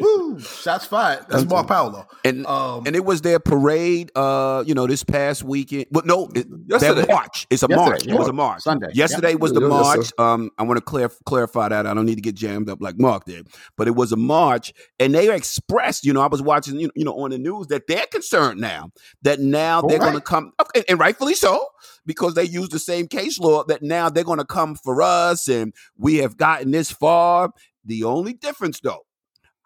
Woo, 0.00 0.38
shots 0.40 0.86
fired. 0.86 1.26
That's 1.28 1.44
Mark 1.46 1.68
though. 1.68 2.06
And 2.24 2.46
Um, 2.46 2.86
and 2.86 2.94
it 2.96 3.04
was 3.04 3.22
their 3.22 3.38
parade. 3.38 4.10
Uh, 4.14 4.64
you 4.66 4.74
know, 4.74 4.86
this 4.86 5.04
past 5.04 5.42
weekend. 5.44 5.86
But 5.90 6.06
no, 6.06 6.28
it, 6.34 6.46
their 6.68 7.06
march. 7.06 7.46
It's 7.50 7.62
a 7.62 7.66
Yesterday, 7.68 7.76
march. 7.76 8.06
yeah. 8.06 8.14
It 8.14 8.18
was 8.18 8.28
a 8.28 8.32
march. 8.32 8.62
Sunday. 8.62 8.88
Yesterday 8.92 9.34
was 9.34 9.52
the 9.52 9.60
Yeah, 9.60 9.68
march. 9.68 10.12
um, 10.18 10.50
I 10.58 10.62
want 10.62 10.78
to 10.78 10.80
clar- 10.84 11.10
clarify 11.24 11.68
that. 11.68 11.86
I 11.86 11.94
don't 11.94 12.06
need 12.06 12.16
to 12.16 12.20
get 12.22 12.34
jammed 12.34 12.68
up 12.68 12.80
like 12.80 12.98
Mark 12.98 13.24
did, 13.24 13.48
but 13.76 13.86
it 13.88 13.94
was 13.94 14.12
a 14.12 14.16
march, 14.16 14.72
and 14.98 15.14
they 15.14 15.34
expressed. 15.34 16.04
You 16.04 16.12
know, 16.12 16.20
I 16.20 16.26
was 16.28 16.42
watching. 16.42 16.78
You 16.80 16.90
know, 16.96 17.14
on 17.18 17.30
the 17.30 17.38
news 17.38 17.66
that 17.68 17.86
they're 17.86 18.06
concerned 18.06 18.60
now 18.60 18.90
that 19.22 19.40
now 19.40 19.82
they're 19.82 19.98
right. 19.98 20.06
going 20.06 20.14
to 20.14 20.20
come, 20.20 20.52
and, 20.74 20.84
and 20.88 20.98
rightfully 21.00 21.34
so, 21.34 21.64
because 22.04 22.34
they 22.34 22.44
use 22.44 22.68
the 22.68 22.78
same 22.78 23.06
case 23.06 23.38
law. 23.38 23.64
That 23.64 23.82
now 23.82 24.08
they're 24.10 24.24
going 24.24 24.38
to 24.38 24.44
come 24.44 24.74
for 24.74 25.02
us, 25.02 25.48
and 25.48 25.72
we 25.96 26.16
have 26.16 26.36
gotten 26.36 26.70
this 26.70 26.90
far. 26.90 27.52
The 27.84 28.02
only 28.02 28.32
difference, 28.32 28.80
though, 28.80 29.05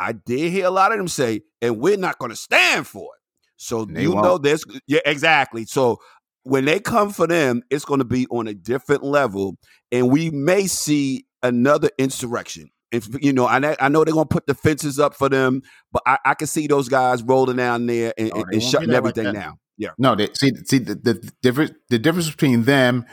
I 0.00 0.12
did 0.12 0.50
hear 0.50 0.66
a 0.66 0.70
lot 0.70 0.92
of 0.92 0.98
them 0.98 1.08
say, 1.08 1.42
and 1.60 1.78
we're 1.78 1.98
not 1.98 2.18
going 2.18 2.30
to 2.30 2.36
stand 2.36 2.86
for 2.86 3.02
it. 3.04 3.20
So 3.56 3.86
you 3.88 4.12
won't. 4.12 4.24
know 4.24 4.38
this, 4.38 4.64
yeah, 4.86 5.00
exactly. 5.04 5.66
So 5.66 5.98
when 6.44 6.64
they 6.64 6.80
come 6.80 7.10
for 7.10 7.26
them, 7.26 7.62
it's 7.68 7.84
going 7.84 7.98
to 7.98 8.06
be 8.06 8.26
on 8.30 8.48
a 8.48 8.54
different 8.54 9.04
level, 9.04 9.56
and 9.92 10.10
we 10.10 10.30
may 10.30 10.66
see 10.66 11.26
another 11.42 11.90
insurrection. 11.98 12.70
If 12.90 13.08
you 13.22 13.32
know, 13.34 13.46
I 13.46 13.58
know, 13.58 13.76
I 13.78 13.88
know 13.90 14.02
they're 14.02 14.14
going 14.14 14.26
to 14.26 14.34
put 14.34 14.46
the 14.46 14.54
fences 14.54 14.98
up 14.98 15.14
for 15.14 15.28
them, 15.28 15.60
but 15.92 16.02
I, 16.06 16.18
I 16.24 16.34
can 16.34 16.46
see 16.46 16.66
those 16.66 16.88
guys 16.88 17.22
rolling 17.22 17.56
down 17.56 17.86
there 17.86 18.14
and, 18.16 18.32
Oh, 18.34 18.44
and- 18.50 18.62
shutting 18.62 18.88
there 18.88 19.02
like 19.02 19.16
everything 19.16 19.34
down. 19.34 19.58
Yeah, 19.76 19.90
No, 19.98 20.14
they 20.14 20.28
see 20.34 20.50
see 20.66 20.78
the, 20.78 20.94
the 20.94 21.32
difference 21.42 21.72
the 21.88 21.98
difference 21.98 22.30
between 22.30 22.64
them 22.64 23.06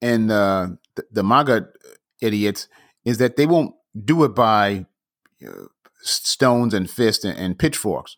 and 0.00 0.30
uh, 0.30 0.68
the, 0.96 1.04
the 1.10 1.22
MAGA 1.22 1.66
idiots 2.22 2.68
is 3.04 3.18
that 3.18 3.36
they 3.36 3.44
won't 3.46 3.74
do 4.04 4.24
it 4.24 4.34
by 4.34 4.86
uh, 5.46 5.50
stones 6.02 6.74
and 6.74 6.90
fists 6.90 7.24
and, 7.24 7.38
and 7.38 7.58
pitchforks. 7.58 8.16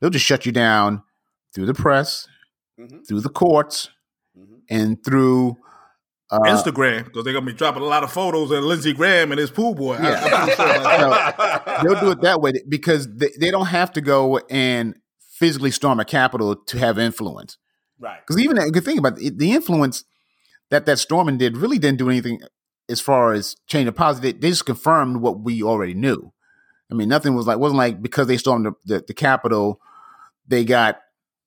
They'll 0.00 0.10
just 0.10 0.24
shut 0.24 0.46
you 0.46 0.52
down 0.52 1.02
through 1.54 1.66
the 1.66 1.74
press, 1.74 2.26
Mhm. 2.78 3.06
through 3.08 3.20
the 3.20 3.28
courts, 3.30 3.88
Mhm. 4.38 4.60
and 4.70 5.04
through 5.04 5.56
uh, 6.30 6.40
Instagram 6.40 7.04
because 7.04 7.22
they're 7.22 7.32
gonna 7.32 7.46
be 7.46 7.52
dropping 7.52 7.82
a 7.82 7.86
lot 7.86 8.02
of 8.02 8.10
photos 8.12 8.50
of 8.50 8.64
Lindsey 8.64 8.92
Graham 8.92 9.30
and 9.30 9.38
his 9.38 9.50
pool 9.50 9.74
boy. 9.74 9.96
Yeah. 9.96 10.20
I'm 10.24 10.48
sure 10.56 10.66
about 11.06 11.36
that. 11.38 11.82
they'll 11.84 12.00
do 12.00 12.10
it 12.10 12.20
that 12.22 12.40
way 12.40 12.52
because 12.68 13.06
they, 13.14 13.30
they 13.38 13.50
don't 13.52 13.66
have 13.66 13.92
to 13.92 14.00
go 14.00 14.38
and 14.50 14.96
physically 15.38 15.70
storm 15.70 16.00
a 16.00 16.04
Capitol 16.04 16.56
to 16.56 16.78
have 16.78 16.98
influence. 16.98 17.58
right. 18.00 18.18
Because 18.26 18.42
even 18.42 18.58
a 18.58 18.70
good 18.70 18.84
thing 18.84 18.98
about 18.98 19.20
it, 19.22 19.38
the 19.38 19.52
influence 19.52 20.02
that 20.70 20.84
that 20.86 20.98
storming 20.98 21.38
did 21.38 21.56
really 21.56 21.78
didn't 21.78 21.98
do 21.98 22.10
anything 22.10 22.40
as 22.88 23.00
far 23.00 23.32
as 23.32 23.54
change 23.68 23.86
the 23.86 23.92
positive. 23.92 24.34
They, 24.34 24.38
they 24.40 24.50
just 24.50 24.66
confirmed 24.66 25.18
what 25.18 25.40
we 25.40 25.62
already 25.62 25.94
knew. 25.94 26.32
I 26.90 26.94
mean, 26.94 27.08
nothing 27.08 27.34
was 27.34 27.46
like 27.46 27.58
wasn't 27.58 27.78
like 27.78 28.00
because 28.00 28.26
they 28.26 28.36
stormed 28.36 28.66
the, 28.66 28.72
the, 28.84 29.04
the 29.08 29.14
Capitol, 29.14 29.80
they 30.46 30.64
got 30.64 31.00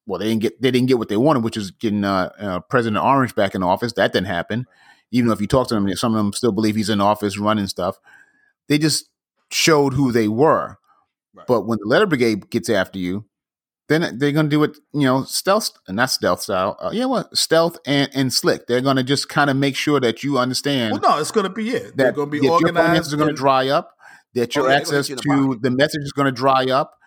well, 0.05 0.19
they 0.19 0.27
didn't 0.27 0.41
get 0.41 0.61
they 0.61 0.71
didn't 0.71 0.87
get 0.87 0.97
what 0.97 1.09
they 1.09 1.17
wanted, 1.17 1.43
which 1.43 1.57
is 1.57 1.71
getting 1.71 2.03
uh, 2.03 2.31
uh, 2.39 2.59
President 2.61 3.03
Orange 3.03 3.35
back 3.35 3.55
in 3.55 3.63
office. 3.63 3.93
That 3.93 4.11
didn't 4.13 4.27
happen. 4.27 4.65
Even 5.11 5.27
though 5.27 5.33
if 5.33 5.41
you 5.41 5.47
talk 5.47 5.67
to 5.69 5.75
them, 5.75 5.87
some 5.95 6.13
of 6.13 6.17
them 6.17 6.33
still 6.33 6.51
believe 6.51 6.75
he's 6.75 6.89
in 6.89 7.01
office 7.01 7.37
running 7.37 7.67
stuff. 7.67 7.97
They 8.67 8.77
just 8.77 9.09
showed 9.51 9.93
who 9.93 10.11
they 10.11 10.27
were. 10.27 10.77
Right. 11.33 11.47
But 11.47 11.67
when 11.67 11.79
the 11.81 11.87
letter 11.87 12.05
brigade 12.05 12.49
gets 12.49 12.69
after 12.69 12.99
you, 12.99 13.25
then 13.87 14.19
they're 14.19 14.31
going 14.31 14.45
to 14.45 14.49
do 14.49 14.63
it, 14.63 14.77
you 14.93 15.01
know, 15.01 15.23
stealth, 15.23 15.71
and 15.87 15.97
not 15.97 16.11
stealth 16.11 16.41
style. 16.41 16.77
Uh, 16.79 16.91
yeah, 16.93 17.05
what 17.05 17.35
stealth 17.35 17.77
and, 17.85 18.09
and 18.13 18.31
slick. 18.31 18.67
They're 18.67 18.81
going 18.81 18.97
to 18.97 19.03
just 19.03 19.29
kind 19.29 19.49
of 19.49 19.57
make 19.57 19.75
sure 19.75 19.99
that 19.99 20.23
you 20.23 20.37
understand 20.37 20.93
Well, 20.93 21.01
no, 21.01 21.19
it's 21.19 21.31
gonna 21.31 21.49
be 21.49 21.71
it. 21.71 21.97
They're 21.97 22.11
gonna 22.11 22.29
be 22.29 22.37
that 22.39 22.45
your 22.45 22.53
organized. 22.53 22.87
finances 22.87 23.13
are 23.13 23.17
going 23.17 23.29
to 23.29 23.35
dry 23.35 23.67
up, 23.69 23.97
that 24.35 24.55
Oh, 24.55 24.61
your 24.61 24.69
yeah, 24.69 24.77
they're 24.77 24.85
gonna 24.85 24.97
access 24.97 25.07
hit 25.07 25.25
you 25.25 25.33
in 25.33 25.49
the 25.49 25.55
to 25.55 25.59
the 25.61 25.71
message 25.71 26.03
is 26.03 26.11
going 26.11 26.27
to 26.27 26.31
dry 26.31 26.65
up, 26.65 26.97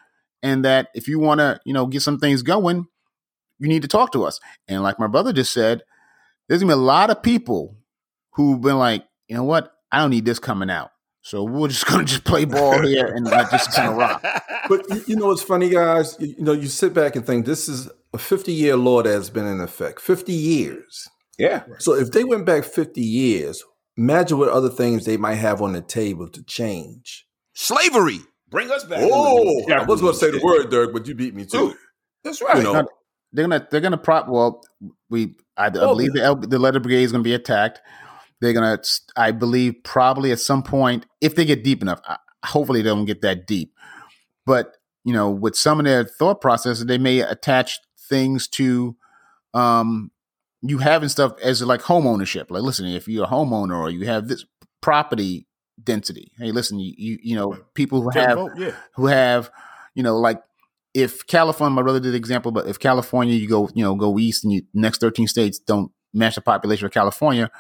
and 0.43 0.65
that 0.65 0.89
if 0.95 1.09
you 1.09 1.19
want 1.19 1.41
to, 1.41 1.61
you 1.65 1.73
know, 1.73 1.87
get 1.87 2.03
some 2.03 2.19
things 2.19 2.43
going, 2.43 2.87
you 3.59 3.69
need 3.69 3.83
to 3.83 3.89
talk 3.89 4.13
to 4.13 4.25
us. 4.25 4.41
And 4.69 4.83
like 4.83 4.99
my 4.99 5.07
brother 5.07 5.33
just 5.33 5.53
said, 5.53 5.83
there's 6.49 6.61
going 6.61 6.71
to 6.71 6.77
be 6.77 6.81
a 6.81 6.85
lot 6.85 7.11
of 7.11 7.23
people 7.23 7.77
who've 8.33 8.61
been 8.61 8.79
like, 8.79 9.05
you 9.29 9.37
know 9.37 9.45
what, 9.45 9.73
I 9.91 9.99
don't 9.99 10.11
need 10.11 10.25
this 10.25 10.39
coming 10.39 10.71
out. 10.71 10.91
So 11.23 11.45
we're 11.45 11.69
just 11.69 11.87
going 11.89 12.05
to 12.05 12.13
just 12.13 12.25
play 12.25 12.45
ball 12.45 12.83
here 12.87 13.07
and 13.07 13.25
like, 13.25 13.51
just 13.51 13.73
kind 13.73 13.91
of 13.91 13.97
rock. 13.97 14.25
But 14.69 14.85
you, 14.91 15.05
you 15.09 15.17
know 15.17 15.27
what's 15.27 15.43
funny, 15.43 15.69
guys? 15.69 16.17
You, 16.19 16.35
you 16.39 16.45
know, 16.45 16.53
you 16.53 16.67
sit 16.67 16.93
back 16.93 17.15
and 17.15 17.25
think 17.25 17.47
this 17.47 17.69
is 17.69 17.89
a 18.13 18.19
50 18.19 18.53
year 18.53 18.77
law 18.77 19.03
that 19.03 19.11
has 19.11 19.31
been 19.31 19.47
in 19.47 19.61
effect. 19.61 20.01
50 20.01 20.33
years. 20.33 21.09
Yeah. 21.39 21.65
So 21.79 21.95
if 21.95 22.11
they 22.11 22.25
went 22.25 22.45
back 22.45 22.65
50 22.65 23.01
years, 23.01 23.65
imagine 23.97 24.39
what 24.39 24.49
other 24.49 24.69
things 24.71 25.05
they 25.05 25.17
might 25.17 25.35
have 25.37 25.61
on 25.63 25.73
the 25.73 25.81
table 25.83 26.29
to 26.29 26.43
change. 26.45 27.27
Slavery. 27.55 28.21
Bring 28.49 28.71
us 28.71 28.85
back. 28.85 28.99
Oh, 29.03 29.65
I 29.73 29.85
was 29.85 30.01
going 30.01 30.13
to 30.13 30.19
say 30.19 30.31
the 30.31 30.41
word, 30.43 30.71
Derek, 30.71 30.93
but 30.93 31.07
you 31.07 31.15
beat 31.15 31.35
me 31.35 31.45
too. 31.47 31.71
it. 31.71 31.77
That's 32.25 32.41
right. 32.43 32.57
You 32.59 32.63
know, 32.65 32.87
they're 33.33 33.45
gonna 33.49 33.67
they're 33.71 33.81
gonna 33.81 33.97
prop. 33.97 34.29
Well, 34.29 34.63
we 35.09 35.35
I, 35.57 35.67
I 35.67 35.71
Oh. 35.77 35.89
believe 35.89 36.13
the 36.13 36.23
L- 36.23 36.37
the 36.37 36.59
letter 36.59 36.79
brigade 36.79 37.03
is 37.05 37.13
gonna 37.13 37.25
be 37.25 37.33
attacked. 37.35 37.81
They're 38.41 38.53
gonna, 38.53 38.79
I 39.17 39.31
believe, 39.33 39.77
probably 39.85 40.31
at 40.33 40.39
some 40.39 40.63
point 40.63 41.07
if 41.21 41.35
they 41.35 41.45
get 41.45 41.65
deep 41.65 41.81
enough. 41.83 42.01
I, 42.07 42.19
hopefully, 42.45 42.83
they 42.83 42.91
don't 42.91 43.07
get 43.07 43.23
that 43.23 43.47
deep. 43.47 43.73
But 44.47 44.77
you 45.05 45.13
know, 45.15 45.31
with 45.31 45.57
some 45.57 45.81
of 45.81 45.85
their 45.87 46.05
thought 46.05 46.41
processes, 46.41 46.85
they 46.87 46.99
may 46.99 47.21
attach 47.21 47.81
things 48.09 48.47
to 48.49 48.97
um 49.55 50.12
you 50.63 50.79
having 50.79 51.09
stuff 51.09 51.35
as 51.43 51.61
like 51.63 51.83
home 51.83 52.07
ownership. 52.07 52.51
Like, 52.51 52.63
listen, 52.63 52.87
if 52.87 53.09
you're 53.09 53.25
a 53.25 53.29
homeowner 53.29 53.79
or 53.79 53.91
you 53.91 54.07
have 54.07 54.29
this 54.29 54.45
property 54.81 55.47
density, 55.83 56.33
hey, 56.39 56.53
listen, 56.53 56.79
you 56.79 56.95
you, 56.97 57.19
you 57.23 57.37
know, 57.37 57.59
people 57.75 58.03
who 58.03 58.11
have 58.11 58.39
vote, 58.39 58.53
yeah. 58.57 58.75
who 58.95 59.07
have, 59.07 59.51
you 59.95 60.03
know, 60.03 60.19
like 60.19 60.41
if 60.95 61.27
California, 61.27 61.75
my 61.75 61.83
brother 61.83 62.01
did 62.01 62.15
example, 62.15 62.53
but 62.53 62.69
if 62.69 62.79
California, 62.79 63.35
you 63.35 63.49
go, 63.49 63.69
you 63.75 63.83
know, 63.83 63.95
go 63.95 64.19
east 64.19 64.45
and 64.45 64.53
you 64.53 64.63
next 64.73 65.01
13 65.01 65.27
states 65.27 65.59
don't 65.59 65.91
match 66.15 66.37
the 66.37 66.41
population 66.41 66.87
of 66.87 66.93
California, 66.93 67.51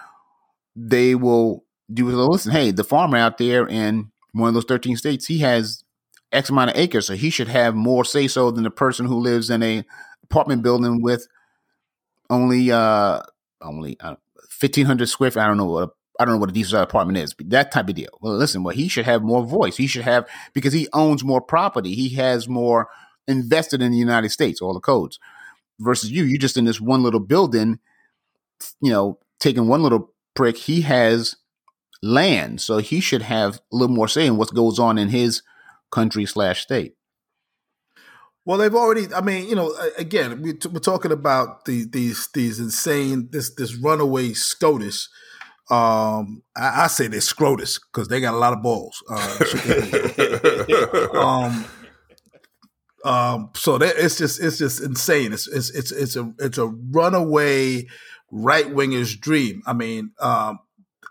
they 0.76 1.14
will 1.14 1.64
do. 1.92 2.06
Listen, 2.06 2.52
hey, 2.52 2.70
the 2.70 2.84
farmer 2.84 3.16
out 3.16 3.38
there 3.38 3.66
in 3.66 4.12
one 4.32 4.48
of 4.48 4.54
those 4.54 4.64
13 4.64 4.96
states, 4.96 5.26
he 5.26 5.38
has 5.38 5.82
X 6.30 6.50
amount 6.50 6.70
of 6.70 6.76
acres, 6.76 7.06
so 7.06 7.14
he 7.14 7.30
should 7.30 7.48
have 7.48 7.74
more 7.74 8.04
say 8.04 8.28
so 8.28 8.50
than 8.50 8.64
the 8.64 8.70
person 8.70 9.06
who 9.06 9.18
lives 9.18 9.50
in 9.50 9.62
a 9.62 9.84
apartment 10.24 10.62
building 10.62 11.02
with 11.02 11.26
only 12.32 12.72
uh 12.72 13.22
only 13.60 13.98
uh, 14.00 14.16
1500 14.60 15.08
square 15.08 15.30
feet. 15.30 15.40
I 15.40 15.46
don't 15.46 15.56
know 15.56 15.66
what 15.66 15.88
a 15.88 15.92
I 16.20 16.24
don't 16.24 16.34
know 16.34 16.40
what 16.40 16.50
a 16.50 16.52
decent 16.52 16.82
apartment 16.82 17.18
is, 17.18 17.34
but 17.34 17.50
that 17.50 17.72
type 17.72 17.88
of 17.88 17.94
deal. 17.94 18.18
Well, 18.20 18.36
listen, 18.36 18.62
well, 18.62 18.74
he 18.74 18.88
should 18.88 19.06
have 19.06 19.22
more 19.22 19.44
voice. 19.44 19.76
He 19.76 19.86
should 19.86 20.02
have 20.02 20.28
because 20.52 20.72
he 20.72 20.88
owns 20.92 21.24
more 21.24 21.40
property. 21.40 21.94
He 21.94 22.10
has 22.16 22.48
more 22.48 22.88
invested 23.26 23.82
in 23.82 23.92
the 23.92 23.98
United 23.98 24.30
States, 24.30 24.60
all 24.60 24.74
the 24.74 24.80
codes. 24.80 25.18
Versus 25.80 26.10
you, 26.10 26.24
You're 26.24 26.38
just 26.38 26.56
in 26.56 26.64
this 26.64 26.80
one 26.80 27.02
little 27.02 27.18
building, 27.18 27.80
you 28.80 28.90
know, 28.90 29.18
taking 29.40 29.66
one 29.68 29.82
little 29.82 30.12
prick. 30.34 30.56
He 30.56 30.82
has 30.82 31.34
land, 32.02 32.60
so 32.60 32.78
he 32.78 33.00
should 33.00 33.22
have 33.22 33.56
a 33.72 33.76
little 33.76 33.94
more 33.94 34.06
say 34.06 34.26
in 34.26 34.36
what 34.36 34.54
goes 34.54 34.78
on 34.78 34.98
in 34.98 35.08
his 35.08 35.42
country 35.90 36.26
slash 36.26 36.62
state. 36.62 36.94
Well, 38.44 38.58
they've 38.58 38.74
already. 38.74 39.12
I 39.14 39.20
mean, 39.20 39.48
you 39.48 39.54
know, 39.54 39.74
again, 39.96 40.42
we 40.42 40.54
t- 40.54 40.68
we're 40.68 40.80
talking 40.80 41.12
about 41.12 41.64
the, 41.64 41.84
these 41.84 42.28
these 42.34 42.58
insane 42.58 43.28
this 43.30 43.54
this 43.54 43.76
runaway 43.76 44.32
SCOTUS. 44.32 45.08
Um, 45.70 46.42
I, 46.56 46.84
I 46.84 46.86
say 46.88 47.06
they're 47.06 47.20
SCROTUS 47.20 47.80
because 47.92 48.08
they 48.08 48.20
got 48.20 48.34
a 48.34 48.38
lot 48.38 48.52
of 48.52 48.62
balls. 48.62 49.02
Uh, 49.08 49.38
um, 51.18 51.64
um, 53.04 53.50
so 53.54 53.78
that 53.78 53.94
it's 53.96 54.18
just 54.18 54.42
it's 54.42 54.58
just 54.58 54.80
insane. 54.82 55.32
It's 55.32 55.46
it's 55.46 55.70
it's 55.70 55.92
it's 55.92 56.16
a 56.16 56.32
it's 56.40 56.58
a 56.58 56.66
runaway 56.66 57.86
right 58.32 58.66
wingers 58.66 59.18
dream. 59.18 59.62
I 59.66 59.72
mean, 59.72 60.12
um, 60.20 60.58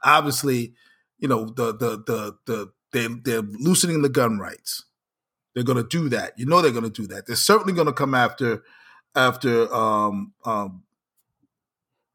obviously, 0.04 0.74
you 1.18 1.30
know 1.30 1.46
the 1.46 1.74
the 1.74 2.04
the 2.06 2.38
the 2.46 2.72
they 2.92 3.08
they're 3.08 3.42
loosening 3.42 4.02
the 4.02 4.10
gun 4.10 4.38
rights. 4.38 4.84
They're 5.54 5.64
going 5.64 5.78
to 5.84 5.88
do 5.88 6.10
that. 6.10 6.38
You 6.38 6.46
know 6.46 6.62
they're 6.62 6.72
going 6.72 6.90
to 6.90 7.02
do 7.02 7.08
that. 7.08 7.28
They're 7.28 7.36
certainly 7.36 7.74
going 7.74 7.88
to 7.88 7.94
come 7.94 8.14
after 8.16 8.64
after 9.16 9.74
um 9.74 10.34
um 10.46 10.84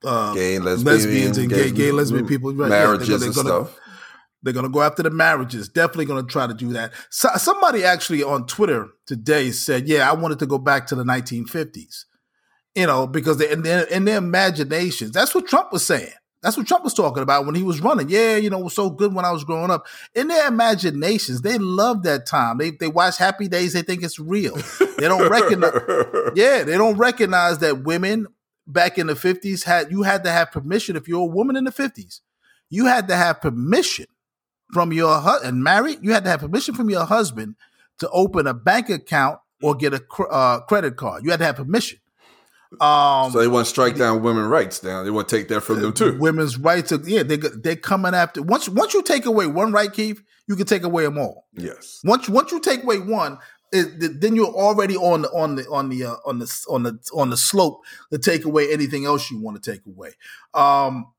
uh, 0.05 0.35
gay 0.35 0.57
and 0.57 0.65
lesbian, 0.65 0.85
lesbians 0.97 1.39
and 1.39 1.49
gay, 1.51 1.71
gay 1.71 1.91
lesbian 1.91 2.27
people. 2.27 2.53
Right, 2.55 2.69
yeah, 2.71 2.77
they're 2.77 2.87
marriages 2.87 3.09
gonna- 3.09 3.25
and 3.27 3.35
they're 3.35 3.43
gonna- 3.45 3.65
stuff. 3.67 3.81
they're 4.43 4.53
going 4.53 4.65
to 4.67 4.71
go 4.71 4.83
after 4.83 5.03
the 5.03 5.11
marriages. 5.11 5.69
Definitely 5.69 6.05
going 6.05 6.25
to 6.25 6.31
try 6.31 6.47
to 6.47 6.55
do 6.55 6.73
that. 6.75 6.93
So, 7.11 7.29
somebody 7.37 7.83
actually 7.85 8.23
on 8.23 8.47
Twitter 8.47 8.89
today 9.07 9.51
said, 9.51 9.89
"Yeah, 9.89 10.09
I 10.09 10.15
wanted 10.15 10.39
to 10.41 10.47
go 10.47 10.59
back 10.59 10.87
to 10.89 10.95
the 10.95 11.05
1950s." 11.05 12.05
You 12.75 12.87
know, 12.87 13.07
because 13.07 13.39
they 13.39 13.51
in 13.51 13.63
their, 13.63 13.85
in 13.85 14.05
their 14.05 14.19
imaginations, 14.19 15.11
that's 15.13 15.35
what 15.35 15.47
Trump 15.49 15.73
was 15.73 15.85
saying. 15.85 16.13
That's 16.43 16.57
what 16.57 16.67
Trump 16.67 16.85
was 16.85 16.95
talking 16.95 17.23
about 17.23 17.47
when 17.47 17.55
he 17.55 17.63
was 17.63 17.81
running. 17.81 18.09
Yeah, 18.09 18.37
you 18.37 18.51
know, 18.51 18.61
it 18.61 18.65
was 18.65 18.75
so 18.75 18.91
good 18.91 19.15
when 19.15 19.25
I 19.25 19.33
was 19.33 19.43
growing 19.43 19.71
up. 19.71 19.87
In 20.15 20.29
their 20.29 20.47
imaginations, 20.49 21.41
they 21.41 21.59
love 21.59 22.03
that 22.05 22.27
time. 22.27 22.59
They 22.59 22.71
they 22.71 22.89
watch 22.89 23.19
Happy 23.19 23.49
Days. 23.49 23.73
They 23.73 23.83
think 23.83 24.03
it's 24.03 24.19
real. 24.19 24.57
They 24.99 25.09
don't 25.09 25.31
recognize. 25.31 25.73
yeah, 26.35 26.63
they 26.63 26.77
don't 26.77 26.97
recognize 26.97 27.59
that 27.59 27.83
women 27.85 28.27
back 28.67 28.99
in 28.99 29.07
the 29.07 29.17
fifties 29.17 29.65
had 29.65 29.91
you 29.91 30.03
had 30.03 30.25
to 30.25 30.31
have 30.31 30.53
permission 30.53 30.95
if 30.97 31.09
you're 31.09 31.23
a 31.23 31.27
woman 31.27 31.57
in 31.57 31.65
the 31.65 31.73
fifties. 31.73 32.21
You 32.69 32.87
had 32.87 33.09
to 33.09 33.17
have 33.17 33.41
permission 33.41 34.07
from 34.73 34.93
your 34.93 35.19
husband 35.19 35.55
and 35.55 35.65
married. 35.65 35.99
You 36.03 36.13
had 36.13 36.25
to 36.25 36.31
have 36.31 36.41
permission 36.41 36.75
from 36.75 36.91
your 36.91 37.05
husband 37.05 37.57
to 37.99 38.09
open 38.11 38.47
a 38.47 38.55
bank 38.55 38.91
account 38.91 39.41
or 39.63 39.75
get 39.75 39.95
a 39.95 40.01
cr- 40.01 40.31
uh, 40.31 40.61
credit 40.61 40.97
card. 40.97 41.25
You 41.25 41.31
had 41.31 41.41
to 41.41 41.47
have 41.47 41.57
permission. 41.57 41.99
Um, 42.81 43.31
so 43.31 43.39
they 43.39 43.49
want 43.49 43.67
to 43.67 43.71
strike 43.71 43.97
down 43.97 44.23
women's 44.23 44.49
rights. 44.49 44.83
Now 44.83 45.03
they 45.03 45.11
want 45.11 45.29
to 45.29 45.37
take 45.37 45.49
that 45.49 45.61
from 45.61 45.81
them 45.81 45.93
too. 45.93 46.19
Women's 46.19 46.59
rights, 46.59 46.93
are, 46.93 47.01
yeah, 47.09 47.23
they 47.23 47.37
they're 47.37 47.77
coming 47.77 48.15
after. 48.15 48.43
Once 48.43 48.69
once 48.69 48.93
you 48.93 49.03
take 49.03 49.25
away 49.25 49.47
one 49.47 49.73
right, 49.73 49.93
Keith, 49.93 50.23
you 50.49 50.57
can 50.57 50.67
take 50.67 50.83
away 50.83 51.05
them 51.05 51.19
all. 51.19 51.47
Yes. 51.55 52.01
Once 52.05 52.29
once 52.29 52.51
you 52.53 52.61
take 52.61 52.83
away 52.83 52.99
one, 52.99 53.39
it, 53.73 54.21
then 54.21 54.35
you're 54.35 54.47
already 54.47 54.97
on 54.97 55.23
the 55.23 55.29
on 55.31 55.57
the 55.57 55.69
on 55.69 55.89
the 55.89 56.05
uh, 56.05 56.17
on 56.25 56.39
the 56.39 56.65
on 56.69 56.83
the 56.83 56.99
on 57.15 57.31
the 57.31 57.37
slope 57.37 57.83
to 58.13 58.19
take 58.19 58.45
away 58.45 58.73
anything 58.73 59.05
else 59.05 59.31
you 59.31 59.41
want 59.41 59.63
to 59.63 59.71
take 59.71 59.87
away. 59.87 60.13
Um, 60.55 61.13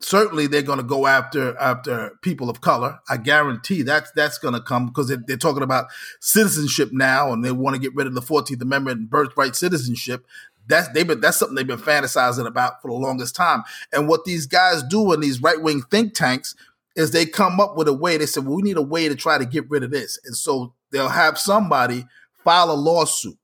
certainly 0.00 0.46
they're 0.46 0.62
going 0.62 0.78
to 0.78 0.84
go 0.84 1.06
after 1.06 1.56
after 1.58 2.18
people 2.22 2.50
of 2.50 2.60
color. 2.60 3.00
I 3.08 3.16
guarantee 3.18 3.82
that's 3.82 4.10
that's 4.12 4.38
going 4.38 4.54
to 4.54 4.60
come 4.60 4.86
because 4.86 5.08
they're, 5.08 5.22
they're, 5.26 5.36
talking 5.36 5.62
about 5.62 5.86
citizenship 6.20 6.90
now, 6.92 7.32
and 7.32 7.44
they 7.44 7.52
want 7.52 7.74
to 7.74 7.80
get 7.80 7.94
rid 7.94 8.06
of 8.06 8.14
the 8.14 8.22
Fourteenth 8.22 8.62
Amendment 8.62 8.98
and 8.98 9.10
birthright 9.10 9.54
citizenship. 9.54 10.26
That's 10.70 10.88
they've 10.88 11.06
been 11.06 11.20
that's 11.20 11.38
something 11.38 11.54
they've 11.54 11.66
been 11.66 11.78
fantasizing 11.78 12.46
about 12.46 12.80
for 12.80 12.88
the 12.88 12.96
longest 12.96 13.36
time. 13.36 13.62
And 13.92 14.08
what 14.08 14.24
these 14.24 14.46
guys 14.46 14.82
do 14.82 15.12
in 15.12 15.20
these 15.20 15.42
right 15.42 15.60
wing 15.60 15.82
think 15.90 16.14
tanks 16.14 16.54
is 16.96 17.10
they 17.10 17.26
come 17.26 17.60
up 17.60 17.76
with 17.76 17.88
a 17.88 17.92
way. 17.92 18.16
They 18.16 18.26
said, 18.26 18.46
well, 18.46 18.56
we 18.56 18.62
need 18.62 18.76
a 18.76 18.82
way 18.82 19.08
to 19.08 19.14
try 19.14 19.38
to 19.38 19.44
get 19.44 19.68
rid 19.70 19.82
of 19.82 19.90
this, 19.90 20.18
and 20.24 20.36
so 20.36 20.72
they'll 20.90 21.08
have 21.08 21.38
somebody 21.38 22.06
file 22.42 22.70
a 22.70 22.74
lawsuit. 22.74 23.36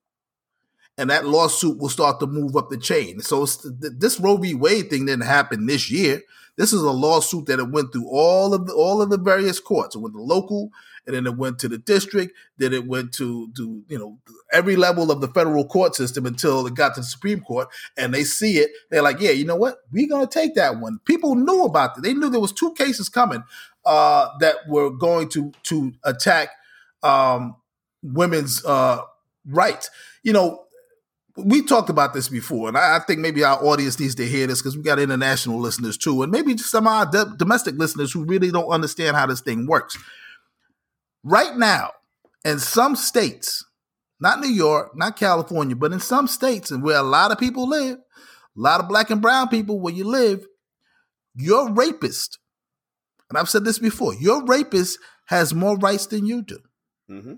And 0.99 1.11
that 1.11 1.27
lawsuit 1.27 1.79
will 1.79 1.91
start 1.91 2.21
to 2.21 2.27
move 2.27 2.57
up 2.57 2.71
the 2.71 2.79
chain. 2.79 3.21
So 3.21 3.45
this 3.45 4.19
Roe 4.19 4.39
v. 4.39 4.55
Wade 4.55 4.89
thing 4.89 5.05
didn't 5.05 5.27
happen 5.27 5.67
this 5.67 5.91
year. 5.91 6.23
This 6.57 6.73
is 6.73 6.83
a 6.83 6.91
lawsuit 6.91 7.47
that 7.47 7.59
it 7.59 7.71
went 7.71 7.93
through 7.93 8.09
all 8.09 8.55
of 8.55 8.67
the 8.67 8.73
all 8.73 9.03
of 9.03 9.11
the 9.11 9.19
various 9.19 9.61
courts. 9.61 9.95
It 9.95 9.99
went 9.99 10.15
to 10.15 10.19
the 10.19 10.25
local, 10.25 10.71
and 11.07 11.15
then 11.15 11.27
it 11.27 11.37
went 11.37 11.59
to 11.61 11.69
the 11.69 11.79
district. 11.79 12.37
Then 12.57 12.73
it 12.73 12.87
went 12.87 13.13
to 13.15 13.51
to 13.57 13.85
you 13.89 13.99
know 13.99 14.19
every 14.53 14.77
level 14.77 15.11
of 15.11 15.21
the 15.21 15.29
federal 15.29 15.67
court 15.67 15.95
system 15.95 16.27
until 16.27 16.67
it 16.67 16.75
got 16.75 16.95
to 16.95 17.01
the 17.01 17.07
Supreme 17.07 17.41
Court. 17.41 17.69
And 17.97 18.15
they 18.15 18.25
see 18.25 18.59
it. 18.59 18.71
They're 18.91 19.03
like, 19.03 19.21
yeah, 19.21 19.33
you 19.33 19.45
know 19.45 19.57
what? 19.57 19.79
We're 19.93 20.09
gonna 20.09 20.27
take 20.27 20.55
that 20.55 20.79
one. 20.81 20.99
People 21.05 21.35
knew 21.35 21.65
about 21.65 21.99
it. 21.99 22.03
They 22.03 22.15
knew 22.15 22.31
there 22.31 22.41
was 22.41 22.53
two 22.53 22.73
cases 22.75 23.09
coming 23.09 23.45
uh, 23.85 24.31
that 24.41 24.57
were 24.69 24.91
going 24.91 25.29
to 25.31 25.53
to 25.65 25.93
attack 26.05 26.51
um, 27.03 27.57
women's 28.03 28.65
uh, 28.65 29.03
rights. 29.47 29.91
You 30.23 30.33
know, 30.33 30.66
we 31.37 31.63
talked 31.63 31.91
about 31.91 32.15
this 32.15 32.29
before, 32.29 32.69
and 32.69 32.79
I, 32.79 32.97
I, 32.97 32.99
think 33.01 33.21
maybe 33.21 33.45
our 33.45 33.63
audience 33.63 34.01
needs 34.01 34.15
to 34.17 34.27
hear 34.27 34.47
this 34.47 34.61
because 34.61 34.77
we 34.77 34.83
got 34.83 34.99
international 34.99 35.59
listeners 35.59 35.97
too, 35.99 36.23
and 36.23 36.33
maybe 36.33 36.57
some 36.57 36.87
of 36.87 36.93
our 36.93 37.07
d- 37.07 37.33
domestic 37.37 37.77
listeners 37.77 38.13
who 38.13 38.25
really 38.25 38.51
don't 38.51 38.69
understand 38.69 39.17
how 39.17 39.27
this 39.27 39.41
thing 39.41 39.67
works. 39.67 39.99
Right 41.23 41.57
now, 41.57 41.91
in 42.45 42.59
some 42.59 42.97
states, 42.97 43.65
not 44.19 44.41
New 44.41 44.51
York, 44.51 44.97
not 44.97 45.17
California, 45.17 45.77
but 45.77 45.93
in 45.93 46.01
some 46.01 46.27
states, 46.27 46.71
and 46.71 46.83
where 46.83 46.99
a 46.99 47.03
lot 47.03 47.33
of 47.33 47.39
people 47.39 47.69
live, 47.69 47.99
a 47.99 48.61
lot 48.61 48.81
of 48.81 48.89
black 48.89 49.11
and 49.11 49.21
brown 49.21 49.49
people 49.49 49.79
where 49.79 49.95
you 49.95 50.05
live, 50.05 50.47
your 51.35 51.71
rapist, 51.73 52.39
and 53.29 53.39
I've 53.39 53.51
said 53.51 53.65
this 53.65 53.79
before, 53.79 54.15
your 54.15 54.45
rapist 54.45 54.99
has 55.27 55.53
more 55.53 55.77
rights 55.77 56.07
than 56.07 56.25
you 56.25 56.43
do. 56.43 56.59
Mm-hmm 57.11 57.35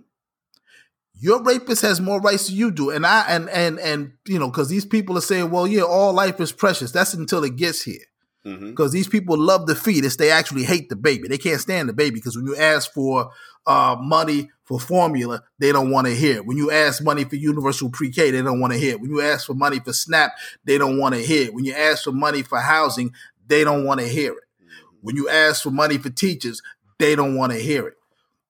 your 1.20 1.42
rapist 1.42 1.82
has 1.82 2.00
more 2.00 2.20
rights 2.20 2.46
than 2.46 2.56
you 2.56 2.70
do. 2.70 2.90
And 2.90 3.04
I 3.04 3.24
and 3.28 3.48
and 3.50 3.78
and 3.80 4.12
you 4.26 4.38
know, 4.38 4.48
because 4.48 4.68
these 4.68 4.84
people 4.84 5.18
are 5.18 5.22
saying, 5.22 5.50
well, 5.50 5.66
yeah, 5.66 5.82
all 5.82 6.12
life 6.12 6.40
is 6.40 6.52
precious. 6.52 6.92
That's 6.92 7.14
until 7.14 7.44
it 7.44 7.56
gets 7.56 7.82
here. 7.82 8.00
Because 8.44 8.90
mm-hmm. 8.90 8.96
these 8.96 9.08
people 9.08 9.36
love 9.36 9.66
the 9.66 9.74
fetus, 9.74 10.16
they 10.16 10.30
actually 10.30 10.62
hate 10.62 10.88
the 10.88 10.96
baby. 10.96 11.28
They 11.28 11.38
can't 11.38 11.60
stand 11.60 11.88
the 11.88 11.92
baby 11.92 12.14
because 12.14 12.36
when 12.36 12.46
you 12.46 12.56
ask 12.56 12.92
for 12.92 13.30
uh, 13.66 13.96
money 14.00 14.50
for 14.64 14.80
formula, 14.80 15.42
they 15.58 15.72
don't 15.72 15.90
want 15.90 16.06
to 16.06 16.14
hear. 16.14 16.42
When 16.42 16.56
you 16.56 16.70
ask 16.70 17.02
money 17.02 17.24
for 17.24 17.36
universal 17.36 17.90
pre-K, 17.90 18.30
they 18.30 18.40
don't 18.40 18.60
want 18.60 18.72
to 18.72 18.78
hear. 18.78 18.96
When 18.96 19.10
you 19.10 19.20
ask 19.20 19.46
for 19.46 19.54
money 19.54 19.80
for 19.80 19.92
SNAP, 19.92 20.32
they 20.64 20.78
don't 20.78 20.98
want 20.98 21.14
to 21.14 21.20
hear. 21.20 21.48
It. 21.48 21.54
When 21.54 21.64
you 21.64 21.74
ask 21.74 22.04
for 22.04 22.12
money 22.12 22.42
for 22.42 22.58
housing, 22.58 23.12
they 23.46 23.64
don't 23.64 23.84
want 23.84 24.00
to 24.00 24.06
hear 24.06 24.32
it. 24.32 24.44
Mm-hmm. 24.62 24.96
When 25.02 25.16
you 25.16 25.28
ask 25.28 25.62
for 25.62 25.70
money 25.70 25.98
for 25.98 26.08
teachers, 26.08 26.62
they 26.98 27.16
don't 27.16 27.36
want 27.36 27.52
to 27.52 27.58
hear 27.58 27.88
it. 27.88 27.97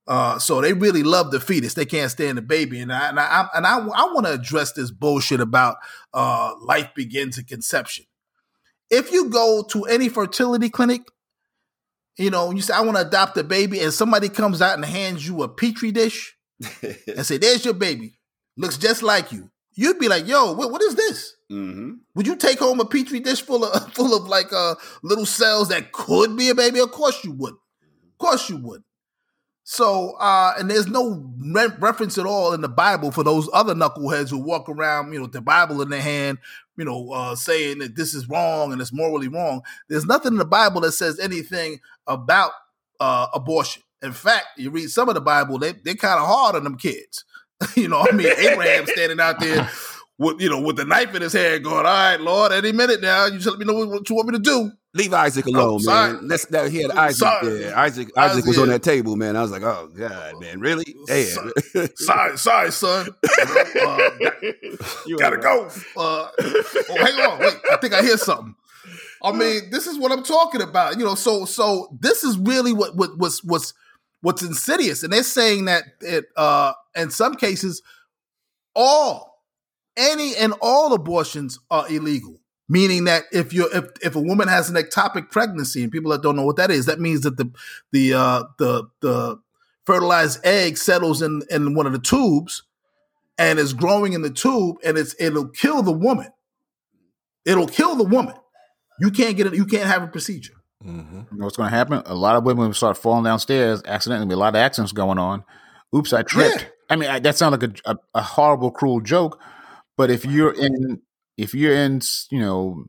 Uh, 0.09 0.38
so 0.38 0.62
they 0.62 0.73
really 0.73 1.03
love 1.03 1.31
the 1.31 1.38
fetus. 1.38 1.75
They 1.75 1.85
can't 1.85 2.11
stand 2.11 2.38
the 2.38 2.42
baby. 2.42 2.81
And 2.81 2.90
I 2.90 3.11
and 3.11 3.21
I 3.21 3.49
and 3.55 3.66
I, 3.66 3.77
I 3.77 4.12
want 4.12 4.25
to 4.25 4.33
address 4.33 4.73
this 4.73 4.90
bullshit 4.90 5.38
about 5.38 5.77
uh, 6.14 6.55
life 6.62 6.88
begins 6.94 7.38
at 7.38 7.47
conception. 7.47 8.07
If 8.90 9.12
you 9.12 9.29
go 9.29 9.62
to 9.71 9.85
any 9.85 10.09
fertility 10.09 10.71
clinic, 10.71 11.03
you 12.16 12.31
know, 12.31 12.51
you 12.53 12.62
say 12.62 12.73
I 12.73 12.81
want 12.81 12.97
to 12.97 13.07
adopt 13.07 13.37
a 13.37 13.44
baby, 13.44 13.81
and 13.81 13.92
somebody 13.92 14.31
comes 14.31 14.62
out 14.62 14.77
and 14.77 14.85
hands 14.85 15.29
you 15.29 15.42
a 15.42 15.49
petri 15.49 15.92
dish 15.92 16.38
and 16.83 17.27
say, 17.27 17.37
"There's 17.37 17.66
your 17.66 17.75
baby, 17.75 18.18
looks 18.57 18.79
just 18.79 19.03
like 19.03 19.31
you." 19.31 19.51
You'd 19.75 19.99
be 19.99 20.09
like, 20.09 20.27
"Yo, 20.27 20.53
what, 20.55 20.73
what 20.73 20.81
is 20.81 20.94
this?" 20.94 21.35
Mm-hmm. 21.53 21.92
Would 22.14 22.27
you 22.27 22.37
take 22.37 22.61
home 22.61 22.81
a 22.81 22.87
petri 22.87 23.21
dish 23.21 23.42
full 23.42 23.62
of 23.62 23.92
full 23.94 24.16
of 24.16 24.27
like 24.27 24.55
uh, 24.55 24.77
little 25.03 25.27
cells 25.27 25.68
that 25.68 25.92
could 25.92 26.35
be 26.35 26.49
a 26.49 26.55
baby? 26.55 26.81
Of 26.81 26.92
course 26.92 27.23
you 27.25 27.33
would. 27.33 27.53
Of 27.53 28.18
course 28.18 28.49
you 28.49 28.57
would. 28.57 28.83
So, 29.70 30.12
uh, 30.12 30.54
and 30.59 30.70
there's 30.70 30.87
no 30.87 31.31
re- 31.38 31.68
reference 31.78 32.16
at 32.16 32.24
all 32.24 32.54
in 32.54 32.62
the 32.62 32.70
Bible 32.70 33.11
for 33.11 33.22
those 33.22 33.50
other 33.52 33.74
knuckleheads 33.74 34.31
who 34.31 34.38
walk 34.38 34.66
around, 34.66 35.12
you 35.12 35.20
know, 35.20 35.26
the 35.26 35.42
Bible 35.42 35.83
in 35.83 35.90
their 35.90 36.00
hand, 36.00 36.38
you 36.78 36.87
know, 36.87 37.12
uh, 37.12 37.37
saying 37.37 37.81
that 37.81 37.94
this 37.94 38.14
is 38.14 38.31
wrong 38.31 38.72
and 38.72 38.81
it's 38.81 38.94
morally 38.94 39.28
wrong. 39.28 39.61
There's 39.90 40.07
nothing 40.07 40.33
in 40.33 40.38
the 40.38 40.46
Bible 40.46 40.81
that 40.81 40.92
says 40.92 41.20
anything 41.20 41.81
about 42.07 42.52
uh, 42.98 43.26
abortion. 43.35 43.83
In 44.00 44.12
fact, 44.12 44.46
you 44.57 44.70
read 44.70 44.88
some 44.88 45.11
of 45.11 45.14
the 45.14 45.20
Bible, 45.20 45.59
they, 45.59 45.72
they're 45.72 45.96
kind 45.96 46.18
of 46.18 46.26
hard 46.26 46.57
on 46.57 46.64
them 46.64 46.78
kids. 46.78 47.26
you 47.76 47.88
know, 47.88 48.00
I 48.00 48.12
mean, 48.12 48.33
Abraham 48.38 48.87
standing 48.87 49.20
out 49.20 49.38
there 49.38 49.68
with, 50.16 50.40
you 50.40 50.48
know, 50.48 50.62
with 50.62 50.76
the 50.76 50.87
knife 50.87 51.14
in 51.14 51.20
his 51.20 51.35
hand 51.35 51.64
going, 51.64 51.85
all 51.85 51.92
right, 51.92 52.18
Lord, 52.18 52.52
any 52.52 52.72
minute 52.72 53.02
now, 53.02 53.26
you 53.26 53.33
just 53.33 53.46
let 53.46 53.59
me 53.59 53.66
know 53.66 53.87
what 53.87 54.09
you 54.09 54.16
want 54.16 54.28
me 54.28 54.38
to 54.38 54.42
do. 54.42 54.72
Leave 54.94 55.12
Isaac 55.12 55.44
oh, 55.48 55.51
alone, 55.51 55.81
oh, 55.87 56.12
man. 56.12 56.29
Let's 56.29 56.46
that 56.46 56.70
he 56.70 56.83
had 56.83 56.92
Isaac 56.92 57.18
sorry. 57.18 57.59
there. 57.59 57.77
Isaac 57.77 58.09
Isaac 58.16 58.46
was 58.46 58.59
on 58.59 58.68
that 58.68 58.83
table, 58.83 59.16
man. 59.16 59.37
I 59.37 59.42
was 59.42 59.51
like, 59.51 59.62
oh 59.62 59.90
god, 59.94 60.40
man, 60.40 60.61
really? 60.61 60.96
Damn. 61.07 61.53
sorry, 61.96 62.38
sorry, 62.38 62.72
son. 62.72 63.09
uh, 63.22 64.11
you 65.07 65.18
gotta 65.18 65.37
go. 65.37 65.68
Uh, 65.94 66.29
oh, 66.40 66.96
hang 66.96 67.20
on, 67.20 67.38
wait. 67.38 67.55
I 67.70 67.77
think 67.77 67.92
I 67.92 68.01
hear 68.03 68.16
something. 68.16 68.55
I 69.22 69.33
mean, 69.33 69.70
this 69.70 69.87
is 69.87 69.98
what 69.98 70.11
I'm 70.11 70.22
talking 70.22 70.62
about. 70.62 70.98
You 70.98 71.05
know, 71.05 71.16
so 71.16 71.44
so 71.44 71.94
this 72.01 72.24
is 72.24 72.38
really 72.38 72.72
what 72.72 72.96
what 72.96 73.18
was 73.18 73.44
what's 73.44 73.74
what's 74.22 74.42
insidious, 74.42 75.03
and 75.03 75.12
they're 75.12 75.22
saying 75.22 75.66
that 75.66 75.85
it 76.01 76.27
uh 76.37 76.72
in 76.96 77.11
some 77.11 77.35
cases 77.35 77.83
all 78.74 79.42
any 79.98 80.35
and 80.37 80.55
all 80.62 80.94
abortions 80.94 81.59
are 81.70 81.87
illegal 81.90 82.40
meaning 82.68 83.04
that 83.04 83.24
if 83.33 83.52
you 83.52 83.68
if, 83.72 83.85
if 84.02 84.16
a 84.16 84.20
woman 84.20 84.48
has 84.48 84.68
an 84.68 84.76
ectopic 84.76 85.31
pregnancy 85.31 85.83
and 85.83 85.92
people 85.92 86.11
that 86.11 86.22
don't 86.22 86.37
know 86.37 86.44
what 86.44 86.57
that 86.57 86.70
is 86.70 86.87
that 86.87 87.00
means 87.00 87.22
that 87.22 87.37
the 87.37 87.50
the 87.92 88.14
uh 88.14 88.44
the 88.59 88.85
the 89.00 89.40
fertilized 89.87 90.44
egg 90.44 90.76
settles 90.76 91.22
in 91.22 91.42
in 91.50 91.74
one 91.74 91.87
of 91.87 91.92
the 91.92 91.98
tubes 91.98 92.62
and 93.38 93.59
is 93.59 93.72
growing 93.72 94.12
in 94.12 94.22
the 94.22 94.31
tube 94.31 94.76
and 94.85 94.98
it's 94.98 95.14
it'll 95.18 95.48
kill 95.48 95.83
the 95.83 95.92
woman. 95.92 96.28
It'll 97.46 97.68
kill 97.68 97.96
the 97.96 98.04
woman. 98.04 98.35
You 99.00 99.11
can't 99.11 99.37
get 99.37 99.46
it 99.46 99.54
you 99.54 99.64
can't 99.64 99.87
have 99.87 100.02
a 100.02 100.09
procedure. 100.09 100.54
Mm-hmm. 100.85 101.22
you 101.33 101.38
know 101.38 101.44
what's 101.44 101.57
going 101.57 101.70
to 101.70 101.76
happen? 101.76 102.02
A 102.07 102.14
lot 102.14 102.37
of 102.37 102.44
women 102.44 102.66
will 102.66 102.74
start 102.74 102.96
falling 102.96 103.24
downstairs 103.24 103.83
accidentally 103.85 104.33
a 104.33 104.37
lot 104.37 104.50
of 104.50 104.57
accidents 104.57 104.92
going 104.92 105.18
on. 105.18 105.42
Oops 105.96 106.12
i 106.12 106.22
tripped. 106.22 106.61
Yeah. 106.61 106.68
i 106.90 106.96
mean 106.96 107.09
I, 107.09 107.18
that 107.20 107.38
sounds 107.38 107.59
like 107.59 107.62
a, 107.62 107.90
a, 107.90 107.96
a 108.16 108.22
horrible 108.22 108.70
cruel 108.70 109.00
joke 109.00 109.40
but 109.96 110.11
if 110.11 110.26
you're 110.26 110.52
in 110.52 111.00
if 111.38 111.55
you're 111.55 111.74
in, 111.74 112.03
you 112.31 112.40
know, 112.40 112.85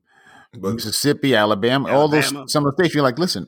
but, 0.54 0.74
Mississippi, 0.74 1.36
Alabama, 1.36 1.88
Alabama, 1.88 2.02
all 2.02 2.08
those 2.10 2.52
some 2.52 2.66
of 2.66 2.76
the 2.76 2.84
states, 2.84 2.96
you're 2.96 3.04
like, 3.04 3.20
listen, 3.20 3.48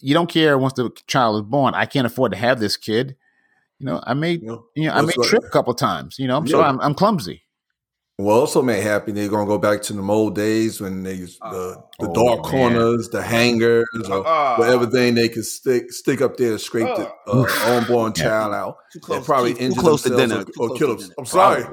you 0.00 0.14
don't 0.14 0.30
care 0.30 0.58
once 0.58 0.74
the 0.74 0.90
child 1.06 1.42
is 1.42 1.48
born. 1.48 1.74
I 1.74 1.86
can't 1.86 2.06
afford 2.06 2.32
to 2.32 2.38
have 2.38 2.60
this 2.60 2.76
kid. 2.76 3.16
You 3.78 3.86
know, 3.86 4.00
I 4.04 4.12
may, 4.12 4.32
you 4.32 4.46
know, 4.46 4.66
you 4.76 4.86
know 4.86 4.92
I 4.92 5.00
may 5.00 5.12
trip 5.24 5.42
a 5.42 5.48
couple 5.48 5.72
times. 5.74 6.18
You 6.18 6.28
know, 6.28 6.36
I'm 6.36 6.46
yeah. 6.46 6.52
sorry, 6.52 6.64
I'm, 6.66 6.80
I'm 6.80 6.94
clumsy. 6.94 7.42
Well, 8.18 8.38
also 8.38 8.60
may 8.60 8.82
happen 8.82 9.14
they're 9.14 9.30
gonna 9.30 9.46
go 9.46 9.56
back 9.56 9.80
to 9.82 9.94
the 9.94 10.02
old 10.02 10.34
days 10.34 10.78
when 10.78 11.02
they 11.02 11.14
used 11.14 11.40
the, 11.40 11.82
the 11.98 12.08
oh, 12.08 12.12
dark 12.12 12.42
man. 12.42 12.50
corners, 12.50 13.08
the 13.08 13.22
hangers, 13.22 13.88
or 14.10 14.26
uh, 14.26 14.56
whatever 14.58 14.86
thing 14.86 15.14
they 15.14 15.30
could 15.30 15.46
stick 15.46 15.90
stick 15.90 16.20
up 16.20 16.36
there 16.36 16.52
to 16.52 16.58
scrape 16.58 16.86
uh, 16.86 16.96
the 16.96 17.32
uh, 17.32 17.46
unborn 17.78 18.12
child 18.12 18.52
out. 18.52 18.76
Too 18.92 19.00
close, 19.00 19.16
and 19.16 19.24
probably 19.24 19.54
too, 19.54 19.60
injure 19.60 19.74
too 19.76 19.80
close 19.80 20.02
to 20.02 20.14
dinner. 20.14 20.44
or, 20.58 20.68
or 20.68 20.76
kill 20.76 20.94
them. 20.94 21.10
I'm 21.16 21.24
sorry. 21.24 21.64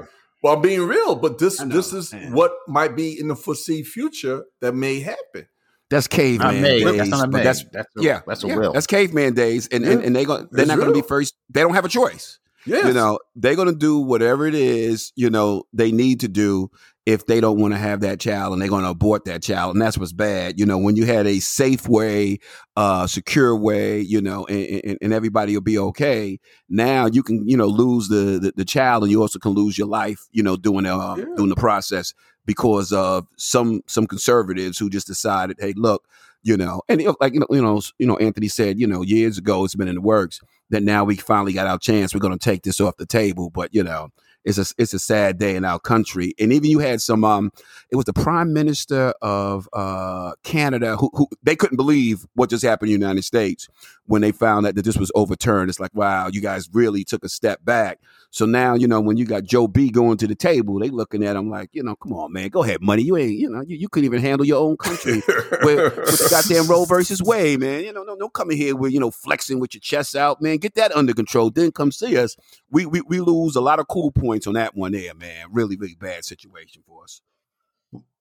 Well, 0.42 0.54
I'm 0.54 0.62
being 0.62 0.82
real, 0.86 1.16
but 1.16 1.38
this 1.38 1.60
know, 1.60 1.74
this 1.74 1.92
is 1.92 2.12
man. 2.12 2.32
what 2.32 2.52
might 2.68 2.94
be 2.96 3.18
in 3.18 3.28
the 3.28 3.36
foreseen 3.36 3.84
future 3.84 4.44
that 4.60 4.74
may 4.74 5.00
happen. 5.00 5.46
That's 5.90 6.06
Not 6.06 6.16
caveman 6.16 6.62
May. 6.62 6.84
days. 6.84 6.96
That's 6.98 7.10
not 7.10 7.28
a 7.28 7.28
but 7.28 7.44
That's 7.44 7.64
That's 7.72 7.88
a, 7.96 8.02
yeah, 8.02 8.20
that's 8.26 8.44
a 8.44 8.48
yeah, 8.48 8.56
will. 8.56 8.72
That's 8.72 8.86
caveman 8.86 9.34
days, 9.34 9.68
and 9.68 9.84
and, 9.84 10.00
Yeah. 10.00 10.06
and 10.06 10.16
they 10.16 10.24
going 10.24 10.46
they're 10.52 10.62
It's 10.62 10.68
not 10.68 10.78
going 10.78 10.88
to 10.88 10.94
be 10.94 11.06
first. 11.06 11.34
They 11.50 11.60
don't 11.62 11.74
have 11.74 11.84
a 11.84 11.88
choice. 11.88 12.38
Yes. 12.66 12.86
You 12.86 12.92
know, 12.92 13.18
they're 13.34 13.56
going 13.56 13.68
to 13.68 13.74
do 13.74 13.98
whatever 13.98 14.46
it 14.46 14.54
is 14.54 15.12
you 15.16 15.30
know 15.30 15.64
they 15.72 15.90
need 15.90 16.20
to 16.20 16.28
do 16.28 16.70
if 17.08 17.24
they 17.24 17.40
don't 17.40 17.58
want 17.58 17.72
to 17.72 17.78
have 17.78 18.00
that 18.02 18.20
child, 18.20 18.52
and 18.52 18.60
they're 18.60 18.68
going 18.68 18.84
to 18.84 18.90
abort 18.90 19.24
that 19.24 19.42
child, 19.42 19.74
and 19.74 19.80
that's 19.80 19.96
what's 19.96 20.12
bad. 20.12 20.60
You 20.60 20.66
know, 20.66 20.76
when 20.76 20.94
you 20.94 21.06
had 21.06 21.26
a 21.26 21.38
safe 21.40 21.88
way, 21.88 22.38
uh, 22.76 23.06
secure 23.06 23.56
way, 23.56 23.98
you 24.00 24.20
know, 24.20 24.44
and, 24.44 24.82
and, 24.84 24.98
and 25.00 25.12
everybody 25.14 25.54
will 25.54 25.62
be 25.62 25.78
okay. 25.78 26.38
Now 26.68 27.06
you 27.06 27.22
can 27.22 27.48
you 27.48 27.56
know 27.56 27.66
lose 27.66 28.08
the, 28.08 28.38
the 28.38 28.52
the 28.54 28.64
child, 28.64 29.04
and 29.04 29.10
you 29.10 29.22
also 29.22 29.38
can 29.38 29.52
lose 29.52 29.78
your 29.78 29.86
life. 29.88 30.28
You 30.32 30.42
know, 30.42 30.56
doing 30.58 30.84
uh, 30.84 31.14
Yeah. 31.16 31.24
doing 31.34 31.48
the 31.48 31.56
process 31.56 32.12
because 32.44 32.92
of 32.92 33.26
some 33.38 33.80
some 33.86 34.06
conservatives 34.06 34.76
who 34.78 34.90
just 34.90 35.06
decided, 35.06 35.56
hey, 35.58 35.72
look, 35.76 36.06
you 36.42 36.58
know, 36.58 36.82
and 36.90 37.02
like 37.22 37.32
you 37.32 37.40
know, 37.40 37.46
you 37.50 37.62
know, 37.62 37.80
you 37.98 38.06
know, 38.06 38.18
Anthony 38.18 38.48
said, 38.48 38.78
you 38.78 38.86
know, 38.86 39.00
years 39.00 39.38
ago 39.38 39.64
it's 39.64 39.74
been 39.74 39.88
in 39.88 39.94
the 39.94 40.02
works 40.02 40.40
that 40.68 40.82
now 40.82 41.04
we 41.04 41.16
finally 41.16 41.54
got 41.54 41.66
our 41.66 41.78
chance. 41.78 42.12
We're 42.12 42.20
going 42.20 42.38
to 42.38 42.44
take 42.44 42.64
this 42.64 42.82
off 42.82 42.98
the 42.98 43.06
table, 43.06 43.48
but 43.48 43.74
you 43.74 43.82
know, 43.82 44.10
it's 44.48 44.56
a 44.56 44.74
it's 44.78 44.94
a 44.94 44.98
sad 44.98 45.38
day 45.38 45.56
in 45.56 45.64
our 45.66 45.78
country. 45.78 46.34
And 46.38 46.52
even 46.54 46.70
you 46.70 46.78
had 46.78 47.02
some, 47.02 47.22
um, 47.22 47.52
it 47.90 47.96
was 47.96 48.06
the 48.06 48.14
Prime 48.14 48.54
Minister 48.54 49.12
of 49.20 49.68
uh, 49.74 50.32
Canada 50.42 50.96
who, 50.96 51.10
who 51.12 51.28
they 51.42 51.54
couldn't 51.54 51.76
believe 51.76 52.26
what 52.34 52.48
just 52.48 52.64
happened 52.64 52.90
in 52.90 52.98
the 52.98 53.06
United 53.06 53.24
States 53.24 53.68
when 54.06 54.22
they 54.22 54.32
found 54.32 54.66
out 54.66 54.74
that 54.74 54.86
this 54.86 54.96
was 54.96 55.12
overturned. 55.14 55.68
It's 55.68 55.78
like, 55.78 55.94
wow, 55.94 56.28
you 56.28 56.40
guys 56.40 56.68
really 56.72 57.04
took 57.04 57.24
a 57.24 57.28
step 57.28 57.62
back. 57.62 58.00
So 58.30 58.44
now, 58.44 58.74
you 58.74 58.86
know, 58.86 59.00
when 59.00 59.16
you 59.16 59.24
got 59.24 59.44
Joe 59.44 59.66
B 59.66 59.90
going 59.90 60.18
to 60.18 60.26
the 60.26 60.34
table, 60.34 60.78
they 60.78 60.90
looking 60.90 61.24
at 61.24 61.34
him 61.34 61.48
like, 61.48 61.70
you 61.72 61.82
know, 61.82 61.96
come 61.96 62.12
on, 62.12 62.32
man, 62.32 62.48
go 62.48 62.62
ahead, 62.62 62.82
money. 62.82 63.02
You 63.02 63.16
ain't, 63.16 63.38
you 63.38 63.48
know, 63.48 63.62
you, 63.66 63.76
you 63.76 63.88
couldn't 63.88 64.04
even 64.04 64.20
handle 64.20 64.46
your 64.46 64.60
own 64.60 64.76
country 64.76 65.14
with, 65.62 65.96
with 65.96 66.18
the 66.18 66.28
goddamn 66.30 66.66
Roe 66.66 66.84
versus 66.84 67.22
Wade, 67.22 67.60
man. 67.60 67.84
You 67.84 67.92
know, 67.92 68.02
no, 68.02 68.14
no 68.14 68.28
coming 68.28 68.58
here 68.58 68.76
with, 68.76 68.92
you 68.92 69.00
know, 69.00 69.10
flexing 69.10 69.60
with 69.60 69.74
your 69.74 69.80
chest 69.80 70.14
out, 70.14 70.42
man. 70.42 70.58
Get 70.58 70.74
that 70.74 70.94
under 70.94 71.14
control. 71.14 71.50
Then 71.50 71.72
come 71.72 71.90
see 71.90 72.18
us. 72.18 72.36
We, 72.70 72.84
we 72.84 73.00
we 73.02 73.20
lose 73.20 73.56
a 73.56 73.62
lot 73.62 73.78
of 73.78 73.88
cool 73.88 74.10
points 74.10 74.37
on 74.46 74.54
that 74.54 74.74
one 74.76 74.92
there, 74.92 75.14
man. 75.14 75.46
Really, 75.50 75.76
really 75.76 75.96
bad 75.98 76.24
situation 76.24 76.82
for 76.86 77.04
us. 77.04 77.20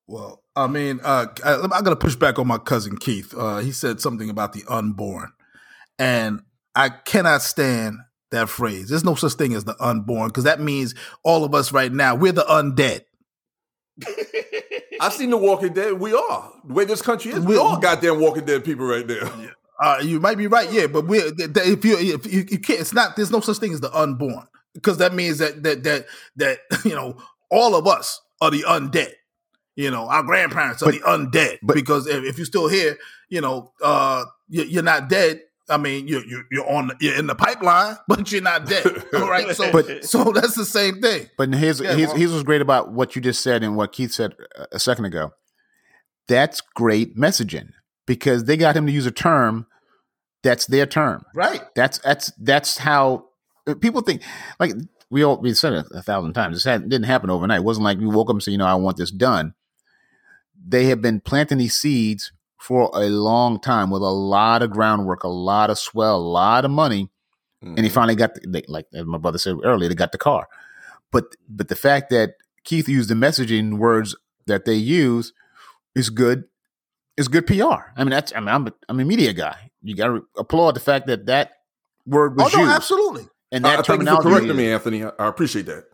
Well, 0.08 0.42
I 0.56 0.68
mean, 0.68 1.02
uh, 1.04 1.28
I, 1.44 1.56
I'm 1.56 1.70
going 1.70 1.86
to 1.86 1.96
push 1.98 2.16
back 2.16 2.40
on 2.40 2.48
my 2.48 2.58
cousin 2.58 2.98
Keith. 2.98 3.34
Uh, 3.38 3.58
he 3.58 3.72
said 3.74 4.00
something 4.00 4.30
about 4.30 4.54
the 4.54 4.64
unborn, 4.70 5.34
and 6.00 6.42
I 6.76 6.90
cannot 6.90 7.42
stand 7.42 7.98
that 8.32 8.48
phrase. 8.50 8.90
There's 8.90 9.04
no 9.04 9.16
such 9.16 9.34
thing 9.34 9.54
as 9.54 9.66
the 9.66 9.76
unborn 9.82 10.30
because 10.30 10.46
that 10.46 10.62
means 10.62 10.96
all 11.24 11.44
of 11.44 11.54
us 11.54 11.72
right 11.74 11.92
now 11.92 12.16
we're 12.16 12.32
the 12.32 12.44
undead. 12.44 13.02
I've 15.02 15.14
seen 15.14 15.30
The 15.30 15.38
Walking 15.38 15.74
Dead. 15.74 15.94
We 15.94 16.14
are 16.14 16.52
the 16.66 16.74
way 16.74 16.86
this 16.86 17.02
country 17.02 17.32
is. 17.32 17.40
We 17.40 17.54
We- 17.54 17.58
all 17.58 17.78
goddamn 17.78 18.20
Walking 18.20 18.46
Dead 18.46 18.64
people 18.64 18.86
right 18.86 19.06
now. 19.06 19.32
Uh, 19.80 20.00
you 20.02 20.20
might 20.20 20.38
be 20.40 20.48
right, 20.48 20.72
yeah, 20.72 20.88
but 20.88 21.06
we 21.06 21.20
if 21.20 21.86
you 21.86 21.98
if 22.00 22.26
you, 22.32 22.46
you 22.50 22.60
can't, 22.60 22.80
it's 22.80 22.94
not. 22.94 23.16
There's 23.16 23.30
no 23.30 23.42
such 23.42 23.58
thing 23.58 23.74
as 23.74 23.80
the 23.82 23.96
unborn 23.96 24.48
because 24.78 24.98
that 25.00 25.14
means 25.14 25.40
that 25.40 25.64
that 25.64 25.84
that 25.84 26.06
that 26.38 26.60
you 26.86 26.96
know 26.96 27.18
all 27.52 27.76
of 27.76 27.88
us 27.88 28.22
are 28.42 28.52
the 28.52 28.64
undead. 28.64 29.12
You 29.76 29.92
know, 29.92 30.08
our 30.10 30.24
grandparents 30.24 30.82
are 30.82 30.86
But- 30.92 30.96
the 30.96 31.02
undead 31.02 31.60
but- 31.62 31.76
because 31.76 32.08
if, 32.08 32.24
if 32.24 32.38
you're 32.38 32.46
still 32.46 32.68
here, 32.68 32.98
you 33.30 33.42
know, 33.42 33.72
uh, 33.84 34.26
you, 34.50 34.64
you're 34.64 34.84
not 34.84 35.08
dead. 35.10 35.42
I 35.70 35.78
mean, 35.78 36.08
you're 36.08 36.24
you're, 36.26 36.44
you're 36.52 36.70
on 36.70 36.92
you're 37.02 37.16
in 37.16 37.28
the 37.28 37.36
pipeline, 37.36 37.98
but 38.08 38.32
you're 38.32 38.42
not 38.42 38.66
dead. 38.68 38.86
All 39.14 39.30
right, 39.30 39.56
so 39.56 39.72
But- 39.72 40.06
so 40.06 40.32
that's 40.32 40.56
the 40.56 40.66
same 40.66 41.02
thing. 41.02 41.28
But 41.38 41.54
here's 41.54 41.80
Yeah, 41.82 41.94
here's, 41.96 42.12
here's 42.14 42.32
what's 42.32 42.44
great 42.44 42.62
about 42.62 42.92
what 42.94 43.16
you 43.16 43.22
just 43.22 43.42
said 43.42 43.64
and 43.64 43.76
what 43.76 43.92
Keith 43.92 44.12
said 44.14 44.34
a- 44.72 44.80
second 44.80 45.06
ago. 45.06 45.32
That's 46.28 46.62
great 46.62 47.16
messaging 47.18 47.70
because 48.06 48.46
they 48.46 48.58
got 48.58 48.76
him 48.76 48.86
to 48.86 48.92
use 48.92 49.06
a 49.06 49.12
term 49.12 49.68
that's 50.44 50.66
their 50.66 50.86
term. 50.86 51.24
Right. 51.36 51.62
That's 51.76 52.00
that's 52.00 52.32
that's 52.40 52.78
how 52.80 53.27
Uh, 53.68 53.76
people 53.76 54.02
think. 54.02 54.22
Like 54.60 54.74
we 55.10 55.24
all 55.24 55.38
we 55.38 55.54
said 55.54 55.74
it 55.74 55.86
a 55.94 56.02
thousand 56.02 56.34
times. 56.34 56.56
This 56.56 56.64
had, 56.64 56.90
didn't 56.90 57.06
happen 57.06 57.30
overnight. 57.30 57.60
It 57.60 57.66
wasn't 57.66 57.86
like 57.86 58.00
we 58.00 58.08
woke 58.08 58.30
up 58.30 58.36
and 58.36 58.44
said, 58.44 58.52
you 58.52 58.58
know, 58.58 58.66
I 58.66 58.76
want 58.76 58.98
this 58.98 59.12
done. 59.12 59.54
They 60.66 60.86
have 60.86 61.02
been 61.02 61.22
planting 61.22 61.60
these 61.60 61.76
seeds 61.76 62.32
for 62.60 62.90
a 62.94 63.10
long 63.10 63.60
time 63.60 63.90
with 63.90 64.02
a 64.02 64.06
lot 64.06 64.62
of 64.62 64.72
groundwork, 64.72 65.24
a 65.24 65.30
lot 65.30 65.70
of 65.70 65.78
swell, 65.78 66.18
a 66.18 66.20
lot 66.20 66.66
of 66.66 66.72
money, 66.72 67.10
and 67.62 67.78
he 67.78 67.86
mm-hmm. 67.86 67.94
finally 67.94 68.16
got 68.16 68.34
the, 68.34 68.42
they, 68.48 68.64
like 68.68 68.88
my 68.94 69.18
brother 69.18 69.38
said 69.38 69.56
earlier, 69.64 69.88
they 69.88 69.96
got 69.96 70.12
the 70.12 70.18
car. 70.18 70.48
But 71.12 71.36
but 71.48 71.70
the 71.70 71.76
fact 71.76 72.10
that 72.10 72.32
Keith 72.64 72.90
used 72.90 73.10
the 73.10 73.16
messaging 73.16 73.78
words 73.78 74.16
that 74.48 74.66
they 74.66 74.76
use 74.76 75.34
is 75.96 76.10
good. 76.10 76.46
Is 77.16 77.28
good 77.28 77.48
PR. 77.48 77.94
I 77.96 78.04
mean, 78.04 78.12
that's 78.12 78.32
I 78.36 78.40
mean, 78.40 78.50
I'm 78.50 78.68
a, 78.68 78.74
I'm 78.90 79.00
a 79.00 79.06
media 79.06 79.34
guy. 79.34 79.72
You 79.82 79.96
got 79.96 80.08
to 80.08 80.28
applaud 80.38 80.76
the 80.76 80.80
fact 80.80 81.08
that 81.08 81.26
that 81.26 81.54
word 82.06 82.38
was 82.38 82.54
Oh 82.54 82.58
no, 82.58 82.64
used 82.64 82.76
absolutely. 82.76 83.28
And 83.52 83.66
that 83.66 83.80
I 83.80 83.82
thank 83.82 84.02
you 84.02 84.06
terminology. 84.08 84.54
me, 84.54 84.72
Anthony. 84.72 85.04
I, 85.04 85.12
I 85.20 85.28
appreciate 85.28 85.66
that. 85.68 85.86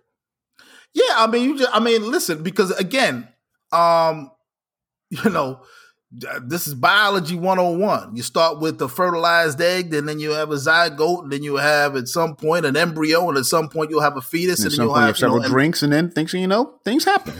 Yeah, 0.93 1.15
I 1.15 1.27
mean, 1.27 1.43
you 1.49 1.57
just, 1.57 1.75
I 1.75 1.79
mean, 1.79 2.09
listen, 2.09 2.43
because 2.43 2.71
again, 2.71 3.27
um, 3.71 4.31
you 5.09 5.29
know, 5.29 5.61
uh, 5.61 5.65
this 6.43 6.67
is 6.67 6.75
biology 6.75 7.35
101. 7.35 8.15
You 8.15 8.21
start 8.21 8.59
with 8.59 8.77
the 8.77 8.87
fertilized 8.87 9.59
egg, 9.59 9.93
and 9.93 10.07
then 10.07 10.19
you 10.19 10.31
have 10.31 10.51
a 10.51 10.55
zygote, 10.55 11.23
and 11.23 11.31
then 11.31 11.41
you 11.41 11.55
have 11.55 11.95
at 11.95 12.07
some 12.07 12.35
point 12.35 12.65
an 12.65 12.77
embryo, 12.77 13.27
and 13.29 13.37
at 13.37 13.45
some 13.45 13.67
point 13.67 13.89
you'll 13.89 14.01
have 14.01 14.15
a 14.17 14.21
fetus, 14.21 14.59
And 14.59 14.67
and, 14.67 14.73
then 14.73 14.85
you'll 14.85 14.93
point 14.93 15.01
you 15.01 15.05
have 15.07 15.15
have 15.15 15.17
several 15.17 15.41
know, 15.41 15.47
drinks, 15.49 15.81
and 15.81 15.91
then 15.91 16.11
things 16.11 16.33
you 16.33 16.45
know, 16.47 16.75
things 16.83 17.03
happen. 17.05 17.33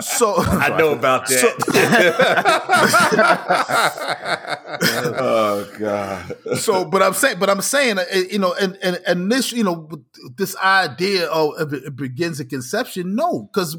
So 0.00 0.34
I 0.36 0.74
know 0.76 0.92
about 0.92 1.28
So- 1.28 1.46
that. 1.72 2.14
oh 5.18 5.70
God. 5.78 6.36
so 6.58 6.84
but 6.84 7.02
i'm 7.02 7.12
saying 7.14 7.38
but 7.38 7.48
i'm 7.48 7.60
saying 7.60 7.98
uh, 7.98 8.04
you 8.30 8.38
know 8.38 8.52
and 8.60 8.76
and, 8.82 8.98
and 9.06 9.30
this 9.30 9.52
you 9.52 9.62
know 9.62 9.88
this 10.36 10.56
idea 10.56 11.26
of 11.28 11.54
of 11.58 11.72
it 11.72 11.94
begins 11.96 12.40
at 12.40 12.48
conception 12.48 13.14
no 13.14 13.42
because 13.52 13.76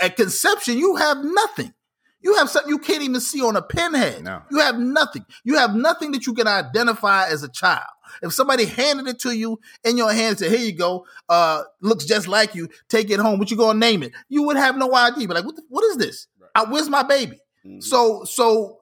at 0.00 0.16
conception 0.16 0.76
you 0.78 0.96
have 0.96 1.18
nothing. 1.28 1.74
You 2.20 2.34
have 2.34 2.50
something 2.50 2.68
you 2.68 2.78
can't 2.78 3.02
even 3.02 3.20
see 3.20 3.40
on 3.40 3.54
a 3.54 3.62
pinhead. 3.62 4.24
No. 4.24 4.42
you 4.50 4.58
have 4.58 4.76
nothing. 4.78 5.24
You 5.44 5.56
have 5.56 5.74
nothing 5.74 6.10
that 6.12 6.26
you 6.26 6.34
can 6.34 6.48
identify 6.48 7.28
as 7.28 7.44
a 7.44 7.48
child. 7.48 7.86
If 8.22 8.32
somebody 8.32 8.64
handed 8.64 9.06
it 9.06 9.20
to 9.20 9.36
you 9.36 9.60
in 9.84 9.96
your 9.96 10.10
hand 10.10 10.30
and 10.30 10.38
said 10.38 10.50
here 10.50 10.60
you 10.60 10.72
go 10.72 11.06
uh 11.28 11.62
looks 11.80 12.04
just 12.04 12.26
like 12.26 12.54
you 12.54 12.68
take 12.88 13.10
it 13.10 13.20
home 13.20 13.38
what 13.38 13.50
you 13.50 13.56
gonna 13.56 13.78
name 13.78 14.02
it? 14.02 14.12
You 14.28 14.42
would 14.44 14.56
have 14.56 14.76
no 14.76 14.94
idea. 14.94 15.28
But 15.28 15.36
like 15.36 15.44
what, 15.44 15.56
the, 15.56 15.62
what 15.68 15.84
is 15.84 15.96
this? 15.98 16.26
I, 16.54 16.64
where's 16.64 16.88
my 16.88 17.02
baby? 17.02 17.38
So 17.80 18.24
so 18.24 18.80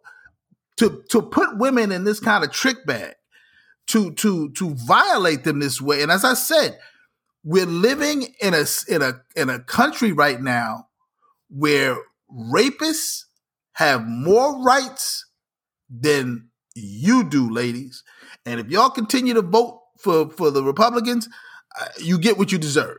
to 0.77 1.03
to 1.11 1.23
put 1.23 1.59
women 1.59 1.93
in 1.93 2.05
this 2.05 2.21
kind 2.21 2.45
of 2.45 2.53
trick 2.53 2.87
bag, 2.87 3.15
to 3.89 4.13
to 4.15 4.51
to 4.51 4.75
violate 4.75 5.45
them 5.45 5.61
this 5.61 5.81
way, 5.81 6.03
and 6.03 6.11
as 6.11 6.25
I 6.25 6.35
said, 6.35 6.79
we're 7.45 7.67
living 7.67 8.35
in 8.41 8.55
a 8.55 8.65
in 8.89 9.03
a 9.03 9.21
in 9.35 9.51
a 9.51 9.61
country 9.61 10.13
right 10.13 10.41
now 10.41 10.89
where 11.49 11.97
rapists 12.33 13.25
have 13.73 14.07
more 14.07 14.63
rights 14.63 15.27
than 15.91 16.49
you 16.75 17.29
do, 17.29 17.51
ladies. 17.51 18.03
And 18.45 18.61
if 18.61 18.69
y'all 18.69 18.91
continue 18.91 19.35
to 19.35 19.43
vote 19.43 19.81
for 19.99 20.31
for 20.31 20.51
the 20.51 20.63
Republicans, 20.63 21.29
uh, 21.81 21.87
you 21.99 22.19
get 22.19 22.39
what 22.39 22.53
you 22.53 22.59
deserve. 22.59 22.99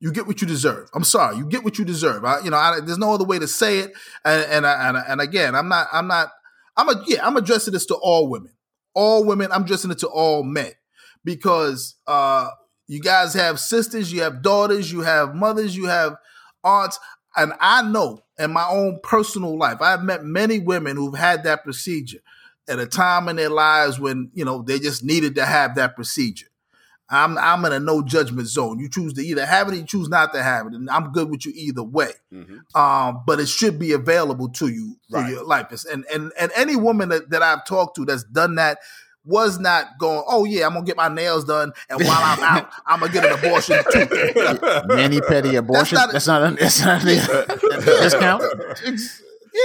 You 0.00 0.12
get 0.12 0.26
what 0.26 0.40
you 0.40 0.48
deserve. 0.48 0.88
I'm 0.94 1.04
sorry, 1.04 1.36
you 1.36 1.46
get 1.46 1.64
what 1.64 1.78
you 1.78 1.84
deserve. 1.84 2.24
I, 2.24 2.40
you 2.40 2.50
know, 2.50 2.56
I, 2.56 2.80
there's 2.80 2.98
no 2.98 3.14
other 3.14 3.24
way 3.24 3.38
to 3.38 3.46
say 3.46 3.78
it. 3.78 3.92
And 4.24 4.44
and 4.44 4.66
and, 4.66 4.96
and 4.96 5.20
again, 5.20 5.54
I'm 5.54 5.68
not. 5.68 5.86
I'm 5.92 6.08
not. 6.08 6.30
I'm 6.76 6.88
a 6.88 7.02
yeah. 7.06 7.26
I'm 7.26 7.36
addressing 7.36 7.72
this 7.72 7.86
to 7.86 7.94
all 7.94 8.28
women. 8.28 8.52
All 8.94 9.24
women. 9.24 9.52
I'm 9.52 9.62
addressing 9.62 9.90
it 9.90 9.98
to 9.98 10.08
all 10.08 10.42
men 10.42 10.72
because 11.24 11.94
uh, 12.06 12.48
you 12.88 13.00
guys 13.00 13.34
have 13.34 13.60
sisters, 13.60 14.12
you 14.12 14.22
have 14.22 14.42
daughters, 14.42 14.90
you 14.90 15.00
have 15.00 15.34
mothers, 15.34 15.76
you 15.76 15.86
have 15.86 16.16
aunts, 16.64 16.98
and 17.36 17.52
I 17.60 17.82
know 17.82 18.22
in 18.38 18.52
my 18.52 18.66
own 18.68 19.00
personal 19.02 19.56
life, 19.58 19.80
I've 19.80 20.02
met 20.02 20.24
many 20.24 20.58
women 20.58 20.96
who've 20.96 21.16
had 21.16 21.44
that 21.44 21.64
procedure 21.64 22.18
at 22.68 22.78
a 22.78 22.86
time 22.86 23.28
in 23.28 23.36
their 23.36 23.48
lives 23.50 23.98
when 23.98 24.30
you 24.34 24.44
know 24.44 24.62
they 24.62 24.78
just 24.78 25.02
needed 25.04 25.34
to 25.36 25.44
have 25.44 25.74
that 25.76 25.94
procedure. 25.96 26.46
I'm 27.08 27.36
I'm 27.36 27.64
in 27.66 27.72
a 27.72 27.80
no 27.80 28.00
judgment 28.02 28.48
zone. 28.48 28.78
You 28.78 28.88
choose 28.88 29.12
to 29.14 29.22
either 29.22 29.44
have 29.44 29.68
it 29.68 29.72
or 29.74 29.76
you 29.76 29.84
choose 29.84 30.08
not 30.08 30.32
to 30.32 30.42
have 30.42 30.66
it, 30.66 30.72
and 30.72 30.88
I'm 30.88 31.12
good 31.12 31.28
with 31.30 31.44
you 31.44 31.52
either 31.54 31.82
way. 31.82 32.12
Um, 32.74 33.22
but 33.26 33.38
it 33.38 33.48
should 33.48 33.78
be 33.78 33.92
available 33.92 34.48
to 34.50 34.68
you 34.68 34.96
for 35.10 35.18
Right. 35.18 35.30
your 35.32 35.44
life. 35.44 35.66
And 35.92 36.06
and 36.12 36.32
and 36.38 36.50
any 36.56 36.74
woman 36.76 37.10
that, 37.10 37.28
that 37.30 37.42
I've 37.42 37.66
talked 37.66 37.96
to 37.96 38.04
that's 38.06 38.24
done 38.24 38.54
that 38.54 38.78
was 39.24 39.58
not 39.58 39.98
going, 39.98 40.22
oh 40.26 40.44
yeah, 40.44 40.66
I'm 40.66 40.72
gonna 40.74 40.84
get 40.84 40.96
my 40.96 41.08
nails 41.08 41.44
done, 41.44 41.72
and 41.88 42.00
while 42.02 42.18
I'm 42.22 42.42
out, 42.42 42.70
I'm 42.86 43.00
gonna 43.00 43.12
get 43.12 43.24
an 43.24 43.32
abortion 43.38 43.78
too. 43.92 44.08
Mani 44.86 45.20
petty 45.20 45.54
abortion. 45.56 45.96
not 45.96 46.10
a- 46.10 46.12
That's 46.12 46.26
not. 46.26 46.42
A, 46.52 46.54
that's 46.56 46.80
not 46.84 47.04
a, 47.04 47.52
a 47.76 47.80
discount. 48.02 48.42
It's- 48.84 49.22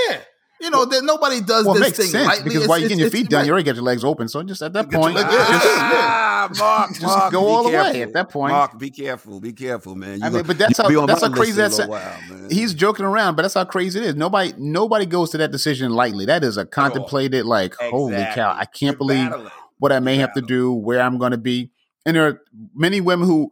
yeah. 0.10 0.20
You 0.60 0.70
know 0.72 0.86
that 0.86 1.04
nobody 1.04 1.39
does 1.41 1.65
Well, 1.65 1.76
it 1.76 1.80
this 1.80 1.88
makes 1.89 1.98
thing 1.98 2.08
sense 2.08 2.28
lightly. 2.28 2.43
because 2.46 2.56
It's- 2.63 2.70
while 2.70 2.80
you're 2.80 2.89
getting 2.89 3.02
your 3.02 3.12
feet 3.12 3.30
done, 3.30 3.39
right. 3.41 3.46
you 3.46 3.52
already 3.52 3.65
got 3.65 3.76
your 3.76 3.84
legs 3.84 4.04
open. 4.04 4.28
So 4.28 4.41
just 4.43 4.62
at 4.62 4.74
that 4.74 4.86
Get 4.89 4.93
your 4.93 5.02
point, 5.02 5.15
leg- 5.15 5.26
just, 5.30 5.65
Ah, 5.67 6.50
Mark, 6.58 6.89
just 6.89 7.02
Mark, 7.04 7.32
go 7.32 7.41
be 7.41 7.46
all 7.48 7.63
the 7.63 7.70
way 7.70 8.02
at 8.02 8.13
that 8.13 8.30
point. 8.30 8.54
Mark, 8.54 8.78
be 8.80 8.89
careful, 8.89 9.39
be 9.39 9.54
careful, 9.54 9.96
man. 9.96 10.20
You 10.20 10.26
I 10.26 10.30
mean, 10.30 10.32
gonna- 10.32 10.43
but 10.46 10.58
that's 10.58 10.78
how 10.78 11.06
that's 11.06 11.22
how 11.22 11.30
crazy 11.30 11.54
list 11.62 11.78
that's. 11.78 11.80
in 11.80 11.89
a 11.89 11.93
little 11.93 12.39
while. 12.39 12.50
He's 12.50 12.74
joking 12.74 13.06
around, 13.06 13.36
but 13.36 13.43
that's 13.43 13.54
how 13.54 13.65
crazy 13.65 14.00
it 14.00 14.06
is. 14.06 14.15
Nobody 14.15 14.54
nobody 14.58 15.06
goes 15.06 15.30
to 15.32 15.38
that 15.38 15.52
decision 15.52 15.91
lightly. 15.91 16.26
That 16.26 16.43
is 16.43 16.58
a 16.58 16.65
contemplated, 16.65 17.46
like, 17.46 17.76
holy 17.76 18.15
cow, 18.34 18.52
I 18.52 18.65
can't 18.65 18.82
You're 18.82 18.93
believe 18.98 19.30
battling. 19.30 19.52
what 19.80 19.91
I 19.91 20.00
may 20.00 20.17
have 20.17 20.34
to 20.34 20.41
do, 20.41 20.74
where 20.74 21.02
I'm 21.02 21.17
going 21.17 21.32
to 21.32 21.38
be. 21.38 21.72
And 22.06 22.15
there 22.15 22.26
are 22.26 22.41
many 22.74 23.02
women 23.02 23.28
who 23.28 23.52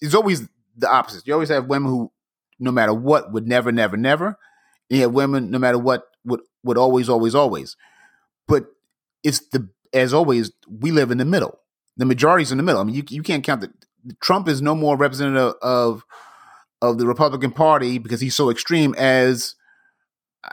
it's 0.00 0.14
always 0.14 0.48
the 0.76 0.90
opposite. 0.90 1.26
You 1.26 1.34
always 1.34 1.48
have 1.50 1.66
women 1.66 1.90
who, 1.90 2.10
no 2.58 2.72
matter 2.72 2.92
what, 2.92 3.32
would 3.32 3.46
never, 3.46 3.70
never, 3.70 3.96
never. 3.96 4.36
You 4.90 5.00
have 5.02 5.12
women, 5.12 5.50
no 5.50 5.58
matter 5.58 5.78
what, 5.78 6.04
would 6.24 6.40
would 6.62 6.78
always, 6.78 7.08
always, 7.08 7.34
always. 7.34 7.76
But 8.48 8.66
it's 9.22 9.40
the 9.48 9.68
as 9.92 10.12
always, 10.12 10.50
we 10.68 10.90
live 10.90 11.10
in 11.10 11.18
the 11.18 11.24
middle. 11.24 11.60
The 11.96 12.04
majority's 12.04 12.50
in 12.50 12.58
the 12.58 12.64
middle. 12.64 12.80
I 12.80 12.84
mean, 12.84 12.94
you 12.96 13.04
you 13.08 13.22
can't 13.22 13.44
count 13.44 13.60
the 13.60 13.72
Trump 14.20 14.48
is 14.48 14.60
no 14.60 14.74
more 14.74 14.96
representative 14.96 15.54
of 15.62 16.04
of 16.82 16.98
the 16.98 17.06
Republican 17.06 17.52
Party 17.52 17.98
because 17.98 18.20
he's 18.20 18.34
so 18.34 18.50
extreme 18.50 18.94
as 18.98 19.54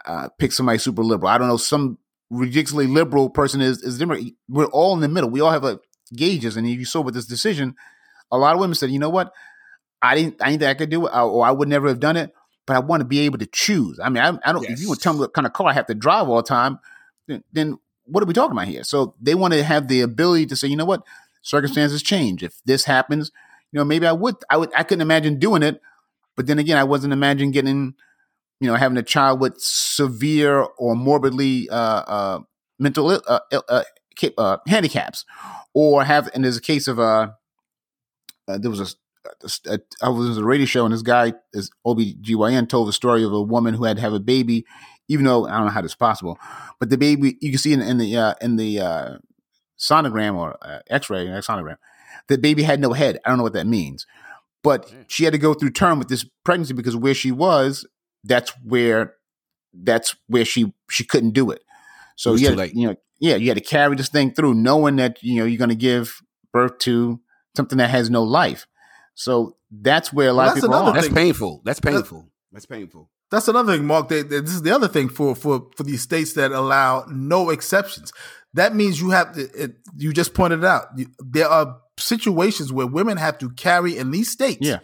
uh, 0.06 0.30
pick 0.40 0.52
somebody 0.52 0.78
super 0.78 1.04
liberal. 1.04 1.30
I 1.30 1.38
don't 1.38 1.48
know 1.48 1.58
some 1.58 1.98
ridiculously 2.30 2.88
liberal 2.88 3.30
person 3.30 3.62
is 3.62 3.82
is 3.82 3.98
different. 3.98 4.34
We're 4.48 4.66
all 4.66 4.94
in 4.94 5.02
the 5.02 5.10
middle. 5.10 5.30
We 5.30 5.42
all 5.42 5.52
have 5.52 5.66
a 5.66 5.80
gauges, 6.16 6.58
and 6.58 6.70
you 6.70 6.86
saw 6.86 7.02
with 7.02 7.14
this 7.14 7.26
decision, 7.26 7.76
a 8.32 8.38
lot 8.38 8.54
of 8.54 8.60
women 8.62 8.76
said, 8.76 8.92
"You 8.92 9.00
know 9.00 9.10
what? 9.10 9.34
I 10.02 10.16
didn't. 10.16 10.42
I 10.42 10.50
didn't 10.50 10.62
think 10.62 10.70
I 10.70 10.76
could 10.76 10.90
do 10.90 11.08
it, 11.08 11.14
or 11.14 11.46
I 11.46 11.52
would 11.52 11.68
never 11.68 11.88
have 11.88 12.00
done 12.00 12.18
it." 12.18 12.34
But 12.68 12.76
I 12.76 12.80
want 12.80 13.02
to 13.02 13.06
be 13.06 13.20
able 13.22 13.40
to 13.40 13.48
choose. 13.48 14.00
I 14.00 14.10
mean, 14.10 14.24
I, 14.24 14.38
I 14.46 14.54
don't. 14.54 14.70
If 14.70 14.80
you 14.80 14.90
would 14.90 15.00
tell 15.00 15.14
me 15.14 15.20
what 15.20 15.34
kind 15.34 15.48
of 15.48 15.54
car 15.54 15.68
I 15.68 15.74
have 15.74 15.88
to 15.88 15.96
drive 15.96 16.30
all 16.30 16.38
the 16.38 16.44
time, 16.44 16.80
then, 17.28 17.44
then 17.52 17.80
what 18.06 18.24
are 18.24 18.28
we 18.28 18.34
talking 18.34 18.52
about 18.52 18.68
here? 18.68 18.84
So 18.84 19.16
they 19.20 19.36
want 19.36 19.54
to 19.54 19.64
have 19.64 19.88
the 19.88 20.02
ability 20.02 20.46
to 20.48 20.56
say, 20.56 20.68
you 20.68 20.76
know 20.76 20.86
what, 20.86 21.04
circumstances 21.42 22.04
change. 22.04 22.44
If 22.44 22.62
this 22.66 22.86
happens, 22.86 23.32
you 23.72 23.80
know, 23.80 23.86
maybe 23.86 24.06
I 24.06 24.12
would. 24.12 24.36
I 24.50 24.58
would. 24.58 24.72
I 24.76 24.84
couldn't 24.84 25.02
imagine 25.02 25.40
doing 25.40 25.64
it, 25.64 25.82
but 26.36 26.48
then 26.48 26.60
again, 26.60 26.78
I 26.78 26.84
wasn't 26.84 27.14
imagining 27.14 27.52
getting, 27.52 27.96
you 28.60 28.68
know, 28.68 28.76
having 28.76 28.98
a 28.98 29.04
child 29.04 29.40
with 29.40 29.60
severe 29.60 30.68
or 30.78 30.96
morbidly 30.96 31.70
uh, 31.70 31.76
uh, 31.76 32.40
mental 32.80 33.10
uh, 33.10 33.40
uh, 33.52 33.84
uh, 34.38 34.58
handicaps, 34.68 35.26
or 35.74 36.04
have. 36.04 36.30
And 36.34 36.44
there's 36.44 36.58
a 36.58 36.62
case 36.62 36.88
of 36.88 37.00
uh, 37.00 37.30
uh 38.48 38.58
there 38.58 38.70
was 38.70 38.82
a, 38.82 38.84
a, 38.84 38.90
I 40.02 40.10
was 40.10 40.38
on 40.38 40.44
a 40.44 40.46
radio 40.46 40.66
show 40.66 40.86
and 40.86 40.94
this 40.94 41.02
guy 41.02 41.34
is 41.54 41.72
OBGYN 41.86 42.70
told 42.70 42.88
the 42.88 42.94
story 42.94 43.24
of 43.24 43.34
a 43.34 43.42
woman 43.42 43.74
who 43.74 43.84
had 43.84 43.98
to 43.98 44.02
have 44.02 44.14
a 44.14 44.20
baby, 44.20 44.66
even 45.08 45.26
though 45.26 45.46
I 45.46 45.58
don't 45.58 45.66
know 45.66 45.72
how 45.72 45.82
this 45.82 45.92
is 45.92 45.96
possible, 45.96 46.38
but 46.80 46.90
the 46.90 46.98
baby 46.98 47.38
you 47.42 47.52
can 47.52 47.60
see 47.60 47.74
in, 47.74 47.82
in 47.82 47.98
the 47.98 48.18
uh, 48.18 48.34
in 48.42 48.56
the 48.56 48.80
uh, 48.80 49.18
sonogram 49.80 50.36
or 50.36 50.58
uh, 50.62 50.80
X-ray 50.90 51.26
sonogram, 51.42 51.78
the 52.28 52.38
baby 52.38 52.64
had 52.64 52.80
no 52.80 52.94
head. 52.94 53.20
I 53.26 53.30
don't 53.30 53.38
know 53.38 53.44
what 53.44 53.54
that 53.54 53.68
means, 53.68 54.06
but 54.64 54.92
she 55.08 55.24
had 55.24 55.34
to 55.34 55.40
go 55.40 55.54
through 55.54 55.72
term 55.72 56.00
with 56.00 56.08
this 56.08 56.26
pregnancy 56.44 56.74
because 56.74 56.96
where 56.96 57.14
she 57.14 57.32
was, 57.32 57.88
that's 58.24 58.52
where 58.64 59.16
that's 59.74 60.16
where 60.28 60.46
she 60.46 60.74
she 60.90 61.04
couldn't 61.04 61.32
do 61.32 61.52
it. 61.52 61.64
So 62.16 62.34
It 62.34 62.42
you 62.42 62.50
had, 62.50 62.72
you 62.74 62.88
know, 62.88 62.96
yeah, 63.20 63.36
you 63.36 63.48
had 63.48 63.58
to 63.58 63.64
carry 63.64 63.96
this 63.96 64.10
thing 64.10 64.34
through, 64.34 64.56
knowing 64.56 64.96
that 64.98 65.22
you 65.22 65.40
know 65.40 65.46
you're 65.46 65.58
going 65.58 65.70
to 65.70 65.76
give 65.76 66.22
birth 66.54 66.78
to 66.80 67.20
something 67.56 67.78
that 67.78 67.90
has 67.90 68.10
no 68.10 68.24
life. 68.24 68.68
So 69.14 69.58
that's 69.72 70.12
where 70.14 70.30
a 70.30 70.34
lot 70.34 70.44
Well, 70.44 70.50
of 70.50 70.56
people 70.56 70.70
another 70.74 70.90
are. 70.92 70.94
That's 71.02 71.14
painful. 71.14 71.62
That's 71.66 71.80
painful. 71.80 72.28
That's 72.52 72.66
painful. 72.66 73.10
That's 73.30 73.48
another 73.48 73.78
thing, 73.78 73.86
Mark. 73.86 74.10
That, 74.10 74.30
that 74.30 74.46
this 74.46 74.54
is 74.56 74.62
the 74.62 74.72
other 74.76 74.88
thing 74.88 75.08
for 75.10 75.36
for 75.36 75.68
for 75.76 75.84
these 75.84 76.02
states 76.02 76.34
that 76.34 76.52
allow 76.52 77.06
no 77.10 77.50
exceptions. 77.50 78.12
That 78.54 78.76
means 78.76 79.00
you 79.00 79.12
have 79.12 79.34
to. 79.36 79.42
It, 79.54 79.76
you 79.96 80.12
just 80.12 80.34
pointed 80.34 80.60
it 80.60 80.66
out. 80.66 80.88
You, 80.98 81.08
there 81.20 81.48
are 81.48 81.78
situations 81.98 82.74
where 82.74 82.88
women 82.88 83.18
have 83.18 83.38
to 83.40 83.50
carry 83.52 83.98
in 83.98 84.12
these 84.12 84.30
states. 84.30 84.60
Yeah. 84.62 84.80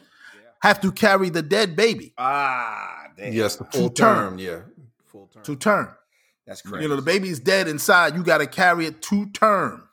have 0.62 0.80
to 0.82 0.92
carry 0.92 1.30
the 1.30 1.42
dead 1.42 1.76
baby 1.76 2.14
Ah, 2.18 3.08
damn. 3.18 3.34
Yes, 3.34 3.56
the 3.58 3.66
full 3.66 3.90
To 3.90 3.94
term. 3.96 4.30
term. 4.32 4.40
Yeah, 4.40 4.60
full 5.08 5.28
term. 5.34 5.44
to 5.44 5.56
term. 5.56 5.90
That's 6.46 6.62
crazy. 6.62 6.84
You 6.84 6.90
know, 6.90 6.96
the 6.96 7.02
baby's 7.02 7.40
dead 7.40 7.68
inside. 7.68 8.16
You 8.16 8.24
got 8.24 8.38
to 8.38 8.48
carry 8.48 8.86
it 8.86 9.02
to 9.04 9.26
term 9.32 9.88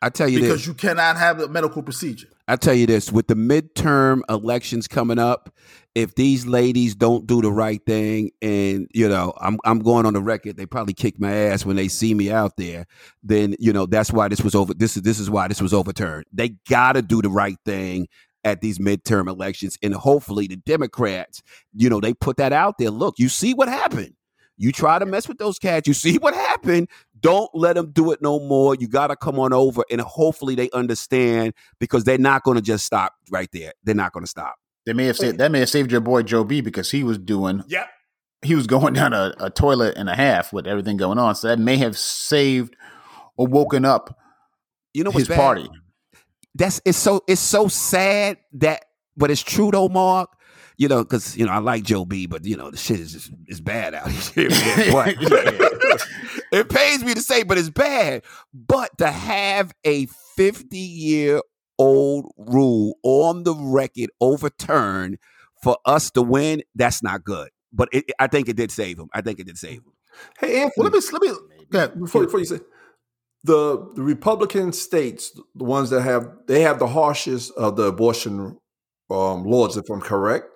I 0.00 0.10
tell 0.10 0.28
you 0.28 0.40
because 0.40 0.60
this. 0.60 0.66
you 0.68 0.74
cannot 0.74 1.16
have 1.16 1.38
the 1.38 1.48
medical 1.48 1.82
procedure. 1.82 2.28
I 2.50 2.56
tell 2.56 2.74
you 2.74 2.86
this: 2.86 3.12
with 3.12 3.28
the 3.28 3.34
midterm 3.34 4.22
elections 4.28 4.88
coming 4.88 5.18
up, 5.18 5.54
if 5.94 6.14
these 6.16 6.46
ladies 6.46 6.94
don't 6.96 7.26
do 7.26 7.40
the 7.40 7.52
right 7.52 7.80
thing, 7.86 8.30
and 8.42 8.88
you 8.92 9.08
know, 9.08 9.32
I'm 9.40 9.58
I'm 9.64 9.78
going 9.78 10.04
on 10.04 10.14
the 10.14 10.20
record, 10.20 10.56
they 10.56 10.66
probably 10.66 10.94
kick 10.94 11.20
my 11.20 11.32
ass 11.32 11.64
when 11.64 11.76
they 11.76 11.88
see 11.88 12.12
me 12.12 12.30
out 12.30 12.56
there. 12.56 12.86
Then 13.22 13.54
you 13.58 13.72
know 13.72 13.86
that's 13.86 14.12
why 14.12 14.28
this 14.28 14.42
was 14.42 14.54
over. 14.56 14.74
This 14.74 14.96
is 14.96 15.02
this 15.02 15.20
is 15.20 15.30
why 15.30 15.46
this 15.46 15.60
was 15.62 15.72
overturned. 15.72 16.26
They 16.32 16.50
got 16.68 16.94
to 16.94 17.02
do 17.02 17.22
the 17.22 17.30
right 17.30 17.56
thing 17.64 18.08
at 18.42 18.60
these 18.60 18.78
midterm 18.78 19.28
elections, 19.28 19.78
and 19.82 19.94
hopefully 19.94 20.48
the 20.48 20.56
Democrats, 20.56 21.42
you 21.72 21.88
know, 21.88 22.00
they 22.00 22.14
put 22.14 22.36
that 22.38 22.52
out 22.52 22.78
there. 22.78 22.90
Look, 22.90 23.14
you 23.18 23.28
see 23.28 23.54
what 23.54 23.68
happened. 23.68 24.14
You 24.62 24.72
try 24.72 24.98
to 24.98 25.06
mess 25.06 25.26
with 25.26 25.38
those 25.38 25.58
cats, 25.58 25.88
you 25.88 25.94
see 25.94 26.18
what 26.18 26.34
happened. 26.34 26.88
Don't 27.18 27.50
let 27.54 27.76
them 27.76 27.92
do 27.92 28.12
it 28.12 28.20
no 28.20 28.38
more. 28.40 28.74
You 28.74 28.88
got 28.88 29.06
to 29.06 29.16
come 29.16 29.38
on 29.38 29.54
over, 29.54 29.82
and 29.90 30.02
hopefully 30.02 30.54
they 30.54 30.68
understand 30.72 31.54
because 31.78 32.04
they're 32.04 32.18
not 32.18 32.42
going 32.44 32.56
to 32.56 32.62
just 32.62 32.84
stop 32.84 33.14
right 33.30 33.48
there. 33.52 33.72
They're 33.84 33.94
not 33.94 34.12
going 34.12 34.24
to 34.24 34.30
stop. 34.30 34.56
They 34.84 34.92
may 34.92 35.06
have 35.06 35.16
saved 35.16 35.38
that 35.38 35.50
may 35.50 35.60
have 35.60 35.70
saved 35.70 35.90
your 35.90 36.02
boy 36.02 36.22
Joe 36.24 36.44
B 36.44 36.60
because 36.60 36.90
he 36.90 37.04
was 37.04 37.16
doing 37.18 37.62
Yep. 37.68 37.88
he 38.42 38.54
was 38.54 38.66
going 38.66 38.92
down 39.00 39.12
a, 39.14 39.32
a 39.40 39.48
toilet 39.50 39.96
and 39.96 40.08
a 40.10 40.14
half 40.14 40.52
with 40.52 40.66
everything 40.66 40.98
going 40.98 41.18
on. 41.18 41.34
So 41.34 41.48
that 41.48 41.58
may 41.58 41.76
have 41.76 41.96
saved 41.96 42.76
or 43.38 43.46
woken 43.46 43.84
up 43.86 44.18
You 44.92 45.04
know 45.04 45.10
his 45.10 45.26
bad? 45.28 45.36
party. 45.36 45.70
That's 46.54 46.80
it's 46.84 46.98
so 46.98 47.22
it's 47.26 47.40
so 47.40 47.68
sad 47.68 48.38
that, 48.54 48.84
but 49.16 49.30
it's 49.30 49.42
true 49.42 49.70
though, 49.70 49.88
Mark. 49.88 50.30
You 50.80 50.88
know, 50.88 51.04
because 51.04 51.36
you 51.36 51.44
know 51.44 51.52
I 51.52 51.58
like 51.58 51.82
Joe 51.82 52.06
B, 52.06 52.24
but 52.24 52.46
you 52.46 52.56
know 52.56 52.70
the 52.70 52.78
shit 52.78 53.00
is 53.00 53.12
just 53.12 53.30
is 53.48 53.60
bad 53.60 53.92
out 53.92 54.10
here. 54.34 54.48
But 54.90 55.14
it 56.52 56.70
pains 56.70 57.04
me 57.04 57.12
to 57.12 57.20
say, 57.20 57.42
but 57.42 57.58
it's 57.58 57.68
bad. 57.68 58.22
But 58.54 58.96
to 58.96 59.08
have 59.08 59.74
a 59.84 60.06
fifty 60.36 60.78
year 60.78 61.42
old 61.78 62.32
rule 62.38 62.96
on 63.02 63.42
the 63.42 63.54
record 63.54 64.08
overturned 64.22 65.18
for 65.62 65.76
us 65.84 66.10
to 66.12 66.22
win, 66.22 66.62
that's 66.74 67.02
not 67.02 67.24
good. 67.24 67.50
But 67.74 67.90
it, 67.92 68.10
I 68.18 68.26
think 68.26 68.48
it 68.48 68.56
did 68.56 68.70
save 68.70 68.98
him. 68.98 69.10
I 69.12 69.20
think 69.20 69.38
it 69.38 69.46
did 69.46 69.58
save 69.58 69.80
him. 69.80 69.92
Hey, 70.38 70.62
Anthony. 70.62 70.88
Let 70.88 70.94
me 70.94 71.00
let 71.12 71.22
me. 71.22 71.28
Yeah, 71.74 71.86
before, 71.88 72.24
before 72.24 72.40
you 72.40 72.46
say 72.46 72.60
the 73.44 73.86
the 73.96 74.02
Republican 74.02 74.72
states, 74.72 75.38
the 75.54 75.64
ones 75.64 75.90
that 75.90 76.00
have 76.00 76.26
they 76.46 76.62
have 76.62 76.78
the 76.78 76.88
harshest 76.88 77.52
of 77.52 77.76
the 77.76 77.82
abortion 77.82 78.56
um, 79.10 79.44
laws, 79.44 79.76
if 79.76 79.84
I'm 79.90 80.00
correct. 80.00 80.46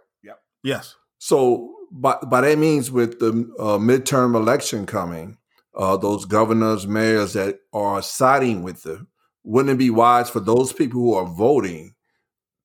Yes. 0.64 0.96
So 1.18 1.74
by 1.92 2.16
by 2.26 2.40
that 2.40 2.58
means, 2.58 2.90
with 2.90 3.20
the 3.20 3.28
uh, 3.58 3.78
midterm 3.78 4.34
election 4.34 4.86
coming, 4.86 5.38
uh, 5.76 5.96
those 5.96 6.24
governors, 6.24 6.86
mayors 6.86 7.34
that 7.34 7.60
are 7.72 8.02
siding 8.02 8.62
with 8.62 8.82
the, 8.82 9.06
wouldn't 9.44 9.74
it 9.74 9.78
be 9.78 9.90
wise 9.90 10.28
for 10.28 10.40
those 10.40 10.72
people 10.72 11.00
who 11.00 11.14
are 11.14 11.26
voting 11.26 11.94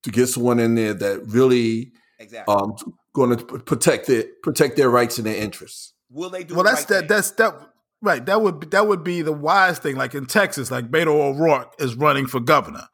to 0.04 0.12
get 0.12 0.28
someone 0.28 0.60
in 0.60 0.76
there 0.76 0.94
that 0.94 1.22
really 1.28 1.92
Exactly. 2.20 2.54
um, 2.54 2.74
going 3.14 3.38
to 3.38 3.44
protect 3.44 4.08
their 4.08 4.26
protect 4.44 4.78
their 4.78 4.90
rights 4.90 5.18
and 5.18 5.28
their 5.28 5.36
interests? 5.36 5.94
Will 6.10 6.30
they 6.30 6.44
do? 6.44 6.56
Well, 6.56 6.64
the 6.64 6.72
that's 6.72 6.82
right 6.82 6.88
that. 6.88 7.00
thing? 7.00 7.08
That's 7.08 7.32
that. 7.32 7.70
Right. 8.02 8.26
That 8.26 8.42
would 8.42 8.62
be, 8.62 8.68
that 8.68 8.88
would 8.88 9.04
be 9.04 9.22
the 9.22 9.34
wise 9.34 9.78
thing. 9.78 9.98
Like 9.98 10.16
in 10.16 10.26
Texas, 10.26 10.72
like 10.72 10.90
Beto 10.90 11.08
O'Rourke 11.08 11.76
is 11.80 11.96
running 11.96 12.28
for 12.28 12.40
governor 12.40 12.88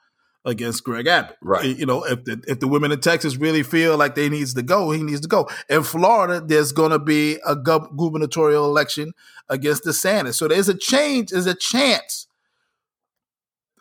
against 0.45 0.83
Greg 0.83 1.07
Abbott. 1.07 1.37
Right. 1.41 1.77
You 1.77 1.85
know, 1.85 2.03
if 2.05 2.23
the 2.23 2.41
if 2.47 2.59
the 2.59 2.67
women 2.67 2.91
in 2.91 3.01
Texas 3.01 3.35
really 3.35 3.63
feel 3.63 3.97
like 3.97 4.15
they 4.15 4.29
needs 4.29 4.53
to 4.53 4.61
go, 4.61 4.91
he 4.91 5.03
needs 5.03 5.21
to 5.21 5.27
go. 5.27 5.49
In 5.69 5.83
Florida, 5.83 6.41
there's 6.45 6.71
going 6.71 6.91
to 6.91 6.99
be 6.99 7.37
a 7.45 7.55
gubernatorial 7.55 8.65
election 8.65 9.13
against 9.49 9.83
DeSantis. 9.83 10.35
So 10.35 10.47
there's 10.47 10.69
a 10.69 10.77
change. 10.77 11.31
There's 11.31 11.47
a 11.47 11.55
chance, 11.55 12.27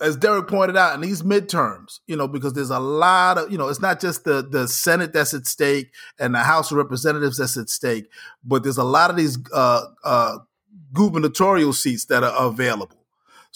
as 0.01 0.17
Derek 0.17 0.49
pointed 0.49 0.77
out, 0.77 0.95
in 0.95 1.03
these 1.03 1.23
midterms. 1.23 2.01
You 2.07 2.17
know, 2.17 2.27
because 2.27 2.55
there's 2.55 2.71
a 2.71 2.81
lot 2.81 3.39
of 3.39 3.53
you 3.53 3.59
know, 3.59 3.69
it's 3.69 3.83
not 3.83 4.01
just 4.01 4.25
the 4.25 4.43
the 4.43 4.67
Senate 4.67 5.13
that's 5.13 5.35
at 5.35 5.47
stake 5.47 5.93
and 6.19 6.35
the 6.35 6.41
House 6.41 6.71
of 6.71 6.79
Representatives 6.79 7.37
that's 7.37 7.59
at 7.59 7.69
stake, 7.69 8.07
but 8.43 8.63
there's 8.63 8.79
a 8.79 8.85
lot 8.85 9.11
of 9.11 9.17
these 9.17 9.39
uh, 9.53 9.85
uh, 10.03 10.39
gubernatorial 10.95 11.75
seats 11.75 12.07
that 12.07 12.25
are 12.25 12.47
available. 12.47 13.04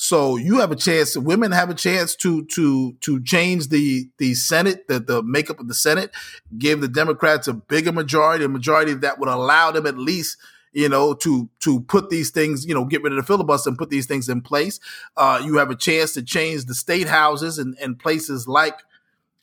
So 0.00 0.36
you 0.36 0.60
have 0.60 0.70
a 0.70 0.76
chance. 0.76 1.16
Women 1.16 1.50
have 1.50 1.70
a 1.70 1.74
chance 1.74 2.14
to 2.16 2.44
to 2.44 2.92
to 3.00 3.20
change 3.24 3.66
the 3.66 4.08
the 4.18 4.34
Senate, 4.34 4.86
the 4.86 5.00
the 5.00 5.24
makeup 5.24 5.58
of 5.58 5.66
the 5.66 5.74
Senate, 5.74 6.12
give 6.56 6.80
the 6.80 6.86
Democrats 6.86 7.48
a 7.48 7.52
bigger 7.52 7.90
majority, 7.90 8.44
a 8.44 8.48
majority 8.48 8.94
that 8.94 9.18
would 9.18 9.28
allow 9.28 9.72
them 9.72 9.86
at 9.86 9.98
least 9.98 10.36
you 10.72 10.88
know 10.88 11.14
to 11.14 11.50
to 11.64 11.80
put 11.80 12.10
these 12.10 12.30
things 12.30 12.64
you 12.64 12.74
know 12.74 12.84
get 12.84 13.02
rid 13.02 13.12
of 13.12 13.16
the 13.16 13.24
filibuster 13.24 13.70
and 13.70 13.76
put 13.76 13.90
these 13.90 14.06
things 14.06 14.28
in 14.28 14.40
place. 14.40 14.78
Uh, 15.16 15.42
you 15.44 15.56
have 15.56 15.68
a 15.68 15.74
chance 15.74 16.12
to 16.12 16.22
change 16.22 16.66
the 16.66 16.76
state 16.76 17.08
houses 17.08 17.58
and 17.58 17.76
and 17.82 17.98
places 17.98 18.46
like 18.46 18.78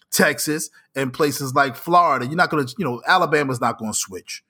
Texas 0.10 0.70
and 0.96 1.12
places 1.12 1.54
like 1.54 1.76
Florida. 1.76 2.28
You're 2.28 2.38
not 2.38 2.50
going 2.50 2.66
to 2.66 2.74
you 2.78 2.86
know 2.86 3.02
Alabama's 3.06 3.60
not 3.60 3.78
going 3.78 3.92
to 3.92 4.00
switch. 4.00 4.42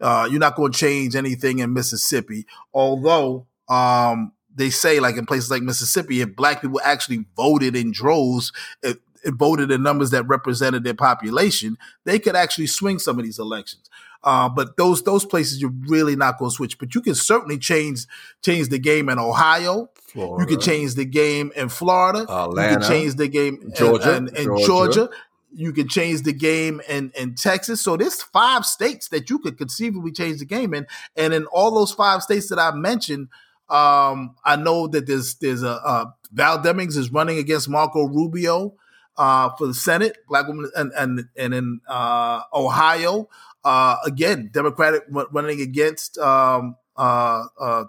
Uh, 0.00 0.28
you're 0.30 0.38
not 0.38 0.54
going 0.54 0.70
to 0.70 0.78
change 0.78 1.16
anything 1.16 1.58
in 1.58 1.72
Mississippi, 1.72 2.46
although 2.72 3.48
um, 3.68 4.30
they 4.58 4.70
say, 4.70 5.00
like 5.00 5.16
in 5.16 5.24
places 5.24 5.50
like 5.50 5.62
Mississippi, 5.62 6.20
if 6.20 6.36
black 6.36 6.60
people 6.60 6.80
actually 6.84 7.24
voted 7.36 7.74
in 7.74 7.92
droves, 7.92 8.52
it, 8.82 8.98
if 9.24 9.34
voted 9.34 9.70
in 9.70 9.82
numbers 9.82 10.10
that 10.10 10.28
represented 10.28 10.84
their 10.84 10.94
population, 10.94 11.78
they 12.04 12.18
could 12.18 12.36
actually 12.36 12.66
swing 12.66 12.98
some 12.98 13.18
of 13.18 13.24
these 13.24 13.38
elections. 13.38 13.88
Uh, 14.24 14.48
but 14.48 14.76
those 14.76 15.02
those 15.04 15.24
places 15.24 15.60
you're 15.60 15.72
really 15.86 16.16
not 16.16 16.38
going 16.38 16.50
to 16.50 16.54
switch. 16.54 16.78
But 16.78 16.94
you 16.94 17.00
can 17.00 17.14
certainly 17.14 17.56
change 17.56 18.06
change 18.44 18.68
the 18.68 18.78
game 18.78 19.08
in 19.08 19.18
Ohio. 19.18 19.90
Florida. 20.12 20.42
You 20.42 20.56
can 20.56 20.60
change 20.60 20.94
the 20.94 21.04
game 21.04 21.52
in 21.54 21.68
Florida. 21.68 22.26
You 22.28 22.54
can 22.54 22.82
change 22.82 23.14
the 23.14 23.28
game 23.28 23.60
in- 23.62 23.74
Georgia, 23.74 24.16
in, 24.16 24.28
in 24.36 24.44
Georgia. 24.44 24.66
Georgia. 24.66 25.10
You 25.54 25.72
can 25.72 25.88
change 25.88 26.22
the 26.22 26.32
game 26.34 26.82
in, 26.88 27.10
in 27.18 27.34
Texas. 27.34 27.80
So 27.80 27.96
there's 27.96 28.22
five 28.22 28.66
states 28.66 29.08
that 29.08 29.30
you 29.30 29.38
could 29.38 29.56
conceivably 29.56 30.12
change 30.12 30.40
the 30.40 30.44
game 30.44 30.74
in. 30.74 30.86
And 31.16 31.32
in 31.32 31.46
all 31.46 31.74
those 31.74 31.92
five 31.92 32.22
states 32.22 32.48
that 32.50 32.58
I 32.58 32.70
mentioned, 32.72 33.28
um, 33.70 34.34
I 34.44 34.56
know 34.56 34.86
that 34.88 35.06
there's 35.06 35.34
there's 35.36 35.62
a 35.62 35.70
uh, 35.70 36.04
Val 36.32 36.58
Demings 36.58 36.96
is 36.96 37.12
running 37.12 37.38
against 37.38 37.68
Marco 37.68 38.04
Rubio 38.06 38.74
uh, 39.16 39.50
for 39.58 39.66
the 39.66 39.74
Senate, 39.74 40.16
black 40.28 40.46
woman, 40.46 40.70
and 40.76 40.92
and 40.96 41.24
and 41.36 41.54
in 41.54 41.80
uh, 41.88 42.42
Ohio, 42.54 43.28
uh, 43.64 43.96
again, 44.06 44.50
Democratic 44.52 45.04
running 45.10 45.60
against 45.60 46.18
um, 46.18 46.76
uh, 46.96 47.44
uh, 47.60 47.84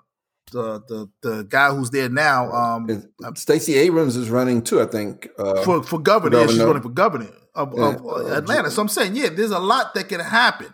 the 0.52 0.82
the 0.88 1.10
the 1.22 1.44
guy 1.44 1.70
who's 1.74 1.92
there 1.92 2.10
now 2.10 2.52
um, 2.52 3.04
Stacey 3.36 3.76
Abrams 3.76 4.16
is 4.16 4.30
running 4.30 4.62
too, 4.64 4.82
I 4.82 4.86
think. 4.86 5.30
Uh, 5.38 5.62
for 5.64 5.84
for 5.84 6.00
governor. 6.00 6.40
Yeah, 6.42 6.48
she's 6.48 6.60
running 6.60 6.82
for 6.82 6.90
governor 6.90 7.30
of, 7.56 7.74
Yeah. 7.78 7.96
of 7.96 8.32
Atlanta. 8.32 8.72
So 8.72 8.82
I'm 8.82 8.88
saying, 8.88 9.16
yeah, 9.16 9.30
there's 9.30 9.52
a 9.52 9.60
lot 9.60 9.94
that 9.94 10.10
can 10.10 10.20
happen. 10.20 10.68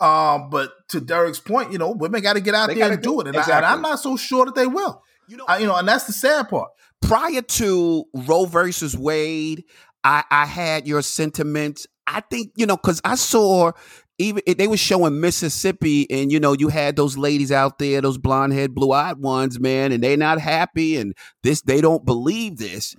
Um, 0.00 0.50
but 0.50 0.70
to 0.90 1.00
Derek's 1.00 1.40
point, 1.40 1.72
you 1.72 1.78
know, 1.78 1.90
women 1.90 2.20
got 2.22 2.34
to 2.34 2.40
get 2.40 2.54
out 2.54 2.68
They 2.68 2.74
there 2.74 2.92
and 2.92 3.02
do 3.02 3.10
do 3.14 3.20
it. 3.20 3.26
and, 3.28 3.36
I, 3.36 3.40
Exactly. 3.40 3.56
and 3.56 3.66
I'm 3.66 3.82
not 3.82 3.98
so 4.00 4.16
sure 4.16 4.44
that 4.46 4.54
they 4.54 4.66
will. 4.66 5.02
You 5.28 5.36
know, 5.36 5.44
I, 5.48 5.58
you 5.58 5.66
know, 5.66 5.76
and 5.76 5.86
that's 5.88 6.04
the 6.04 6.12
sad 6.12 6.48
part. 6.48 6.70
prior 7.02 7.42
to 7.42 8.04
Roe 8.14 8.46
versus 8.46 8.96
Wade, 8.96 9.64
I, 10.04 10.24
I 10.30 10.46
had 10.46 10.86
your 10.86 11.02
sentiments. 11.02 11.86
I 12.06 12.20
think 12.20 12.52
you 12.56 12.64
know 12.64 12.76
because 12.76 13.00
I 13.04 13.16
saw 13.16 13.72
even 14.18 14.42
they 14.56 14.66
were 14.68 14.76
showing 14.78 15.20
Mississippi, 15.20 16.10
and 16.10 16.32
you 16.32 16.40
know 16.40 16.54
you 16.54 16.68
had 16.68 16.96
those 16.96 17.18
ladies 17.18 17.52
out 17.52 17.78
there, 17.78 18.00
those 18.00 18.16
blonde 18.18 18.52
head, 18.54 18.74
blue 18.74 18.92
eyed 18.92 19.18
ones, 19.18 19.60
man, 19.60 19.92
and 19.92 20.02
they're 20.02 20.16
not 20.16 20.40
happy, 20.40 20.96
and 20.96 21.14
this 21.42 21.60
they 21.62 21.80
don't 21.80 22.04
believe 22.06 22.56
this. 22.56 22.94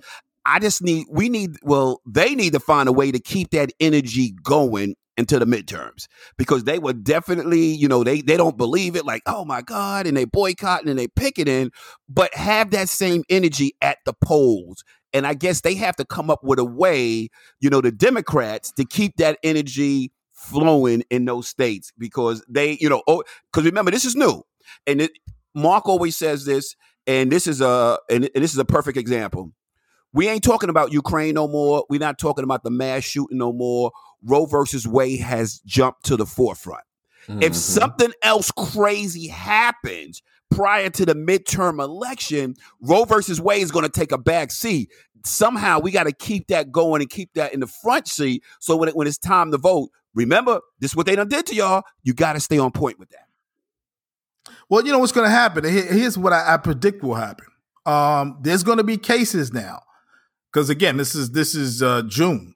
I 0.46 0.58
just 0.60 0.82
need 0.82 1.06
we 1.10 1.28
need 1.28 1.56
well 1.62 2.00
they 2.06 2.34
need 2.34 2.52
to 2.52 2.60
find 2.60 2.88
a 2.88 2.92
way 2.92 3.10
to 3.10 3.18
keep 3.18 3.50
that 3.50 3.70
energy 3.80 4.32
going 4.42 4.94
into 5.20 5.38
the 5.38 5.44
midterms 5.44 6.08
because 6.36 6.64
they 6.64 6.80
were 6.80 6.92
definitely 6.92 7.66
you 7.66 7.86
know 7.86 8.02
they 8.02 8.20
they 8.20 8.36
don't 8.36 8.56
believe 8.56 8.96
it 8.96 9.04
like 9.06 9.22
oh 9.26 9.44
my 9.44 9.62
god 9.62 10.06
and 10.06 10.16
they 10.16 10.24
boycotting 10.24 10.88
and 10.88 10.98
they 10.98 11.06
picketing 11.08 11.70
but 12.08 12.34
have 12.34 12.70
that 12.72 12.88
same 12.88 13.24
energy 13.30 13.74
at 13.80 13.98
the 14.04 14.12
polls. 14.12 14.84
And 15.12 15.26
I 15.26 15.34
guess 15.34 15.62
they 15.62 15.74
have 15.74 15.96
to 15.96 16.04
come 16.04 16.30
up 16.30 16.44
with 16.44 16.58
a 16.58 16.64
way, 16.64 17.28
you 17.60 17.70
know, 17.70 17.80
the 17.80 17.92
Democrats 17.92 18.72
to 18.72 18.84
keep 18.84 19.16
that 19.16 19.38
energy 19.42 20.12
flowing 20.32 21.02
in 21.10 21.24
those 21.24 21.48
states 21.48 21.92
because 21.98 22.44
they, 22.48 22.78
you 22.80 22.88
know, 22.88 23.02
oh, 23.06 23.22
because 23.52 23.64
remember 23.66 23.90
this 23.90 24.04
is 24.04 24.14
new, 24.14 24.42
and 24.86 25.02
it, 25.02 25.12
Mark 25.54 25.88
always 25.88 26.16
says 26.16 26.44
this, 26.44 26.76
and 27.06 27.30
this 27.30 27.46
is 27.46 27.60
a 27.60 27.98
and, 28.08 28.30
and 28.34 28.44
this 28.44 28.52
is 28.52 28.58
a 28.58 28.64
perfect 28.64 28.96
example. 28.96 29.52
We 30.12 30.28
ain't 30.28 30.44
talking 30.44 30.70
about 30.70 30.92
Ukraine 30.92 31.34
no 31.34 31.46
more. 31.48 31.84
We're 31.88 32.00
not 32.00 32.18
talking 32.18 32.44
about 32.44 32.62
the 32.64 32.70
mass 32.70 33.04
shooting 33.04 33.38
no 33.38 33.52
more. 33.52 33.92
Roe 34.24 34.46
versus 34.46 34.86
Wade 34.86 35.20
has 35.20 35.60
jumped 35.60 36.04
to 36.06 36.16
the 36.16 36.26
forefront. 36.26 36.84
If 37.28 37.52
mhm. 37.52 37.54
something 37.54 38.12
else 38.22 38.50
crazy 38.50 39.28
happens 39.28 40.22
prior 40.50 40.90
to 40.90 41.06
the 41.06 41.14
midterm 41.14 41.82
election, 41.82 42.56
Roe 42.80 43.04
versus 43.04 43.40
Wade 43.40 43.62
is 43.62 43.70
going 43.70 43.84
to 43.84 43.90
take 43.90 44.10
a 44.10 44.18
back 44.18 44.50
seat. 44.50 44.90
Somehow 45.24 45.78
we 45.80 45.90
got 45.90 46.04
to 46.04 46.12
keep 46.12 46.48
that 46.48 46.72
going 46.72 47.02
and 47.02 47.10
keep 47.10 47.32
that 47.34 47.52
in 47.52 47.60
the 47.60 47.66
front 47.66 48.08
seat. 48.08 48.42
So 48.58 48.76
when 48.76 48.88
it, 48.88 48.96
when 48.96 49.06
it's 49.06 49.18
time 49.18 49.52
to 49.52 49.58
vote, 49.58 49.90
remember 50.14 50.60
this 50.80 50.92
is 50.92 50.96
what 50.96 51.06
they 51.06 51.14
done 51.14 51.28
did 51.28 51.46
to 51.46 51.54
y'all. 51.54 51.84
You 52.02 52.14
got 52.14 52.32
to 52.32 52.40
stay 52.40 52.58
on 52.58 52.72
point 52.72 52.98
with 52.98 53.10
that. 53.10 53.26
Well, 54.68 54.84
you 54.84 54.92
know 54.92 54.98
what's 54.98 55.12
going 55.12 55.26
to 55.26 55.30
happen. 55.30 55.64
Here's 55.64 56.16
what 56.16 56.32
I, 56.32 56.54
I 56.54 56.56
predict 56.56 57.02
will 57.02 57.14
happen. 57.14 57.46
Um, 57.86 58.38
there's 58.40 58.62
going 58.62 58.78
to 58.78 58.84
be 58.84 58.96
cases 58.96 59.52
now, 59.52 59.82
because 60.52 60.70
again, 60.70 60.96
this 60.96 61.14
is 61.14 61.32
this 61.32 61.54
is 61.54 61.82
uh, 61.82 62.02
June. 62.02 62.54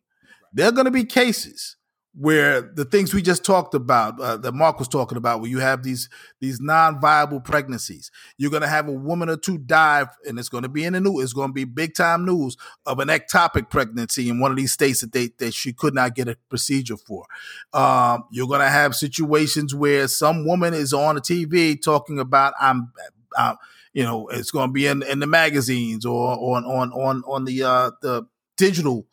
There 0.55 0.69
are 0.69 0.73
going 0.73 0.85
to 0.85 0.91
be 0.91 1.05
cases 1.05 1.77
where 2.17 2.63
the 2.63 2.85
things 2.85 3.13
we 3.13 3.21
just 3.21 3.45
talked 3.45 3.75
about, 3.75 4.21
uh, 4.21 4.37
that 4.37 4.53
Mark 4.53 4.79
was 4.79 4.87
talking 4.87 5.19
about, 5.19 5.41
where 5.41 5.51
you 5.51 5.59
have 5.59 5.83
these 5.83 6.09
these 6.41 6.61
non-viable 6.61 7.41
pregnancies. 7.41 8.13
You're 8.39 8.53
going 8.53 8.63
to 8.63 8.69
have 8.69 8.89
a 8.89 8.93
woman 8.93 9.29
or 9.29 9.37
two 9.37 9.59
die, 9.59 10.07
and 10.27 10.39
it's 10.39 10.49
going 10.49 10.63
to 10.63 10.69
be 10.69 10.85
in 10.85 10.93
the 10.93 11.01
news. 11.01 11.25
It's 11.25 11.33
going 11.33 11.49
to 11.49 11.53
be 11.53 11.65
big 11.65 11.95
time 11.95 12.25
news 12.25 12.57
of 12.87 13.01
an 13.01 13.09
ectopic 13.09 13.69
pregnancy 13.69 14.29
in 14.29 14.39
one 14.39 14.53
of 14.53 14.57
these 14.57 14.73
states 14.73 15.01
that 15.01 15.13
they 15.13 15.31
that 15.39 15.55
she 15.55 15.73
could 15.73 15.95
not 15.95 16.15
get 16.15 16.29
a 16.29 16.37
procedure 16.49 16.97
for. 16.97 17.27
Um, 17.73 18.25
you're 18.31 18.49
going 18.49 18.61
to 18.61 18.69
have 18.69 18.95
situations 18.95 19.75
where 19.75 20.07
some 20.07 20.47
woman 20.47 20.73
is 20.73 20.93
on 20.93 21.17
the 21.17 21.21
TV 21.21 21.83
talking 21.83 22.21
about 22.21 22.55
I'm, 22.61 22.93
i 23.37 23.57
you 23.93 24.03
know, 24.03 24.27
it's 24.27 24.51
going 24.51 24.69
to 24.69 24.73
be 24.73 24.89
in, 24.89 25.05
in 25.05 25.21
the 25.21 25.27
magazines 25.27 26.05
or 26.05 26.33
on 26.33 26.65
on 26.65 26.93
on 26.93 27.23
on 27.27 27.45
the 27.45 27.63
uh, 27.63 27.91
the 28.03 28.25
digital 28.57 29.07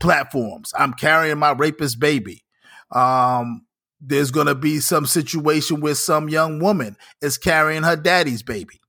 platforms. 0.00 0.72
I'm 0.76 0.92
carrying 0.92 1.38
my 1.38 1.52
rapist 1.52 1.98
baby. 2.00 2.44
Um, 2.92 3.66
there's 4.00 4.30
going 4.30 4.46
to 4.46 4.54
be 4.54 4.78
some 4.80 5.06
situation 5.06 5.80
where 5.80 5.94
some 5.94 6.28
young 6.28 6.60
woman 6.60 6.96
is 7.22 7.38
carrying 7.38 7.82
her 7.82 7.96
daddy's 7.96 8.42
baby. 8.42 8.80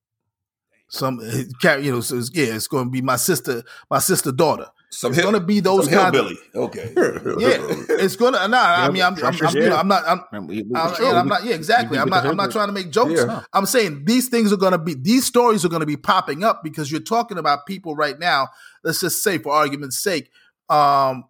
Some 0.90 1.20
eh, 1.24 1.78
you 1.78 1.92
know, 1.92 2.02
so 2.02 2.18
it's, 2.18 2.32
yeah, 2.34 2.56
it's 2.56 2.68
going 2.68 2.86
to 2.86 2.92
be 2.92 3.02
my 3.02 3.18
sister, 3.18 3.64
my 3.90 4.00
sister 4.00 4.32
daughter. 4.32 4.68
some 4.90 5.12
It's 5.12 5.22
going 5.22 5.34
to 5.34 5.42
be 5.42 5.60
those 5.60 5.86
some 5.86 5.94
kind 5.94 6.16
of 6.16 6.28
hillbilly. 6.28 6.38
Okay. 6.56 6.94
yeah. 7.40 7.58
It's 8.02 8.16
going 8.16 8.34
to. 8.34 8.48
Nah, 8.48 8.58
I 8.86 8.90
mean, 8.90 9.04
I'm, 9.04 9.16
I'm, 9.16 9.36
I'm, 9.46 9.56
you 9.56 9.70
know, 9.70 9.76
I'm 9.76 9.88
not. 9.90 10.04
I'm, 10.08 10.22
Man, 10.32 10.48
we- 10.48 10.62
we- 10.64 10.76
I'm, 10.76 10.94
yeah, 11.02 11.20
I'm 11.20 11.28
not. 11.28 11.44
Yeah, 11.44 11.56
exactly. 11.56 11.98
I'm 11.98 12.08
not. 12.10 12.26
I'm 12.26 12.38
not 12.38 12.52
trying 12.52 12.68
to 12.68 12.74
make 12.74 12.90
jokes. 12.92 13.14
Yeah. 13.22 13.42
I'm 13.52 13.66
saying 13.66 14.06
these 14.06 14.30
things 14.30 14.54
are 14.54 14.58
going 14.58 14.72
to 14.72 14.78
be. 14.78 14.94
These 14.94 15.26
stories 15.26 15.66
are 15.66 15.70
going 15.70 15.82
to 15.82 15.86
be 15.86 15.98
popping 15.98 16.44
up 16.46 16.62
because 16.64 16.90
you're 16.90 17.02
talking 17.02 17.38
about 17.38 17.66
people 17.66 17.94
right 17.96 18.18
now. 18.18 18.48
Let's 18.84 19.02
just 19.02 19.22
say, 19.22 19.40
for 19.40 19.52
argument's 19.52 20.00
sake, 20.02 20.30
um, 20.70 21.26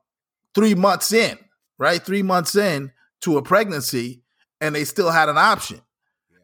three 0.56 0.76
months 0.76 1.12
in, 1.12 1.38
right? 1.78 2.02
Three 2.02 2.24
months 2.24 2.56
in 2.56 2.92
to 3.22 3.38
a 3.38 3.42
pregnancy, 3.42 4.24
and 4.62 4.76
they 4.76 4.84
still 4.84 5.12
had 5.12 5.30
an 5.30 5.38
option. 5.38 5.82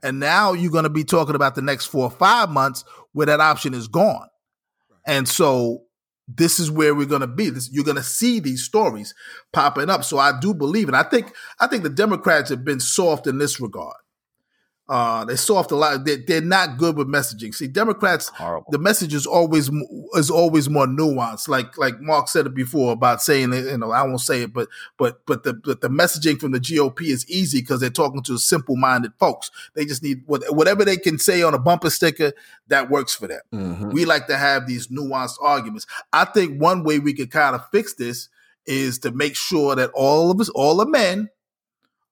And 0.03 0.19
now 0.19 0.53
you're 0.53 0.71
going 0.71 0.83
to 0.83 0.89
be 0.89 1.05
talking 1.05 1.35
about 1.35 1.55
the 1.55 1.61
next 1.61 1.85
four 1.85 2.03
or 2.03 2.11
five 2.11 2.49
months 2.49 2.83
where 3.13 3.27
that 3.27 3.39
option 3.39 3.73
is 3.73 3.87
gone. 3.87 4.27
And 5.07 5.27
so 5.27 5.83
this 6.27 6.59
is 6.59 6.71
where 6.71 6.95
we're 6.95 7.05
going 7.05 7.21
to 7.21 7.27
be. 7.27 7.49
This, 7.49 7.69
you're 7.71 7.83
going 7.83 7.97
to 7.97 8.03
see 8.03 8.39
these 8.39 8.63
stories 8.63 9.13
popping 9.51 9.89
up. 9.89 10.03
So 10.03 10.17
I 10.17 10.37
do 10.39 10.53
believe 10.53 10.89
it. 10.89 10.95
I 10.95 11.03
think 11.03 11.33
I 11.59 11.67
think 11.67 11.83
the 11.83 11.89
Democrats 11.89 12.49
have 12.49 12.63
been 12.63 12.79
soft 12.79 13.27
in 13.27 13.37
this 13.37 13.59
regard. 13.59 13.95
Uh, 14.89 15.23
they're 15.23 15.37
soft 15.37 15.71
a 15.71 15.75
lot. 15.77 16.03
They're, 16.03 16.17
they're 16.17 16.41
not 16.41 16.77
good 16.77 16.97
with 16.97 17.07
messaging. 17.07 17.55
See, 17.55 17.67
Democrats, 17.67 18.27
Horrible. 18.27 18.69
the 18.69 18.77
message 18.77 19.13
is 19.13 19.25
always 19.25 19.71
is 20.15 20.29
always 20.29 20.69
more 20.69 20.85
nuanced. 20.87 21.47
Like 21.47 21.77
like 21.77 22.01
Mark 22.01 22.27
said 22.27 22.45
it 22.47 22.53
before 22.53 22.91
about 22.91 23.21
saying 23.21 23.53
it. 23.53 23.63
You 23.65 23.77
know, 23.77 23.91
I 23.91 24.03
won't 24.03 24.19
say 24.19 24.41
it, 24.41 24.51
but 24.51 24.67
but 24.97 25.25
but 25.25 25.43
the 25.43 25.53
but 25.53 25.79
the 25.79 25.87
messaging 25.89 26.37
from 26.37 26.51
the 26.51 26.59
GOP 26.59 27.03
is 27.03 27.25
easy 27.29 27.61
because 27.61 27.79
they're 27.79 27.89
talking 27.89 28.21
to 28.23 28.37
simple 28.37 28.75
minded 28.75 29.13
folks. 29.19 29.51
They 29.73 29.85
just 29.85 30.03
need 30.03 30.23
what, 30.25 30.43
whatever 30.53 30.83
they 30.83 30.97
can 30.97 31.17
say 31.17 31.43
on 31.43 31.53
a 31.53 31.59
bumper 31.59 31.89
sticker 31.89 32.33
that 32.67 32.89
works 32.89 33.15
for 33.15 33.27
them. 33.27 33.41
Mhm. 33.53 33.93
We 33.93 34.03
like 34.03 34.27
to 34.27 34.35
have 34.35 34.67
these 34.67 34.89
nuanced 34.89 35.37
arguments. 35.41 35.87
I 36.11 36.25
think 36.25 36.61
one 36.61 36.83
way 36.83 36.99
we 36.99 37.13
could 37.13 37.31
kind 37.31 37.55
of 37.55 37.65
fix 37.71 37.93
this 37.93 38.27
is 38.65 38.99
to 38.99 39.11
make 39.11 39.37
sure 39.37 39.75
that 39.77 39.91
all 39.93 40.29
of 40.29 40.41
us, 40.41 40.49
all 40.49 40.75
the 40.75 40.85
men 40.85 41.29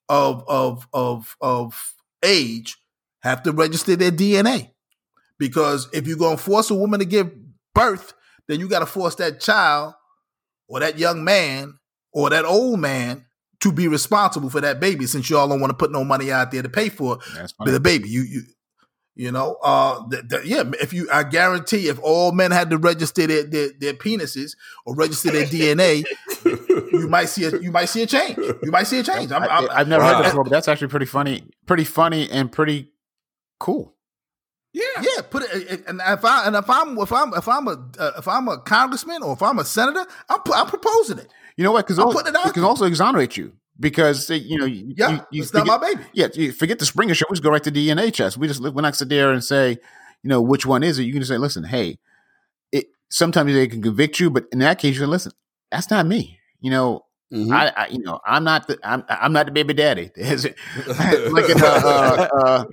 of 0.07 0.45
of 0.47 0.87
of 0.93 1.35
of 1.41 1.93
age 2.23 2.77
have 3.21 3.43
to 3.43 3.51
register 3.51 3.95
their 3.95 4.11
DNA. 4.11 4.71
Because 5.37 5.89
if 5.93 6.07
you're 6.07 6.17
gonna 6.17 6.37
force 6.37 6.69
a 6.69 6.75
woman 6.75 6.99
to 6.99 7.05
give 7.05 7.31
birth, 7.73 8.13
then 8.47 8.59
you 8.59 8.67
gotta 8.67 8.85
force 8.85 9.15
that 9.15 9.39
child 9.39 9.93
or 10.67 10.79
that 10.79 10.99
young 10.99 11.23
man 11.23 11.79
or 12.13 12.29
that 12.29 12.45
old 12.45 12.79
man 12.79 13.25
to 13.61 13.71
be 13.71 13.87
responsible 13.87 14.49
for 14.49 14.61
that 14.61 14.79
baby 14.79 15.05
since 15.05 15.29
y'all 15.29 15.47
don't 15.47 15.59
want 15.59 15.71
to 15.71 15.77
put 15.77 15.91
no 15.91 16.03
money 16.03 16.31
out 16.31 16.51
there 16.51 16.63
to 16.63 16.69
pay 16.69 16.89
for 16.89 17.19
the 17.65 17.79
baby. 17.79 18.09
You 18.09 18.21
you 18.21 18.41
you 19.13 19.31
know, 19.31 19.57
uh, 19.61 20.07
th- 20.09 20.23
th- 20.29 20.45
yeah. 20.45 20.63
If 20.81 20.93
you, 20.93 21.09
I 21.11 21.23
guarantee, 21.23 21.89
if 21.89 21.99
all 21.99 22.31
men 22.31 22.51
had 22.51 22.69
to 22.69 22.77
register 22.77 23.27
their 23.27 23.43
their, 23.43 23.69
their 23.77 23.93
penises 23.93 24.55
or 24.85 24.95
register 24.95 25.31
their 25.31 25.45
DNA, 25.45 26.05
you 26.91 27.07
might 27.09 27.25
see 27.25 27.45
a 27.45 27.57
you 27.57 27.71
might 27.71 27.85
see 27.85 28.03
a 28.03 28.07
change. 28.07 28.37
You 28.37 28.71
might 28.71 28.83
see 28.83 28.99
a 28.99 29.03
change. 29.03 29.31
I'm, 29.31 29.43
I'm, 29.43 29.69
I, 29.69 29.79
have 29.79 29.87
never 29.87 30.03
heard 30.03 30.23
that 30.23 30.23
before, 30.25 30.43
but 30.43 30.51
that's 30.51 30.67
actually 30.67 30.87
pretty 30.87 31.05
funny, 31.05 31.43
pretty 31.65 31.83
funny, 31.83 32.29
and 32.29 32.51
pretty 32.51 32.91
cool. 33.59 33.95
Yeah. 34.73 34.83
yeah, 35.01 35.21
put 35.29 35.43
it. 35.43 35.83
And 35.87 36.01
if 36.05 36.23
I 36.23 36.47
and 36.47 36.55
if 36.55 36.69
I'm 36.69 36.97
if 36.97 37.11
I'm 37.11 37.33
if 37.33 37.47
I'm 37.47 37.67
a 37.67 37.89
uh, 37.99 38.11
if 38.17 38.27
I'm 38.27 38.47
a 38.47 38.57
congressman 38.59 39.21
or 39.21 39.33
if 39.33 39.41
I'm 39.41 39.59
a 39.59 39.65
senator, 39.65 40.05
I'm 40.29 40.39
pu- 40.39 40.53
I'm 40.53 40.67
proposing 40.67 41.17
it. 41.17 41.27
You 41.57 41.63
know 41.65 41.73
what? 41.73 41.85
Because 41.85 41.99
I'm 41.99 42.11
putting 42.11 42.33
it 42.33 42.35
out 42.37 42.47
it 42.47 42.53
can 42.53 42.63
also 42.63 42.85
exonerate 42.85 43.35
you 43.35 43.53
because 43.79 44.29
you 44.29 44.57
know, 44.57 44.65
you, 44.65 44.93
Yeah, 44.95 45.11
you, 45.11 45.21
you 45.31 45.41
it's 45.43 45.53
not 45.53 45.67
my 45.67 45.77
baby. 45.77 46.03
yeah, 46.13 46.27
you 46.33 46.53
forget 46.53 46.79
the 46.79 46.85
Springer 46.85 47.13
show. 47.13 47.25
We 47.29 47.35
just 47.35 47.43
go 47.43 47.49
right 47.49 47.63
to 47.63 47.71
DNA 47.71 48.13
test. 48.13 48.37
We 48.37 48.47
just 48.47 48.61
we're 48.61 48.81
not 48.81 48.95
sit 48.95 49.09
there 49.09 49.33
and 49.33 49.43
say, 49.43 49.71
you 50.23 50.29
know, 50.29 50.41
which 50.41 50.65
one 50.65 50.83
is 50.83 50.99
it? 50.99 51.03
You 51.03 51.11
can 51.11 51.21
just 51.21 51.29
say, 51.29 51.37
listen, 51.37 51.65
hey, 51.65 51.97
it. 52.71 52.85
Sometimes 53.09 53.53
they 53.53 53.67
can 53.67 53.81
convict 53.81 54.19
you, 54.19 54.29
but 54.29 54.45
in 54.53 54.59
that 54.59 54.79
case, 54.79 54.95
you 54.95 55.01
can 55.01 55.09
listen. 55.09 55.33
That's 55.71 55.89
not 55.89 56.05
me. 56.05 56.39
You 56.61 56.71
know, 56.71 57.05
Mhm. 57.31 57.53
I, 57.53 57.71
I, 57.83 57.87
you 57.87 57.99
know, 57.99 58.19
I'm 58.25 58.43
not 58.43 58.67
the, 58.67 58.77
I'm, 58.83 59.03
I'm 59.07 59.31
not 59.31 59.45
the 59.45 59.51
baby 59.53 59.73
daddy. 59.73 60.11
Like 60.17 61.49
in, 61.49 61.61
uh, 61.63 61.65
uh, 61.65 62.27
uh, 62.45 62.65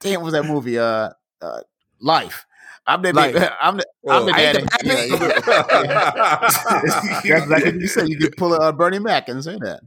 damn, 0.00 0.20
what 0.20 0.26
was 0.26 0.32
that 0.34 0.44
movie? 0.44 0.78
Uh, 0.78 1.10
uh, 1.40 1.60
Life. 2.00 2.44
I'm 2.86 3.00
the, 3.02 3.12
Life. 3.12 3.32
baby, 3.34 3.46
I'm 3.60 3.78
the, 3.78 3.86
I'm 4.08 4.26
the 4.26 4.32
daddy. 4.32 4.62
the 4.62 4.68
Yeah, 4.84 5.04
yeah. 7.24 7.46
That's 7.46 7.50
like 7.50 7.74
you 7.74 7.88
said. 7.88 8.08
You 8.08 8.18
could 8.18 8.36
pull 8.36 8.54
a 8.54 8.58
uh, 8.68 8.72
Bernie 8.72 8.98
Mac 8.98 9.28
and 9.28 9.42
say 9.42 9.56
that. 9.62 9.80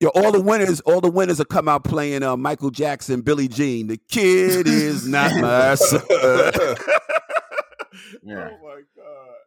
Yo, 0.00 0.08
all 0.08 0.32
the 0.32 0.40
winners, 0.42 0.80
all 0.80 1.00
the 1.00 1.08
winners 1.10 1.38
will 1.38 1.46
come 1.46 1.68
out 1.68 1.84
playing 1.84 2.22
uh, 2.22 2.36
Michael 2.36 2.70
Jackson, 2.70 3.22
Billie 3.22 3.48
Jean. 3.48 3.86
The 3.86 3.96
kid 4.10 4.66
is 4.66 5.06
not 5.08 5.34
my 5.40 5.76
son. 5.76 6.02
Yeah. 8.22 8.50
Oh 8.52 8.80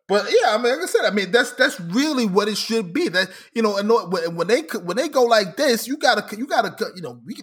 but 0.07 0.25
yeah, 0.29 0.55
I 0.55 0.57
mean, 0.57 0.73
like 0.73 0.83
I 0.83 0.85
said, 0.87 1.05
I 1.05 1.11
mean 1.11 1.31
that's 1.31 1.51
that's 1.53 1.79
really 1.79 2.25
what 2.25 2.47
it 2.47 2.57
should 2.57 2.93
be. 2.93 3.09
That 3.09 3.29
you 3.53 3.61
know, 3.61 3.77
and 3.77 3.89
when 3.89 4.35
when 4.35 4.47
they 4.47 4.61
when 4.61 4.97
they 4.97 5.07
go 5.07 5.23
like 5.23 5.55
this, 5.55 5.87
you 5.87 5.97
gotta 5.97 6.35
you 6.35 6.47
gotta 6.47 6.75
you 6.95 7.01
know 7.01 7.19
we 7.25 7.35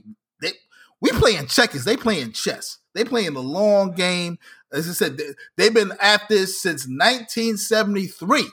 they 0.43 0.53
we 1.01 1.11
playing 1.11 1.47
checkers, 1.47 1.85
they 1.85 1.97
playing 1.97 2.33
chess, 2.33 2.79
they 2.95 3.05
playing 3.05 3.35
the 3.35 3.43
long 3.43 3.93
game. 3.93 4.39
As 4.73 4.89
I 4.89 4.93
said, 4.93 5.17
they, 5.17 5.25
they've 5.57 5.75
been 5.75 5.93
at 6.01 6.29
this 6.29 6.61
since 6.61 6.87
1973. 6.87 8.45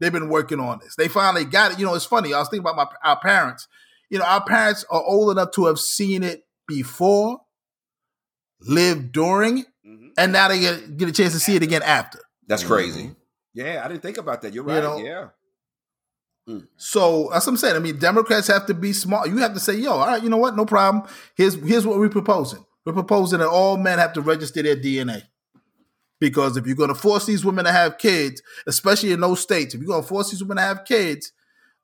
They've 0.00 0.12
been 0.12 0.30
working 0.30 0.58
on 0.58 0.80
this. 0.82 0.96
They 0.96 1.08
finally 1.08 1.44
got 1.44 1.72
it. 1.72 1.78
You 1.78 1.86
know, 1.86 1.94
it's 1.94 2.06
funny. 2.06 2.32
I 2.32 2.38
was 2.38 2.48
thinking 2.48 2.66
about 2.66 2.76
my 2.76 2.86
our 3.08 3.20
parents. 3.20 3.68
You 4.08 4.18
know, 4.18 4.24
our 4.24 4.44
parents 4.44 4.84
are 4.90 5.02
old 5.02 5.30
enough 5.30 5.52
to 5.52 5.66
have 5.66 5.78
seen 5.78 6.22
it 6.22 6.44
before, 6.66 7.40
lived 8.60 9.12
during, 9.12 9.64
and 10.18 10.32
now 10.32 10.48
they 10.48 10.60
get, 10.60 10.96
get 10.96 11.08
a 11.08 11.12
chance 11.12 11.32
to 11.32 11.38
see 11.40 11.56
it 11.56 11.62
again 11.62 11.82
after. 11.82 12.18
That's 12.46 12.64
crazy. 12.64 13.14
Yeah, 13.54 13.82
I 13.84 13.88
didn't 13.88 14.02
think 14.02 14.18
about 14.18 14.42
that. 14.42 14.52
You're 14.54 14.64
You 14.64 14.70
right. 14.74 14.82
know, 14.82 14.98
yeah. 14.98 15.28
So 16.76 17.28
that's 17.32 17.46
what 17.46 17.52
I'm 17.52 17.56
saying. 17.56 17.76
I 17.76 17.78
mean, 17.78 17.98
Democrats 17.98 18.48
have 18.48 18.66
to 18.66 18.74
be 18.74 18.92
smart. 18.92 19.28
You 19.28 19.36
have 19.38 19.54
to 19.54 19.60
say, 19.60 19.74
"Yo, 19.76 19.92
all 19.92 20.06
right, 20.06 20.22
you 20.22 20.28
know 20.28 20.38
what? 20.38 20.56
No 20.56 20.66
problem. 20.66 21.04
Here's 21.36 21.54
here's 21.54 21.86
what 21.86 21.98
we're 21.98 22.08
proposing. 22.08 22.64
We're 22.84 22.92
proposing 22.94 23.38
that 23.38 23.48
all 23.48 23.76
men 23.76 23.98
have 24.00 24.12
to 24.14 24.20
register 24.20 24.60
their 24.62 24.74
DNA, 24.76 25.22
because 26.18 26.56
if 26.56 26.66
you're 26.66 26.74
going 26.76 26.88
to 26.88 26.96
force 26.96 27.26
these 27.26 27.44
women 27.44 27.64
to 27.64 27.70
have 27.72 27.96
kids, 27.98 28.42
especially 28.66 29.12
in 29.12 29.20
those 29.20 29.40
states, 29.40 29.72
if 29.74 29.80
you're 29.80 29.86
going 29.88 30.02
to 30.02 30.08
force 30.08 30.30
these 30.32 30.42
women 30.42 30.56
to 30.56 30.62
have 30.64 30.84
kids 30.84 31.32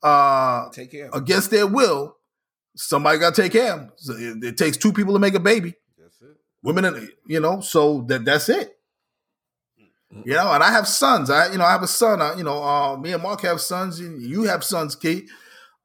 uh, 0.02 0.68
Take 0.70 0.90
care. 0.90 1.08
against 1.12 1.52
their 1.52 1.68
will, 1.68 2.16
somebody 2.76 3.18
got 3.20 3.36
to 3.36 3.42
take 3.42 3.52
care 3.52 3.74
of 3.74 3.78
them. 3.80 3.92
So 3.96 4.14
it, 4.16 4.42
it 4.44 4.56
takes 4.58 4.76
two 4.76 4.92
people 4.92 5.12
to 5.12 5.20
make 5.20 5.34
a 5.34 5.40
baby. 5.40 5.74
Women, 6.62 6.84
and 6.84 7.08
you 7.26 7.40
know, 7.40 7.60
so 7.60 8.02
that 8.08 8.24
that's 8.24 8.48
it. 8.48 8.78
You 10.24 10.34
know, 10.34 10.52
and 10.52 10.62
I 10.62 10.72
have 10.72 10.88
sons. 10.88 11.30
I, 11.30 11.52
you 11.52 11.58
know, 11.58 11.64
I 11.64 11.70
have 11.72 11.82
a 11.82 11.88
son. 11.88 12.20
Uh, 12.22 12.34
you 12.36 12.42
know, 12.42 12.62
uh, 12.62 12.96
me 12.96 13.12
and 13.12 13.22
Mark 13.22 13.42
have 13.42 13.60
sons. 13.60 14.00
and 14.00 14.20
You 14.20 14.44
have 14.44 14.64
sons, 14.64 14.96
Kate, 14.96 15.28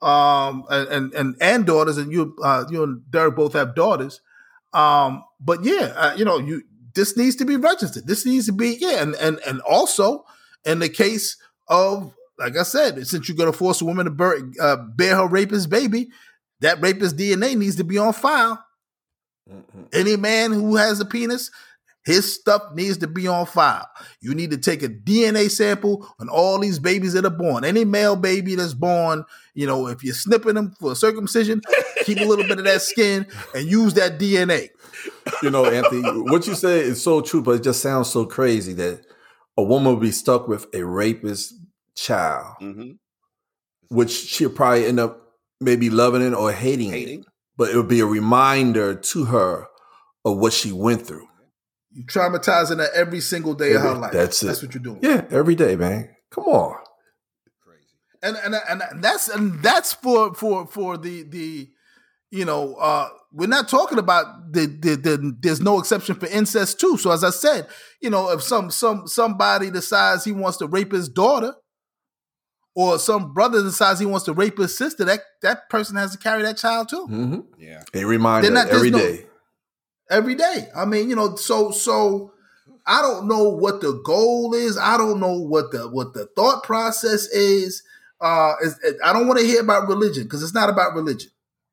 um, 0.02 0.64
and 0.70 0.88
and 0.88 1.14
and, 1.14 1.36
and 1.42 1.66
daughters, 1.66 1.98
and 1.98 2.12
you, 2.12 2.36
uh, 2.44 2.64
you 2.70 2.84
and 2.84 3.10
Derek 3.12 3.36
both 3.36 3.54
have 3.54 3.76
daughters. 3.76 4.22
Um, 4.74 5.24
but 5.40 5.64
yeah, 5.64 5.94
uh, 5.96 6.16
you 6.16 6.26
know, 6.26 6.40
you 6.40 6.64
this 6.96 7.18
needs 7.18 7.36
to 7.38 7.46
be 7.46 7.58
registered. 7.58 8.08
This 8.08 8.26
needs 8.26 8.46
to 8.48 8.54
be 8.54 8.78
yeah, 8.80 9.02
and 9.02 9.14
and 9.16 9.40
and 9.46 9.62
also 9.62 10.26
in 10.66 10.80
the 10.80 10.90
case 10.90 11.38
of 11.68 12.14
like 12.40 12.58
I 12.58 12.64
said, 12.64 13.06
since 13.08 13.28
you're 13.28 13.38
going 13.38 13.52
to 13.52 13.58
force 13.58 13.82
a 13.82 13.86
woman 13.86 14.06
to 14.06 14.12
bear, 14.12 14.38
uh, 14.60 14.78
bear 14.78 15.16
her 15.16 15.28
rapist 15.28 15.70
baby, 15.70 16.10
that 16.62 16.82
rapist 16.82 17.16
DNA 17.18 17.56
needs 17.56 17.76
to 17.78 17.84
be 17.84 17.98
on 17.98 18.14
file. 18.14 18.64
Mm-mm. 19.50 19.88
Any 19.94 20.16
man 20.18 20.52
who 20.52 20.76
has 20.76 21.00
a 21.00 21.06
penis, 21.06 21.52
his 22.06 22.34
stuff 22.34 22.62
needs 22.74 22.98
to 22.98 23.08
be 23.08 23.28
on 23.28 23.46
file. 23.46 23.88
You 24.22 24.34
need 24.36 24.52
to 24.52 24.58
take 24.58 24.84
a 24.84 24.90
DNA 24.90 25.50
sample 25.50 26.08
on 26.20 26.28
all 26.30 26.60
these 26.60 26.80
babies 26.80 27.14
that 27.14 27.26
are 27.26 27.30
born. 27.30 27.64
Any 27.64 27.86
male 27.86 28.16
baby 28.18 28.56
that's 28.56 28.74
born, 28.74 29.24
you 29.54 29.66
know, 29.68 29.88
if 29.88 30.04
you're 30.04 30.14
snipping 30.14 30.56
them 30.56 30.74
for 30.80 30.96
circumcision, 30.96 31.62
keep 32.04 32.20
a 32.20 32.26
little 32.26 32.46
bit 32.46 32.60
of 32.60 32.66
that 32.66 32.82
skin 32.82 33.26
and 33.56 33.68
use 33.70 33.94
that 33.94 34.20
DNA. 34.20 34.70
You 35.42 35.50
know, 35.50 35.66
Anthony, 35.66 36.02
what 36.24 36.46
you 36.48 36.56
say 36.56 36.80
is 36.82 37.02
so 37.02 37.22
true, 37.22 37.42
but 37.42 37.52
it 37.52 37.64
just 37.64 37.82
sounds 37.82 38.10
so 38.10 38.26
crazy 38.26 38.74
that 38.74 39.06
a 39.58 39.64
woman 39.64 39.94
would 39.94 40.02
be 40.02 40.12
stuck 40.12 40.48
with 40.48 40.66
a 40.74 40.84
rapist 40.84 41.54
child, 41.96 42.56
Mhm. 42.62 42.98
which 43.90 44.12
she'll 44.12 44.50
probably 44.50 44.86
end 44.86 45.00
up 45.00 45.22
maybe 45.62 45.90
loving 45.90 46.22
it 46.22 46.34
or 46.34 46.52
hating, 46.52 46.94
it. 46.94 47.26
But 47.58 47.70
it 47.70 47.76
would 47.78 47.88
be 47.88 48.00
a 48.00 48.06
reminder 48.06 48.96
to 48.96 49.26
her 49.26 49.68
of 50.26 50.38
what 50.38 50.54
she 50.54 50.72
went 50.72 51.06
through. 51.06 51.28
You 51.92 52.06
traumatizing 52.06 52.78
her 52.78 52.90
every 52.96 53.20
single 53.20 53.54
day 53.54 53.74
of 53.74 53.82
her 53.84 53.94
life. 53.94 54.12
that's 54.12 54.42
it. 54.42 54.48
That's 54.48 54.64
what 54.64 54.74
you're 54.74 54.82
doing. 54.84 55.00
Yeah, 55.04 55.26
every 55.30 55.54
day, 55.56 55.76
man. 55.76 56.10
Come 56.32 56.46
on. 56.46 56.76
Crazy. 57.64 57.86
and 58.24 58.36
and 58.38 58.82
and 58.92 59.04
that's 59.04 59.28
and 59.28 59.62
that's 59.62 59.94
for 59.94 60.34
for 60.34 60.66
for 60.66 60.98
the 60.98 61.24
the 61.24 61.70
you 62.32 62.46
know 62.46 62.74
uh 62.76 63.10
we're 63.32 63.48
not 63.48 63.70
talking 63.70 64.00
about 64.00 64.26
the, 64.52 64.66
the 64.66 64.96
the 64.96 65.38
there's 65.42 65.62
no 65.62 65.78
exception 65.80 66.16
for 66.16 66.26
incest 66.28 66.80
too 66.80 66.98
so 66.98 67.12
as 67.12 67.24
i 67.24 67.30
said 67.30 67.68
you 68.02 68.10
know 68.10 68.32
if 68.32 68.42
some 68.42 68.72
some 68.72 69.08
somebody 69.08 69.70
decides 69.70 70.24
he 70.24 70.32
wants 70.32 70.58
to 70.58 70.66
rape 70.66 70.92
his 70.92 71.08
daughter 71.08 71.54
or 72.76 72.98
some 73.00 73.34
brother 73.34 73.62
decides 73.62 74.00
he 74.00 74.06
wants 74.06 74.26
to 74.26 74.34
rape 74.34 74.58
his 74.58 74.76
sister 74.78 75.04
that 75.06 75.22
that 75.42 75.70
person 75.70 75.96
has 75.96 76.12
to 76.12 76.18
carry 76.18 76.42
that 76.44 76.58
child 76.58 76.90
too 76.90 77.06
hmm 77.06 77.40
Yeah. 77.58 77.84
A 77.94 78.04
reminder 78.06 78.48
They're 78.48 78.56
not- 78.56 78.66
there's 78.68 78.78
every 78.78 78.92
no- 78.92 78.98
day. 79.00 79.26
every 80.10 80.36
day. 80.36 80.70
I 80.76 80.86
mean, 80.86 81.10
you 81.10 81.16
know, 81.16 81.36
so 81.36 81.72
so 81.72 82.32
I 82.86 83.02
don't 83.02 83.28
know 83.28 83.44
what 83.50 83.80
the 83.82 83.94
goal 84.04 84.54
is. 84.54 84.78
I 84.78 84.98
don't 84.98 85.20
know 85.20 85.40
what 85.40 85.72
the 85.72 85.88
what 85.90 86.14
the 86.14 86.26
thought 86.36 86.64
process 86.64 87.28
is. 87.28 87.82
Uh, 88.20 88.54
is, 88.62 88.80
I 89.04 89.12
don't 89.14 89.28
want 89.28 89.40
to 89.40 89.46
hear 89.46 89.62
about 89.62 89.88
religion 89.88 90.24
because 90.24 90.42
it's 90.44 90.54
not 90.54 90.70
about 90.70 90.94
religion. 90.94 91.30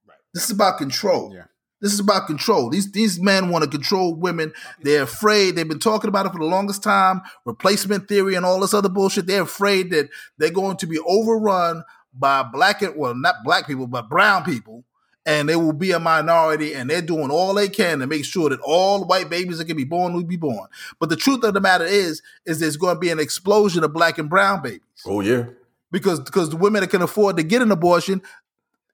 Right. 0.08 0.18
This 0.34 0.44
is 0.44 0.50
about 0.50 0.78
control. 0.78 1.32
Yeah. 1.34 1.44
This 1.80 1.92
is 1.92 2.00
about 2.00 2.26
control. 2.26 2.70
These 2.70 2.92
these 2.92 3.20
men 3.20 3.48
want 3.50 3.64
to 3.64 3.70
control 3.70 4.14
women. 4.14 4.52
They're 4.82 5.02
afraid. 5.02 5.56
They've 5.56 5.68
been 5.68 5.78
talking 5.78 6.08
about 6.08 6.26
it 6.26 6.32
for 6.32 6.38
the 6.38 6.44
longest 6.44 6.82
time. 6.82 7.22
Replacement 7.44 8.08
theory 8.08 8.34
and 8.34 8.44
all 8.44 8.60
this 8.60 8.74
other 8.74 8.88
bullshit. 8.88 9.26
They're 9.26 9.42
afraid 9.42 9.90
that 9.90 10.08
they're 10.38 10.50
going 10.50 10.76
to 10.78 10.86
be 10.86 10.98
overrun 11.00 11.84
by 12.12 12.42
black 12.42 12.82
and 12.82 12.96
well, 12.96 13.14
not 13.14 13.36
black 13.44 13.66
people, 13.66 13.86
but 13.86 14.08
brown 14.08 14.44
people 14.44 14.84
and 15.26 15.48
they 15.48 15.56
will 15.56 15.72
be 15.74 15.92
a 15.92 15.98
minority 16.00 16.74
and 16.74 16.88
they're 16.88 17.02
doing 17.02 17.30
all 17.30 17.54
they 17.54 17.68
can 17.68 17.98
to 17.98 18.06
make 18.06 18.24
sure 18.24 18.48
that 18.48 18.60
all 18.60 19.04
white 19.04 19.28
babies 19.28 19.58
that 19.58 19.66
can 19.66 19.76
be 19.76 19.84
born 19.84 20.14
will 20.14 20.24
be 20.24 20.36
born. 20.36 20.66
But 20.98 21.10
the 21.10 21.16
truth 21.16 21.44
of 21.44 21.54
the 21.54 21.60
matter 21.60 21.84
is, 21.84 22.22
is 22.46 22.58
there's 22.58 22.76
going 22.78 22.96
to 22.96 23.00
be 23.00 23.10
an 23.10 23.20
explosion 23.20 23.84
of 23.84 23.92
black 23.92 24.18
and 24.18 24.30
brown 24.30 24.62
babies 24.62 24.80
Oh 25.06 25.20
yeah. 25.20 25.44
because 25.92 26.20
because 26.20 26.50
the 26.50 26.56
women 26.56 26.80
that 26.80 26.90
can 26.90 27.02
afford 27.02 27.36
to 27.36 27.42
get 27.42 27.62
an 27.62 27.70
abortion 27.70 28.22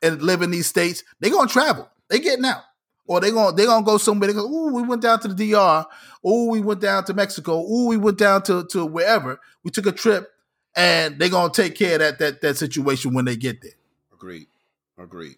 and 0.02 0.20
live 0.20 0.42
in 0.42 0.50
these 0.50 0.66
states, 0.66 1.04
they're 1.20 1.30
gonna 1.30 1.48
travel. 1.48 1.88
They're 2.08 2.18
getting 2.18 2.44
out. 2.44 2.62
Or 3.06 3.20
they 3.20 3.30
gonna 3.30 3.54
they 3.54 3.66
gonna 3.66 3.84
go 3.84 3.98
somewhere. 3.98 4.28
They 4.28 4.34
go, 4.34 4.46
ooh, 4.46 4.72
we 4.72 4.82
went 4.82 5.02
down 5.02 5.20
to 5.20 5.28
the 5.28 5.52
DR. 5.52 5.86
Ooh, 6.26 6.50
we 6.50 6.60
went 6.60 6.80
down 6.80 7.04
to 7.04 7.14
Mexico. 7.14 7.60
Ooh, 7.62 7.86
we 7.86 7.96
went 7.96 8.18
down 8.18 8.42
to, 8.44 8.64
to 8.66 8.84
wherever. 8.84 9.40
We 9.62 9.70
took 9.70 9.86
a 9.86 9.92
trip, 9.92 10.32
and 10.74 11.18
they're 11.18 11.28
gonna 11.28 11.52
take 11.52 11.76
care 11.76 11.94
of 11.94 12.00
that 12.00 12.18
that 12.18 12.40
that 12.40 12.56
situation 12.56 13.14
when 13.14 13.24
they 13.24 13.36
get 13.36 13.62
there. 13.62 13.72
Agreed. 14.12 14.46
Agreed. 14.98 15.36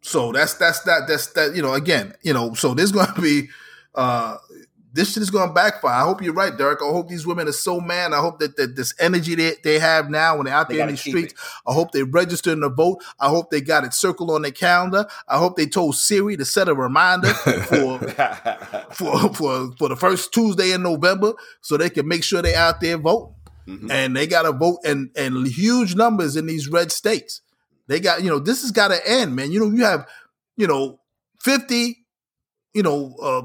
So 0.00 0.32
that's 0.32 0.54
that's 0.54 0.80
that 0.80 1.08
that's 1.08 1.28
that 1.28 1.56
you 1.56 1.62
know 1.62 1.72
again 1.72 2.14
you 2.22 2.34
know 2.34 2.52
so 2.54 2.74
there's 2.74 2.92
going 2.92 3.12
to 3.14 3.20
be 3.20 3.48
uh 3.94 4.36
this 4.94 5.12
shit 5.12 5.24
is 5.24 5.30
going 5.30 5.48
to 5.48 5.52
backfire. 5.52 5.92
I 5.92 6.02
hope 6.02 6.22
you're 6.22 6.32
right, 6.32 6.56
Derek. 6.56 6.80
I 6.80 6.86
hope 6.86 7.08
these 7.08 7.26
women 7.26 7.48
are 7.48 7.52
so 7.52 7.80
man. 7.80 8.14
I 8.14 8.18
hope 8.18 8.38
that, 8.38 8.56
that 8.56 8.76
this 8.76 8.94
energy 9.00 9.34
they, 9.34 9.56
they 9.64 9.80
have 9.80 10.08
now 10.08 10.36
when 10.36 10.44
they're 10.46 10.54
out 10.54 10.68
They 10.68 10.76
there 10.76 10.88
in 10.88 10.94
the 10.94 10.96
streets. 10.96 11.34
I 11.66 11.72
hope 11.72 11.90
they 11.90 12.04
registered 12.04 12.52
in 12.52 12.60
the 12.60 12.70
vote. 12.70 13.02
I 13.18 13.28
hope 13.28 13.50
they 13.50 13.60
got 13.60 13.82
it 13.82 13.92
circled 13.92 14.30
on 14.30 14.42
their 14.42 14.52
calendar. 14.52 15.06
I 15.26 15.38
hope 15.38 15.56
they 15.56 15.66
told 15.66 15.96
Siri 15.96 16.36
to 16.36 16.44
set 16.44 16.68
a 16.68 16.74
reminder 16.74 17.34
for 17.34 17.98
for 18.92 19.34
for 19.34 19.72
for 19.76 19.88
the 19.88 19.96
first 19.98 20.32
Tuesday 20.32 20.70
in 20.70 20.84
November 20.84 21.32
so 21.60 21.76
they 21.76 21.90
can 21.90 22.06
make 22.06 22.22
sure 22.22 22.40
they're 22.40 22.56
out 22.56 22.80
there 22.80 22.96
voting. 22.96 23.34
Mhm. 23.66 23.90
And 23.90 24.16
they 24.16 24.28
got 24.28 24.42
to 24.42 24.52
vote 24.52 24.78
and 24.84 25.10
and 25.16 25.44
huge 25.48 25.96
numbers 25.96 26.36
in 26.36 26.46
these 26.46 26.68
red 26.68 26.92
states. 26.92 27.40
They 27.88 27.98
got 27.98 28.22
you 28.22 28.30
know 28.30 28.38
this 28.38 28.62
has 28.62 28.70
got 28.70 28.88
to 28.88 29.10
end, 29.10 29.34
man. 29.34 29.50
You 29.50 29.58
know 29.58 29.76
you 29.76 29.84
have 29.84 30.06
you 30.56 30.68
know 30.68 31.00
fifty 31.40 32.06
you 32.74 32.82
know 32.84 33.16
uh, 33.20 33.42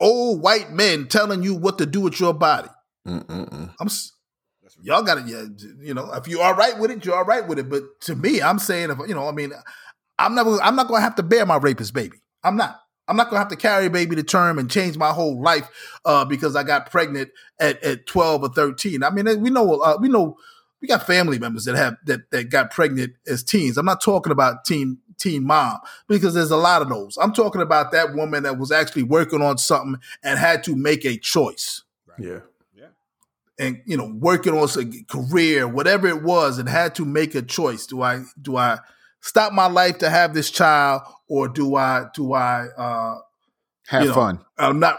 old 0.00 0.42
white 0.42 0.70
men 0.70 1.08
telling 1.08 1.42
you 1.42 1.54
what 1.54 1.78
to 1.78 1.86
do 1.86 2.00
with 2.00 2.18
your 2.20 2.34
body. 2.34 2.68
Mm-mm-mm. 3.06 3.74
I'm 3.80 3.88
y'all 4.82 5.02
got 5.02 5.14
to 5.16 5.30
yeah, 5.30 5.44
you 5.80 5.94
know 5.94 6.12
if 6.12 6.28
you 6.28 6.40
are 6.40 6.54
right 6.54 6.78
with 6.78 6.90
it, 6.90 7.04
you're 7.04 7.16
all 7.16 7.24
right 7.24 7.46
with 7.46 7.58
it. 7.58 7.68
But 7.68 7.82
to 8.02 8.14
me, 8.14 8.42
I'm 8.42 8.58
saying 8.58 8.90
if 8.90 8.98
you 9.08 9.14
know 9.14 9.28
I 9.28 9.32
mean 9.32 9.52
I'm 10.18 10.34
never 10.34 10.60
I'm 10.62 10.76
not 10.76 10.88
going 10.88 10.98
to 10.98 11.04
have 11.04 11.16
to 11.16 11.22
bear 11.22 11.46
my 11.46 11.56
rapist 11.56 11.94
baby. 11.94 12.18
I'm 12.42 12.56
not. 12.56 12.80
I'm 13.08 13.16
not 13.16 13.30
gonna 13.30 13.38
have 13.38 13.48
to 13.48 13.56
carry 13.56 13.86
a 13.86 13.90
baby 13.90 14.14
to 14.16 14.22
term 14.22 14.58
and 14.58 14.70
change 14.70 14.98
my 14.98 15.10
whole 15.10 15.40
life 15.40 15.70
uh, 16.04 16.26
because 16.26 16.54
I 16.54 16.62
got 16.62 16.90
pregnant 16.90 17.30
at, 17.58 17.82
at 17.82 18.06
12 18.06 18.42
or 18.42 18.48
13. 18.50 19.02
I 19.02 19.10
mean, 19.10 19.40
we 19.40 19.48
know 19.48 19.80
uh, 19.80 19.96
we 19.98 20.08
know 20.08 20.36
we 20.82 20.88
got 20.88 21.06
family 21.06 21.38
members 21.38 21.64
that 21.64 21.74
have 21.74 21.96
that 22.04 22.30
that 22.30 22.50
got 22.50 22.70
pregnant 22.70 23.14
as 23.26 23.42
teens. 23.42 23.78
I'm 23.78 23.86
not 23.86 24.02
talking 24.02 24.30
about 24.30 24.66
teen 24.66 24.98
teen 25.18 25.44
mom 25.44 25.78
because 26.08 26.34
there's 26.34 26.50
a 26.50 26.56
lot 26.56 26.80
of 26.82 26.88
those. 26.88 27.18
I'm 27.20 27.32
talking 27.32 27.60
about 27.60 27.92
that 27.92 28.14
woman 28.14 28.42
that 28.44 28.58
was 28.58 28.70
actually 28.72 29.02
working 29.02 29.42
on 29.42 29.58
something 29.58 30.00
and 30.22 30.38
had 30.38 30.62
to 30.64 30.76
make 30.76 31.04
a 31.04 31.16
choice 31.16 31.82
Yeah. 32.18 32.40
Yeah. 32.74 32.86
And 33.58 33.80
you 33.86 33.96
know 33.96 34.06
working 34.20 34.54
on 34.56 34.68
a 34.78 35.04
career 35.12 35.66
whatever 35.66 36.06
it 36.08 36.22
was 36.22 36.58
and 36.58 36.68
had 36.68 36.94
to 36.96 37.04
make 37.04 37.34
a 37.34 37.42
choice 37.42 37.86
do 37.86 38.02
i 38.02 38.22
do 38.40 38.56
i 38.56 38.78
stop 39.20 39.52
my 39.52 39.66
life 39.66 39.98
to 39.98 40.08
have 40.10 40.32
this 40.34 40.50
child 40.50 41.02
or 41.28 41.48
do 41.48 41.74
i 41.74 42.04
do 42.14 42.32
i 42.34 42.66
uh 42.76 43.18
Have 43.88 44.02
you 44.02 44.08
know, 44.08 44.14
fun. 44.14 44.44
i'm 44.58 44.78
not 44.78 44.98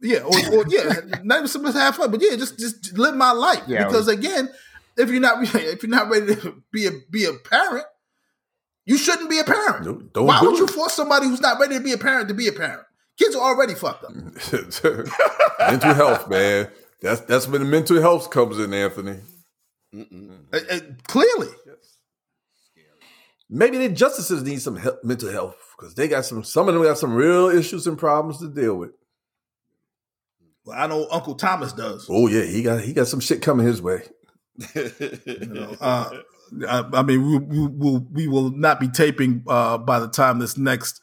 yeah 0.00 0.20
or, 0.20 0.56
or 0.56 0.64
yeah 0.68 1.00
not 1.22 1.38
even 1.38 1.48
supposed 1.48 1.74
to 1.74 1.80
have 1.80 1.96
fun 1.96 2.10
but 2.10 2.22
yeah 2.22 2.34
just 2.36 2.58
just 2.58 2.96
live 2.96 3.14
my 3.14 3.32
life 3.32 3.62
Yeah. 3.66 3.84
because 3.86 4.08
again 4.08 4.48
if 4.96 5.10
you're 5.10 5.20
not 5.20 5.42
if 5.54 5.82
you're 5.82 5.90
not 5.90 6.08
ready 6.08 6.34
to 6.36 6.62
be 6.72 6.86
a 6.86 6.90
be 7.10 7.26
a 7.26 7.34
parent 7.34 7.84
you 8.88 8.98
shouldn't 8.98 9.30
be 9.30 9.38
a 9.38 9.44
parent 9.44 10.12
don't 10.12 10.26
why 10.26 10.40
would 10.42 10.58
you 10.58 10.66
force 10.66 10.94
somebody 10.94 11.26
who's 11.26 11.40
not 11.40 11.60
ready 11.60 11.76
to 11.76 11.80
be 11.80 11.92
a 11.92 11.98
parent 11.98 12.28
to 12.28 12.34
be 12.34 12.48
a 12.48 12.52
parent 12.52 12.82
kids 13.18 13.36
are 13.36 13.42
already 13.42 13.74
fucked 13.74 14.04
up 14.04 14.14
mental 15.58 15.94
health, 15.94 16.28
man. 16.28 16.68
That's 17.00 17.20
that's 17.22 17.46
when 17.46 17.60
the 17.62 17.66
mental 17.66 18.00
health 18.00 18.30
comes 18.30 18.58
in, 18.58 18.72
Anthony. 18.74 19.18
Uh, 19.94 20.58
uh, 20.70 20.80
clearly 21.06 21.48
Maybe 23.50 23.78
the 23.78 23.88
justices 23.88 24.42
need 24.42 24.60
some 24.60 24.76
help, 24.76 25.02
mental 25.02 25.30
health 25.30 25.56
because 25.76 25.94
they 25.94 26.06
got 26.06 26.24
some. 26.26 26.44
Some 26.44 26.68
of 26.68 26.74
them 26.74 26.82
got 26.82 26.98
some 26.98 27.14
real 27.14 27.48
issues 27.48 27.86
and 27.86 27.96
problems 27.96 28.38
to 28.40 28.48
deal 28.48 28.76
with. 28.76 28.90
well, 30.64 30.78
i 30.78 30.86
know 30.86 31.08
uncle 31.10 31.34
thomas 31.34 31.72
does 31.72 32.06
Oh 32.10 32.26
yeah, 32.28 32.44
he 32.44 32.62
got 32.62 32.82
he 32.82 32.92
got 32.92 33.06
some 33.06 33.20
shit 33.20 33.40
coming 33.42 33.66
his 33.66 33.80
way. 33.82 34.02
You 34.74 35.46
know, 35.46 35.76
uh, 35.80 36.10
I, 36.68 36.84
I 36.92 37.02
mean, 37.02 37.26
we, 37.26 37.38
we 37.38 37.66
will 37.66 38.06
we 38.12 38.28
will 38.28 38.50
not 38.50 38.80
be 38.80 38.88
taping 38.88 39.44
uh, 39.48 39.78
by 39.78 40.00
the 40.00 40.08
time 40.08 40.38
this 40.38 40.56
next 40.56 41.00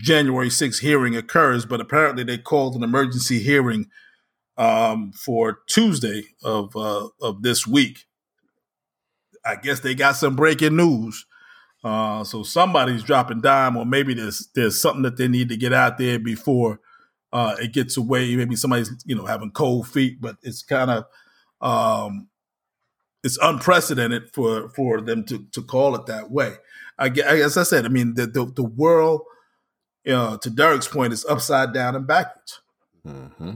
January 0.00 0.48
6th 0.48 0.80
hearing 0.80 1.16
occurs, 1.16 1.64
but 1.64 1.80
apparently 1.80 2.24
they 2.24 2.38
called 2.38 2.74
an 2.74 2.82
emergency 2.82 3.38
hearing 3.38 3.86
um, 4.56 5.12
for 5.12 5.60
Tuesday 5.68 6.24
of 6.42 6.74
uh, 6.76 7.08
of 7.20 7.42
this 7.42 7.66
week. 7.66 8.04
I 9.44 9.56
guess 9.56 9.80
they 9.80 9.94
got 9.94 10.16
some 10.16 10.36
breaking 10.36 10.76
news. 10.76 11.26
Uh, 11.84 12.22
so 12.22 12.42
somebody's 12.42 13.02
dropping 13.02 13.40
dime, 13.40 13.76
or 13.76 13.84
maybe 13.84 14.14
there's 14.14 14.48
there's 14.54 14.80
something 14.80 15.02
that 15.02 15.16
they 15.16 15.28
need 15.28 15.48
to 15.48 15.56
get 15.56 15.72
out 15.72 15.98
there 15.98 16.18
before 16.18 16.80
uh, 17.32 17.56
it 17.58 17.72
gets 17.72 17.96
away. 17.96 18.34
Maybe 18.36 18.56
somebody's 18.56 18.90
you 19.04 19.16
know 19.16 19.26
having 19.26 19.50
cold 19.50 19.88
feet, 19.88 20.20
but 20.20 20.36
it's 20.42 20.62
kind 20.62 20.90
of 20.90 21.04
um, 21.60 22.28
it's 23.24 23.38
unprecedented 23.42 24.30
for 24.32 24.68
for 24.70 25.00
them 25.00 25.24
to 25.24 25.44
to 25.52 25.62
call 25.62 25.94
it 25.94 26.06
that 26.06 26.30
way. 26.30 26.54
I 26.98 27.08
gue- 27.08 27.22
as 27.24 27.56
I 27.56 27.62
said, 27.62 27.84
I 27.84 27.88
mean 27.88 28.14
the 28.14 28.26
the, 28.26 28.44
the 28.46 28.62
world, 28.64 29.22
uh, 30.08 30.36
to 30.38 30.50
Derek's 30.50 30.88
point, 30.88 31.12
is 31.12 31.24
upside 31.26 31.72
down 31.72 31.96
and 31.96 32.06
backwards. 32.06 32.60
Mm-hmm. 33.06 33.52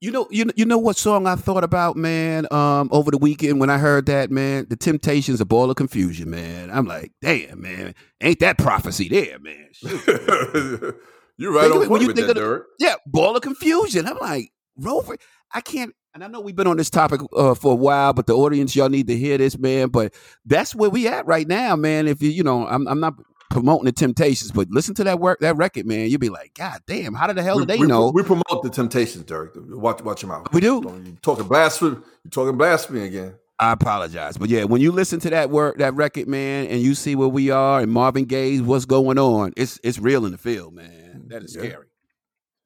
You 0.00 0.10
know, 0.10 0.26
you 0.32 0.50
you 0.56 0.64
know 0.64 0.78
what 0.78 0.96
song 0.96 1.28
I 1.28 1.36
thought 1.36 1.62
about, 1.62 1.96
man, 1.96 2.52
um, 2.52 2.88
over 2.90 3.12
the 3.12 3.18
weekend 3.18 3.60
when 3.60 3.70
I 3.70 3.78
heard 3.78 4.06
that, 4.06 4.32
man? 4.32 4.66
The 4.68 4.74
Temptations, 4.74 5.40
a 5.40 5.44
ball 5.44 5.70
of 5.70 5.76
confusion, 5.76 6.28
man. 6.28 6.70
I'm 6.72 6.86
like, 6.86 7.12
damn, 7.22 7.60
man, 7.60 7.94
ain't 8.20 8.40
that 8.40 8.58
prophecy 8.58 9.08
there, 9.08 9.38
man? 9.38 9.68
You're 11.38 11.52
right 11.52 11.62
Think 11.62 11.74
on 11.76 11.76
it, 11.76 11.78
when 11.78 11.88
point 11.88 12.02
you 12.02 12.06
with 12.08 12.16
think 12.16 12.26
that, 12.28 12.30
of 12.30 12.34
the- 12.36 12.40
Derek. 12.40 12.62
yeah, 12.78 12.94
ball 13.06 13.36
of 13.36 13.42
confusion. 13.42 14.06
I'm 14.06 14.18
like, 14.18 14.50
Rover, 14.76 15.16
I 15.54 15.60
can't. 15.60 15.94
And 16.14 16.22
I 16.22 16.26
know 16.28 16.40
we've 16.40 16.54
been 16.56 16.66
on 16.66 16.76
this 16.76 16.90
topic 16.90 17.22
uh, 17.34 17.54
for 17.54 17.72
a 17.72 17.76
while, 17.76 18.12
but 18.12 18.26
the 18.26 18.34
audience, 18.36 18.76
y'all 18.76 18.90
need 18.90 19.06
to 19.06 19.16
hear 19.16 19.38
this, 19.38 19.56
man. 19.58 19.88
But 19.88 20.12
that's 20.44 20.74
where 20.74 20.90
we 20.90 21.08
at 21.08 21.26
right 21.26 21.48
now, 21.48 21.74
man. 21.74 22.06
If 22.06 22.20
you, 22.22 22.28
you 22.30 22.42
know, 22.42 22.66
I'm, 22.66 22.86
I'm 22.86 23.00
not 23.00 23.14
promoting 23.50 23.86
the 23.86 23.92
Temptations, 23.92 24.50
but 24.52 24.68
listen 24.70 24.94
to 24.96 25.04
that 25.04 25.20
work, 25.20 25.40
that 25.40 25.56
record, 25.56 25.86
man. 25.86 26.10
You'll 26.10 26.18
be 26.20 26.28
like, 26.28 26.52
God 26.54 26.80
damn, 26.86 27.14
how 27.14 27.26
did 27.26 27.36
the 27.36 27.42
hell 27.42 27.56
we, 27.56 27.62
did 27.62 27.68
they 27.68 27.78
we- 27.78 27.86
know? 27.86 28.10
We 28.10 28.22
promote 28.22 28.62
the 28.62 28.68
temptations, 28.70 29.24
Derek. 29.24 29.52
Watch, 29.56 30.02
watch 30.02 30.22
your 30.22 30.28
mouth. 30.28 30.48
We 30.52 30.60
do. 30.60 30.82
You 31.04 31.16
talking 31.22 31.48
blasphemy? 31.48 31.96
You 32.24 32.30
talking 32.30 32.58
blasphemy 32.58 33.02
again? 33.06 33.34
I 33.58 33.72
apologize, 33.72 34.36
but 34.36 34.48
yeah, 34.48 34.64
when 34.64 34.80
you 34.80 34.90
listen 34.90 35.20
to 35.20 35.30
that 35.30 35.48
work, 35.48 35.78
that 35.78 35.94
record, 35.94 36.26
man, 36.26 36.66
and 36.66 36.80
you 36.82 36.94
see 36.96 37.14
where 37.14 37.28
we 37.28 37.50
are 37.50 37.80
and 37.80 37.92
Marvin 37.92 38.24
Gaye's 38.24 38.60
what's 38.60 38.86
going 38.86 39.18
on, 39.18 39.52
it's 39.56 39.78
it's 39.84 40.00
real 40.00 40.26
in 40.26 40.32
the 40.32 40.38
field, 40.38 40.74
man. 40.74 41.26
That 41.28 41.44
is 41.44 41.54
Yeah. 41.54 41.62
scary. 41.62 41.86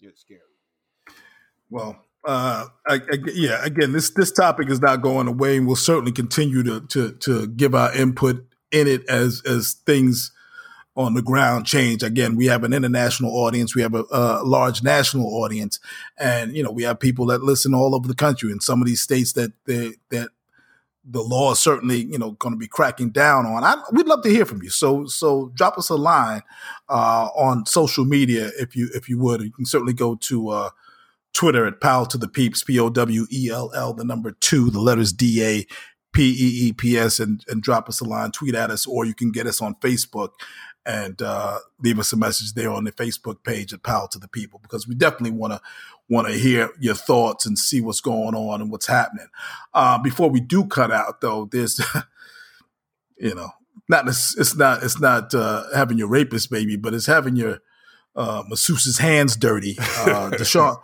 It's 0.01 0.21
scary. 0.23 0.41
Well, 1.69 1.99
uh, 2.27 2.67
I, 2.87 2.95
I, 2.95 3.19
yeah, 3.33 3.65
again, 3.65 3.93
this 3.93 4.11
this 4.11 4.33
topic 4.33 4.69
is 4.69 4.81
not 4.81 5.01
going 5.01 5.29
away, 5.29 5.57
and 5.57 5.67
we'll 5.67 5.77
certainly 5.77 6.13
continue 6.13 6.65
to 6.65 6.81
to 6.81 7.13
to 7.13 7.47
give 7.47 7.75
our 7.75 7.95
input 7.95 8.45
in 8.73 8.89
it 8.89 9.09
as 9.09 9.43
as 9.47 9.75
things 9.87 10.33
on 10.97 11.15
the 11.15 11.23
ground 11.23 11.67
change. 11.67 12.03
Again, 12.03 12.35
we 12.35 12.47
have 12.47 12.65
an 12.65 12.73
international 12.73 13.31
audience, 13.37 13.77
we 13.77 13.83
have 13.83 13.95
a, 13.95 14.05
a 14.11 14.43
large 14.43 14.83
national 14.83 15.27
audience, 15.27 15.79
and 16.19 16.57
you 16.57 16.65
know 16.65 16.73
we 16.73 16.83
have 16.83 16.99
people 16.99 17.27
that 17.27 17.45
listen 17.45 17.75
all 17.75 17.95
over 17.95 18.09
the 18.09 18.15
country. 18.15 18.51
In 18.51 18.61
some 18.61 18.81
of 18.81 18.89
these 18.89 19.01
states 19.01 19.33
that 19.35 19.53
they, 19.67 19.93
that 20.11 20.31
the 21.09 21.23
law 21.23 21.53
is 21.53 21.61
certainly 21.61 21.99
you 21.99 22.19
know 22.19 22.33
going 22.33 22.55
to 22.55 22.59
be 22.59 22.67
cracking 22.67 23.11
down 23.11 23.47
on. 23.47 23.63
I, 23.63 23.81
we'd 23.93 24.09
love 24.09 24.25
to 24.25 24.31
hear 24.31 24.45
from 24.45 24.65
you. 24.65 24.71
So 24.71 25.07
so 25.07 25.53
drop 25.55 25.79
us 25.79 25.91
a 25.91 25.95
line 25.97 26.43
uh, 26.89 27.29
on 27.37 27.67
social 27.67 28.05
media 28.05 28.51
if 28.59 28.75
you 28.75 28.89
if 28.95 29.09
you 29.09 29.21
would. 29.21 29.43
You 29.43 29.53
can 29.53 29.65
certainly 29.65 29.95
go 29.95 30.17
to. 30.17 30.49
Uh, 30.49 30.71
Twitter 31.37 31.67
at 31.67 31.83
Powell 31.83 32.07
to 32.07 32.17
the 32.17 32.29
Peeps, 32.29 32.65
P 32.65 32.79
O 32.81 32.89
W 32.89 33.27
E 33.31 33.51
L 33.53 33.71
L, 33.75 33.93
the 33.93 34.05
number 34.05 34.33
two, 34.33 34.71
the 34.71 34.81
letters 34.81 35.13
D 35.13 35.45
A 35.45 35.67
P 36.13 36.31
E 36.31 36.69
E 36.69 36.73
P 36.73 36.97
S, 36.97 37.21
and 37.21 37.45
and 37.49 37.63
drop 37.63 37.89
us 37.89 38.01
a 38.01 38.05
line, 38.05 38.33
tweet 38.33 38.55
at 38.55 38.71
us, 38.71 38.87
or 38.87 39.05
you 39.05 39.15
can 39.15 39.31
get 39.31 39.47
us 39.47 39.61
on 39.61 39.75
Facebook 39.77 40.31
and 40.87 41.21
uh, 41.21 41.59
leave 41.83 41.99
us 41.99 42.13
a 42.13 42.17
message 42.17 42.55
there 42.55 42.71
on 42.71 42.85
the 42.85 42.93
Facebook 42.93 43.43
page 43.45 43.75
at 43.75 43.83
Powell 43.83 44.09
to 44.09 44.19
the 44.19 44.29
People 44.29 44.61
because 44.63 44.89
we 44.89 44.95
definitely 44.95 45.37
want 45.37 45.53
to 45.53 45.61
want 46.09 46.29
to 46.29 46.33
hear 46.33 46.71
your 46.81 46.95
thoughts 46.95 47.45
and 47.45 47.59
see 47.59 47.81
what's 47.83 48.01
going 48.01 48.35
on 48.35 48.63
and 48.63 48.71
what's 48.71 48.87
happening. 48.87 49.27
Uh, 49.75 49.99
before 49.99 50.31
we 50.31 50.41
do 50.41 50.65
cut 50.65 50.91
out, 50.91 51.21
though, 51.21 51.49
there's 51.53 51.81
you 53.19 53.35
know 53.35 53.51
not 53.91 54.09
it's 54.09 54.35
it's 54.39 54.57
not 54.57 54.83
it's 54.83 54.99
not 54.99 55.35
uh, 55.35 55.65
having 55.75 55.99
your 55.99 56.09
rapist 56.09 56.51
baby, 56.51 56.77
but 56.77 56.95
it's 56.95 57.07
having 57.07 57.37
your 57.37 57.61
uh, 58.15 58.43
masseuse's 58.49 58.99
hands 58.99 59.37
dirty. 59.37 59.77
Uh, 59.79 60.31
Deshaun. 60.35 60.81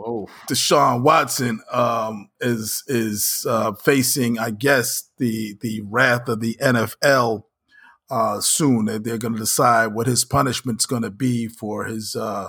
Whoa. 0.00 0.28
Deshaun 0.48 1.02
Watson 1.02 1.60
um, 1.70 2.30
is 2.40 2.82
is 2.86 3.46
uh, 3.48 3.72
facing, 3.72 4.38
I 4.38 4.50
guess, 4.50 5.10
the 5.18 5.56
the 5.60 5.82
wrath 5.82 6.28
of 6.28 6.40
the 6.40 6.56
NFL 6.60 7.44
uh, 8.10 8.40
soon. 8.40 8.86
They're, 8.86 8.98
they're 8.98 9.18
going 9.18 9.34
to 9.34 9.38
decide 9.38 9.88
what 9.88 10.06
his 10.06 10.24
punishment's 10.24 10.86
going 10.86 11.02
to 11.02 11.10
be 11.10 11.48
for 11.48 11.84
his, 11.84 12.16
uh, 12.16 12.48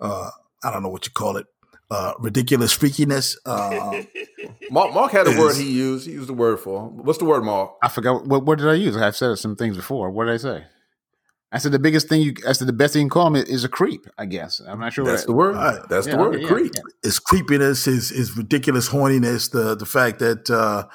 uh, 0.00 0.30
I 0.62 0.72
don't 0.72 0.82
know 0.82 0.88
what 0.88 1.06
you 1.06 1.12
call 1.12 1.36
it, 1.36 1.46
uh, 1.90 2.14
ridiculous 2.18 2.76
freakiness. 2.76 3.36
Uh, 3.44 4.02
Mark, 4.70 4.94
Mark 4.94 5.12
had 5.12 5.26
a 5.26 5.38
word 5.38 5.56
he 5.56 5.70
used. 5.70 6.06
He 6.06 6.12
used 6.12 6.28
the 6.28 6.34
word 6.34 6.60
for. 6.60 6.88
What's 6.88 7.18
the 7.18 7.24
word, 7.24 7.44
Mark? 7.44 7.72
I 7.82 7.88
forgot 7.88 8.26
what 8.26 8.44
what 8.44 8.58
did 8.58 8.68
I 8.68 8.74
use? 8.74 8.96
I've 8.96 9.16
said 9.16 9.36
some 9.36 9.56
things 9.56 9.76
before. 9.76 10.10
What 10.10 10.24
did 10.24 10.34
I 10.34 10.36
say? 10.38 10.64
I 11.52 11.58
said 11.58 11.72
the 11.72 11.78
biggest 11.78 12.08
thing 12.08 12.22
you 12.22 12.34
I 12.46 12.52
said 12.52 12.68
the 12.68 12.72
best 12.72 12.92
thing 12.92 13.02
you 13.02 13.06
can 13.06 13.10
call 13.10 13.26
him 13.28 13.36
is 13.36 13.64
a 13.64 13.68
creep, 13.68 14.06
I 14.18 14.26
guess. 14.26 14.60
I'm 14.66 14.80
not 14.80 14.92
sure 14.92 15.04
That's 15.04 15.22
what 15.22 15.26
the 15.26 15.32
word. 15.32 15.54
Right. 15.54 15.80
That's 15.88 16.06
Yeah, 16.06 16.16
the 16.16 16.22
word. 16.22 16.34
okay, 16.34 16.42
yeah, 16.42 16.48
Creep. 16.48 16.72
yeah. 16.74 16.80
his 17.02 17.18
creepiness, 17.18 17.84
his 17.84 18.10
his 18.10 18.36
ridiculous 18.36 18.88
horniness, 18.88 19.50
the 19.50 19.74
the 19.76 19.86
fact 19.86 20.18
that 20.18 20.50
uh, 20.50 20.86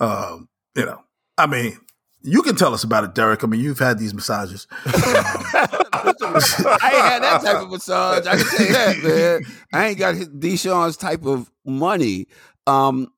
uh, 0.00 0.38
you 0.76 0.86
know, 0.86 1.00
I 1.36 1.46
mean, 1.46 1.78
you 2.22 2.42
can 2.42 2.54
tell 2.54 2.72
us 2.74 2.84
about 2.84 3.04
it, 3.04 3.14
Derek. 3.14 3.42
I 3.42 3.48
mean, 3.48 3.60
you've 3.60 3.80
had 3.80 3.98
these 3.98 4.14
massages. 4.14 4.66
I 4.84 6.90
ain't 6.92 7.04
had 7.04 7.22
that 7.22 7.42
type 7.44 7.62
of 7.62 7.70
massage. 7.70 8.26
I 8.26 8.36
can 8.36 8.46
tell 8.46 8.66
you 8.66 8.72
that, 8.72 8.96
man. 9.02 9.40
I 9.72 9.86
ain't 9.88 9.98
got 9.98 10.14
his- 10.14 10.28
Deshaun's 10.28 10.96
type 10.96 11.24
of 11.24 11.50
money. 11.64 12.26
Um, 12.66 13.08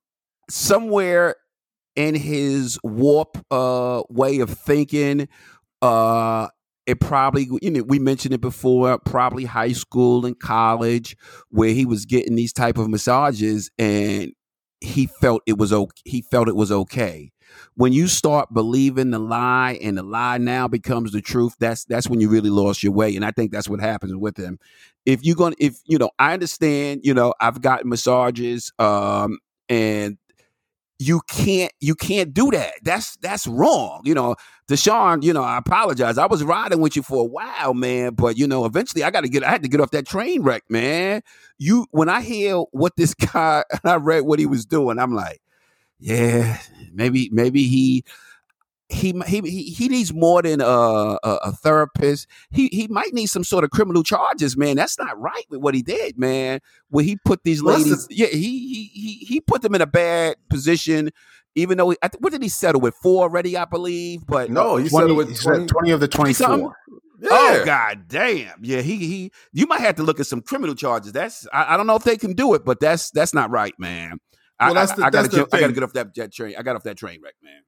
somewhere 0.48 1.36
in 1.96 2.14
his 2.14 2.78
warp 2.82 3.38
uh, 3.50 4.02
way 4.08 4.40
of 4.40 4.50
thinking, 4.50 5.28
uh, 5.82 6.48
it 6.90 7.00
probably 7.00 7.48
you 7.62 7.70
know 7.70 7.82
we 7.82 7.98
mentioned 7.98 8.34
it 8.34 8.40
before. 8.40 8.98
Probably 8.98 9.44
high 9.44 9.72
school 9.72 10.26
and 10.26 10.38
college, 10.38 11.16
where 11.50 11.70
he 11.70 11.86
was 11.86 12.04
getting 12.04 12.34
these 12.34 12.52
type 12.52 12.78
of 12.78 12.88
massages, 12.88 13.70
and 13.78 14.32
he 14.80 15.06
felt 15.06 15.42
it 15.46 15.58
was 15.58 15.72
okay. 15.72 16.02
He 16.04 16.22
felt 16.22 16.48
it 16.48 16.56
was 16.56 16.72
okay 16.72 17.32
when 17.74 17.92
you 17.92 18.06
start 18.06 18.52
believing 18.52 19.10
the 19.10 19.18
lie 19.18 19.78
and 19.82 19.98
the 19.98 20.02
lie 20.02 20.38
now 20.38 20.68
becomes 20.68 21.12
the 21.12 21.20
truth 21.20 21.54
that's 21.58 21.84
that's 21.86 22.08
when 22.08 22.20
you 22.20 22.28
really 22.28 22.50
lost 22.50 22.82
your 22.82 22.92
way 22.92 23.14
and 23.16 23.24
i 23.24 23.30
think 23.30 23.50
that's 23.50 23.68
what 23.68 23.80
happens 23.80 24.14
with 24.14 24.36
him 24.36 24.58
if 25.06 25.20
you're 25.24 25.36
gonna 25.36 25.56
if 25.58 25.78
you 25.84 25.98
know 25.98 26.10
i 26.18 26.32
understand 26.32 27.00
you 27.02 27.12
know 27.14 27.34
i've 27.40 27.60
gotten 27.60 27.88
massages 27.88 28.72
um 28.78 29.38
and 29.68 30.16
you 31.00 31.22
can't 31.26 31.72
you 31.80 31.96
can't 31.96 32.32
do 32.32 32.50
that. 32.52 32.74
That's 32.82 33.16
that's 33.16 33.46
wrong 33.46 34.02
you 34.04 34.14
know. 34.14 34.36
Deshaun 34.68 35.24
you 35.24 35.32
know 35.32 35.42
i 35.42 35.58
apologize. 35.58 36.16
I 36.16 36.26
was 36.26 36.44
riding 36.44 36.80
with 36.80 36.94
you 36.94 37.02
for 37.02 37.22
a 37.22 37.26
while 37.26 37.74
man 37.74 38.14
but 38.14 38.38
you 38.38 38.46
know 38.46 38.64
eventually 38.66 39.02
i 39.02 39.10
gotta 39.10 39.28
get 39.28 39.42
i 39.42 39.50
had 39.50 39.64
to 39.64 39.68
get 39.68 39.80
off 39.80 39.90
that 39.90 40.06
train 40.06 40.42
wreck 40.42 40.62
man. 40.68 41.22
You 41.58 41.86
when 41.90 42.08
i 42.08 42.20
hear 42.20 42.58
what 42.70 42.94
this 42.94 43.14
guy 43.32 43.64
and 43.72 43.80
i 43.84 43.96
read 43.96 44.20
what 44.20 44.38
he 44.38 44.46
was 44.46 44.64
doing 44.64 45.00
i'm 45.00 45.12
like 45.12 45.40
yeah, 46.00 46.58
maybe 46.92 47.28
maybe 47.30 47.64
he 47.64 48.04
he 48.90 49.12
he 49.26 49.40
he, 49.40 49.62
he 49.70 49.88
needs 49.88 50.12
more 50.12 50.42
than 50.42 50.60
a, 50.60 50.64
a, 50.64 51.18
a 51.22 51.52
therapist. 51.52 52.26
He 52.50 52.68
he 52.72 52.88
might 52.88 53.12
need 53.14 53.26
some 53.26 53.44
sort 53.44 53.64
of 53.64 53.70
criminal 53.70 54.02
charges, 54.02 54.56
man. 54.56 54.76
That's 54.76 54.98
not 54.98 55.18
right 55.20 55.44
with 55.48 55.60
what 55.60 55.74
he 55.74 55.82
did, 55.82 56.18
man. 56.18 56.60
Where 56.88 57.04
he 57.04 57.16
put 57.24 57.44
these 57.44 57.62
that's 57.62 57.78
ladies, 57.78 58.06
yeah, 58.10 58.26
he 58.28 58.38
he 58.38 58.90
he 58.92 59.12
he 59.26 59.40
put 59.40 59.62
them 59.62 59.74
in 59.74 59.80
a 59.80 59.86
bad 59.86 60.36
position. 60.48 61.10
Even 61.56 61.78
though 61.78 61.90
he, 61.90 61.96
I 62.02 62.10
what 62.20 62.32
did 62.32 62.42
he 62.42 62.48
settle 62.48 62.80
with 62.80 62.94
four 62.94 63.22
already? 63.24 63.56
I 63.56 63.64
believe, 63.64 64.24
but 64.26 64.50
No, 64.50 64.76
he 64.76 64.88
20, 64.88 65.04
said 65.06 65.10
it 65.10 65.14
with 65.14 65.40
20. 65.40 65.66
20 65.66 65.90
of 65.90 66.00
the 66.00 66.08
24. 66.08 66.76
Yeah. 67.22 67.28
Oh 67.30 67.62
god 67.66 68.08
damn. 68.08 68.54
Yeah, 68.62 68.80
he 68.80 68.96
he 68.96 69.32
you 69.52 69.66
might 69.66 69.80
have 69.80 69.96
to 69.96 70.02
look 70.02 70.20
at 70.20 70.26
some 70.26 70.40
criminal 70.42 70.74
charges. 70.74 71.12
That's 71.12 71.46
I, 71.52 71.74
I 71.74 71.76
don't 71.76 71.86
know 71.86 71.96
if 71.96 72.04
they 72.04 72.16
can 72.16 72.32
do 72.34 72.54
it, 72.54 72.64
but 72.64 72.80
that's 72.80 73.10
that's 73.10 73.34
not 73.34 73.50
right, 73.50 73.74
man. 73.78 74.18
I, 74.58 74.66
Well, 74.66 74.74
that's 74.74 74.92
I- 74.92 74.96
the- 74.96 75.02
I, 75.02 75.10
gotta 75.10 75.22
that's 75.28 75.34
the 75.34 75.40
get, 75.44 75.54
I 75.54 75.60
gotta 75.60 75.72
get 75.72 75.82
off 75.82 75.92
that 75.94 76.14
jet 76.14 76.32
train. 76.32 76.54
I 76.58 76.62
got 76.62 76.76
off 76.76 76.84
that 76.84 76.96
train 76.96 77.20
wreck, 77.22 77.34
man. 77.42 77.60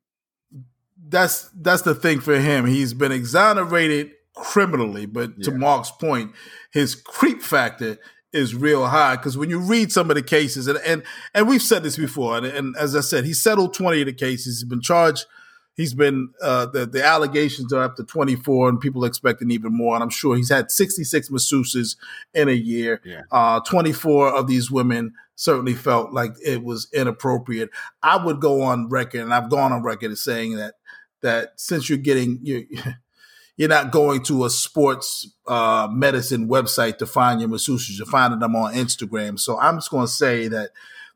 That's 1.08 1.50
that's 1.54 1.82
the 1.82 1.94
thing 1.94 2.20
for 2.20 2.38
him. 2.38 2.66
He's 2.66 2.94
been 2.94 3.12
exonerated 3.12 4.12
criminally, 4.34 5.06
but 5.06 5.42
to 5.42 5.50
Mark's 5.50 5.90
point, 5.90 6.32
his 6.72 6.94
creep 6.94 7.42
factor 7.42 7.98
is 8.32 8.54
real 8.54 8.86
high 8.86 9.16
because 9.16 9.36
when 9.36 9.50
you 9.50 9.58
read 9.58 9.92
some 9.92 10.10
of 10.10 10.16
the 10.16 10.22
cases, 10.22 10.66
and 10.68 10.78
and, 10.86 11.02
and 11.34 11.48
we've 11.48 11.62
said 11.62 11.82
this 11.82 11.96
before, 11.96 12.36
and, 12.38 12.46
and 12.46 12.76
as 12.76 12.96
I 12.96 13.00
said, 13.00 13.24
he 13.24 13.34
settled 13.34 13.74
twenty 13.74 14.00
of 14.00 14.06
the 14.06 14.12
cases. 14.12 14.60
He's 14.60 14.68
been 14.68 14.80
charged. 14.80 15.26
He's 15.74 15.94
been 15.94 16.30
uh, 16.42 16.66
the 16.66 16.86
the 16.86 17.04
allegations 17.04 17.72
are 17.72 17.82
up 17.82 17.96
to 17.96 18.04
twenty 18.04 18.36
four, 18.36 18.68
and 18.68 18.80
people 18.80 19.04
are 19.04 19.08
expecting 19.08 19.50
even 19.50 19.76
more. 19.76 19.94
And 19.94 20.02
I'm 20.02 20.10
sure 20.10 20.36
he's 20.36 20.50
had 20.50 20.70
sixty 20.70 21.04
six 21.04 21.28
masseuses 21.28 21.96
in 22.34 22.48
a 22.48 22.52
year. 22.52 23.00
Yeah. 23.04 23.22
Uh, 23.30 23.60
twenty 23.60 23.92
four 23.92 24.28
of 24.28 24.46
these 24.46 24.70
women 24.70 25.14
certainly 25.34 25.74
felt 25.74 26.12
like 26.12 26.34
it 26.44 26.62
was 26.62 26.88
inappropriate. 26.92 27.70
I 28.02 28.22
would 28.22 28.40
go 28.40 28.62
on 28.62 28.88
record, 28.88 29.22
and 29.22 29.34
I've 29.34 29.50
gone 29.50 29.72
on 29.72 29.82
record 29.82 30.12
as 30.12 30.22
saying 30.22 30.56
that 30.56 30.74
that 31.22 31.52
since 31.56 31.88
you're 31.88 31.98
getting 31.98 32.38
you 32.42 32.66
you're 33.56 33.68
not 33.68 33.90
going 33.92 34.22
to 34.24 34.44
a 34.44 34.50
sports 34.50 35.30
uh, 35.46 35.86
medicine 35.90 36.48
website 36.48 36.98
to 36.98 37.06
find 37.06 37.40
your 37.40 37.50
masseuses. 37.50 37.98
You're 37.98 38.06
finding 38.06 38.40
them 38.40 38.56
on 38.56 38.74
Instagram. 38.74 39.38
So 39.38 39.58
I'm 39.58 39.76
just 39.76 39.90
going 39.90 40.06
to 40.06 40.12
say 40.12 40.48
that 40.48 40.70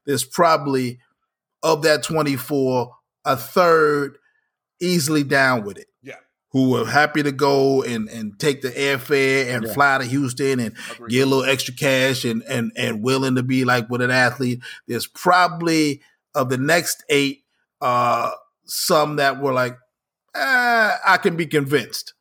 there's 0.05 0.23
probably 0.25 1.01
of 1.63 1.83
that 1.83 2.03
24, 2.03 2.95
a 3.25 3.37
third 3.37 4.19
easily 4.81 5.25
down 5.25 5.65
with 5.65 5.79
it. 5.79 5.87
Yeah. 6.03 6.17
Who 6.53 6.77
are 6.77 6.85
happy 6.87 7.23
to 7.23 7.33
go 7.33 7.83
and, 7.83 8.09
and 8.11 8.39
take 8.39 8.61
the 8.61 8.71
airfare 8.71 9.55
and 9.55 9.65
Yeah. 9.65 9.73
fly 9.73 9.99
to 9.99 10.05
Houston 10.05 10.61
and 10.61 10.77
get 11.09 11.23
a 11.23 11.27
little 11.27 11.45
extra 11.45 11.75
cash 11.75 12.25
and, 12.27 12.43
and, 12.45 12.71
and 12.77 13.03
willing 13.03 13.35
to 13.37 13.43
be 13.43 13.65
like 13.65 13.89
with 13.89 14.03
an 14.03 14.11
athlete. 14.11 14.61
There's 14.87 15.07
probably 15.07 16.03
of 16.35 16.51
the 16.51 16.59
next 16.59 17.03
eight, 17.09 17.45
uh, 17.81 18.31
some 18.67 19.17
that 19.17 19.41
were 19.41 19.55
like, 19.55 19.79
eh, 20.37 20.97
I 21.07 21.17
can 21.19 21.37
be 21.37 21.47
convinced. 21.47 22.15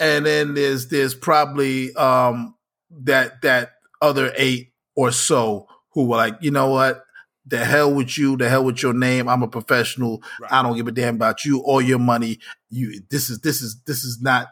And 0.00 0.24
then 0.26 0.54
there's 0.54 0.88
there's 0.88 1.14
probably 1.14 1.94
um 1.94 2.54
that 2.90 3.42
that 3.42 3.72
other 4.00 4.32
eight 4.36 4.72
or 4.94 5.10
so 5.12 5.66
who 5.92 6.06
were 6.06 6.16
like, 6.16 6.36
you 6.40 6.50
know 6.50 6.70
what? 6.70 7.04
The 7.46 7.64
hell 7.64 7.92
with 7.92 8.16
you, 8.18 8.36
the 8.36 8.48
hell 8.48 8.64
with 8.64 8.82
your 8.82 8.92
name. 8.92 9.28
I'm 9.28 9.42
a 9.42 9.48
professional. 9.48 10.22
I 10.50 10.62
don't 10.62 10.76
give 10.76 10.86
a 10.86 10.92
damn 10.92 11.16
about 11.16 11.44
you 11.44 11.60
or 11.60 11.82
your 11.82 11.98
money. 11.98 12.38
You 12.70 13.00
this 13.10 13.30
is 13.30 13.40
this 13.40 13.62
is 13.62 13.80
this 13.86 14.04
is 14.04 14.20
not 14.20 14.48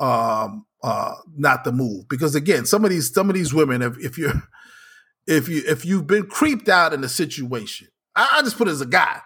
um 0.00 0.66
uh 0.82 1.14
not 1.36 1.64
the 1.64 1.72
move. 1.72 2.08
Because 2.08 2.34
again, 2.34 2.66
some 2.66 2.84
of 2.84 2.90
these 2.90 3.12
some 3.12 3.28
of 3.28 3.34
these 3.34 3.54
women, 3.54 3.82
if 3.82 3.98
if 3.98 4.18
you're 4.18 4.42
if 5.26 5.48
you 5.48 5.62
if 5.66 5.84
you've 5.84 6.06
been 6.06 6.26
creeped 6.26 6.68
out 6.68 6.92
in 6.92 7.02
a 7.04 7.08
situation, 7.08 7.88
I, 8.14 8.28
I 8.34 8.42
just 8.42 8.58
put 8.58 8.68
it 8.68 8.72
as 8.72 8.80
a 8.80 8.86
guy. 8.86 9.20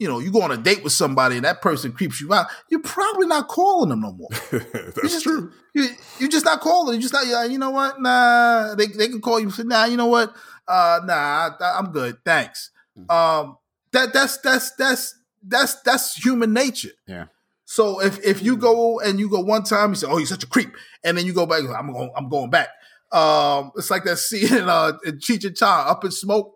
You 0.00 0.08
know, 0.08 0.18
you 0.18 0.32
go 0.32 0.42
on 0.42 0.50
a 0.50 0.56
date 0.56 0.82
with 0.82 0.92
somebody 0.92 1.36
and 1.36 1.44
that 1.44 1.62
person 1.62 1.92
creeps 1.92 2.20
you 2.20 2.34
out, 2.34 2.46
you're 2.70 2.80
probably 2.82 3.28
not 3.28 3.46
calling 3.46 3.90
them 3.90 4.00
no 4.00 4.12
more. 4.12 4.28
That's 4.50 4.96
You 4.96 5.08
just, 5.08 5.22
true. 5.22 5.52
You, 5.74 5.88
you're 6.18 6.28
just 6.28 6.44
not 6.44 6.60
calling. 6.60 6.96
You 6.96 7.02
just 7.02 7.14
not. 7.14 7.26
yeah, 7.26 7.44
You 7.44 7.58
know 7.58 7.70
what? 7.70 8.00
Nah. 8.00 8.74
They 8.74 8.86
they 8.86 9.06
can 9.08 9.20
call 9.20 9.38
you. 9.38 9.46
and 9.46 9.54
Say, 9.54 9.62
nah. 9.64 9.84
You 9.84 9.96
know 9.96 10.06
what? 10.06 10.34
Uh, 10.66 11.00
nah. 11.04 11.50
I, 11.60 11.78
I'm 11.78 11.92
good. 11.92 12.16
Thanks. 12.24 12.70
Mm-hmm. 12.98 13.10
Um. 13.10 13.56
That 13.92 14.12
that's 14.12 14.38
that's 14.38 14.74
that's 14.76 15.14
that's 15.46 15.80
that's 15.82 16.14
human 16.14 16.52
nature. 16.52 16.90
Yeah. 17.06 17.26
So 17.64 18.00
if 18.00 18.18
if 18.24 18.42
you 18.42 18.56
go 18.56 19.00
and 19.00 19.20
you 19.20 19.28
go 19.28 19.40
one 19.40 19.64
time, 19.64 19.90
you 19.90 19.96
say, 19.96 20.06
"Oh, 20.08 20.16
you're 20.18 20.26
such 20.26 20.44
a 20.44 20.46
creep," 20.48 20.70
and 21.04 21.16
then 21.18 21.26
you 21.26 21.32
go 21.32 21.44
back, 21.46 21.62
I'm 21.76 21.92
going, 21.92 22.10
I'm 22.16 22.28
going 22.28 22.50
back. 22.50 22.68
Um, 23.12 23.72
it's 23.76 23.90
like 23.90 24.04
that 24.04 24.18
scene 24.18 24.54
in, 24.56 24.68
uh, 24.68 24.92
in 25.04 25.18
Cheech 25.18 25.44
and 25.44 25.56
Chong, 25.56 25.88
Up 25.88 26.04
in 26.04 26.10
Smoke, 26.12 26.54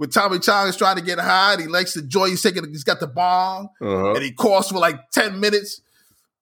with 0.00 0.12
Tommy 0.12 0.38
Chong 0.40 0.66
is 0.66 0.76
trying 0.76 0.96
to 0.96 1.02
get 1.02 1.18
high. 1.20 1.52
And 1.52 1.60
he 1.62 1.68
likes 1.68 1.94
the 1.94 2.02
joy. 2.02 2.28
He's 2.30 2.42
taking. 2.42 2.64
He's 2.70 2.82
got 2.84 2.98
the 2.98 3.06
bong, 3.06 3.68
Uh-huh. 3.80 4.14
and 4.14 4.22
he 4.24 4.32
coughs 4.32 4.70
for 4.70 4.78
like 4.78 5.10
ten 5.12 5.38
minutes. 5.38 5.82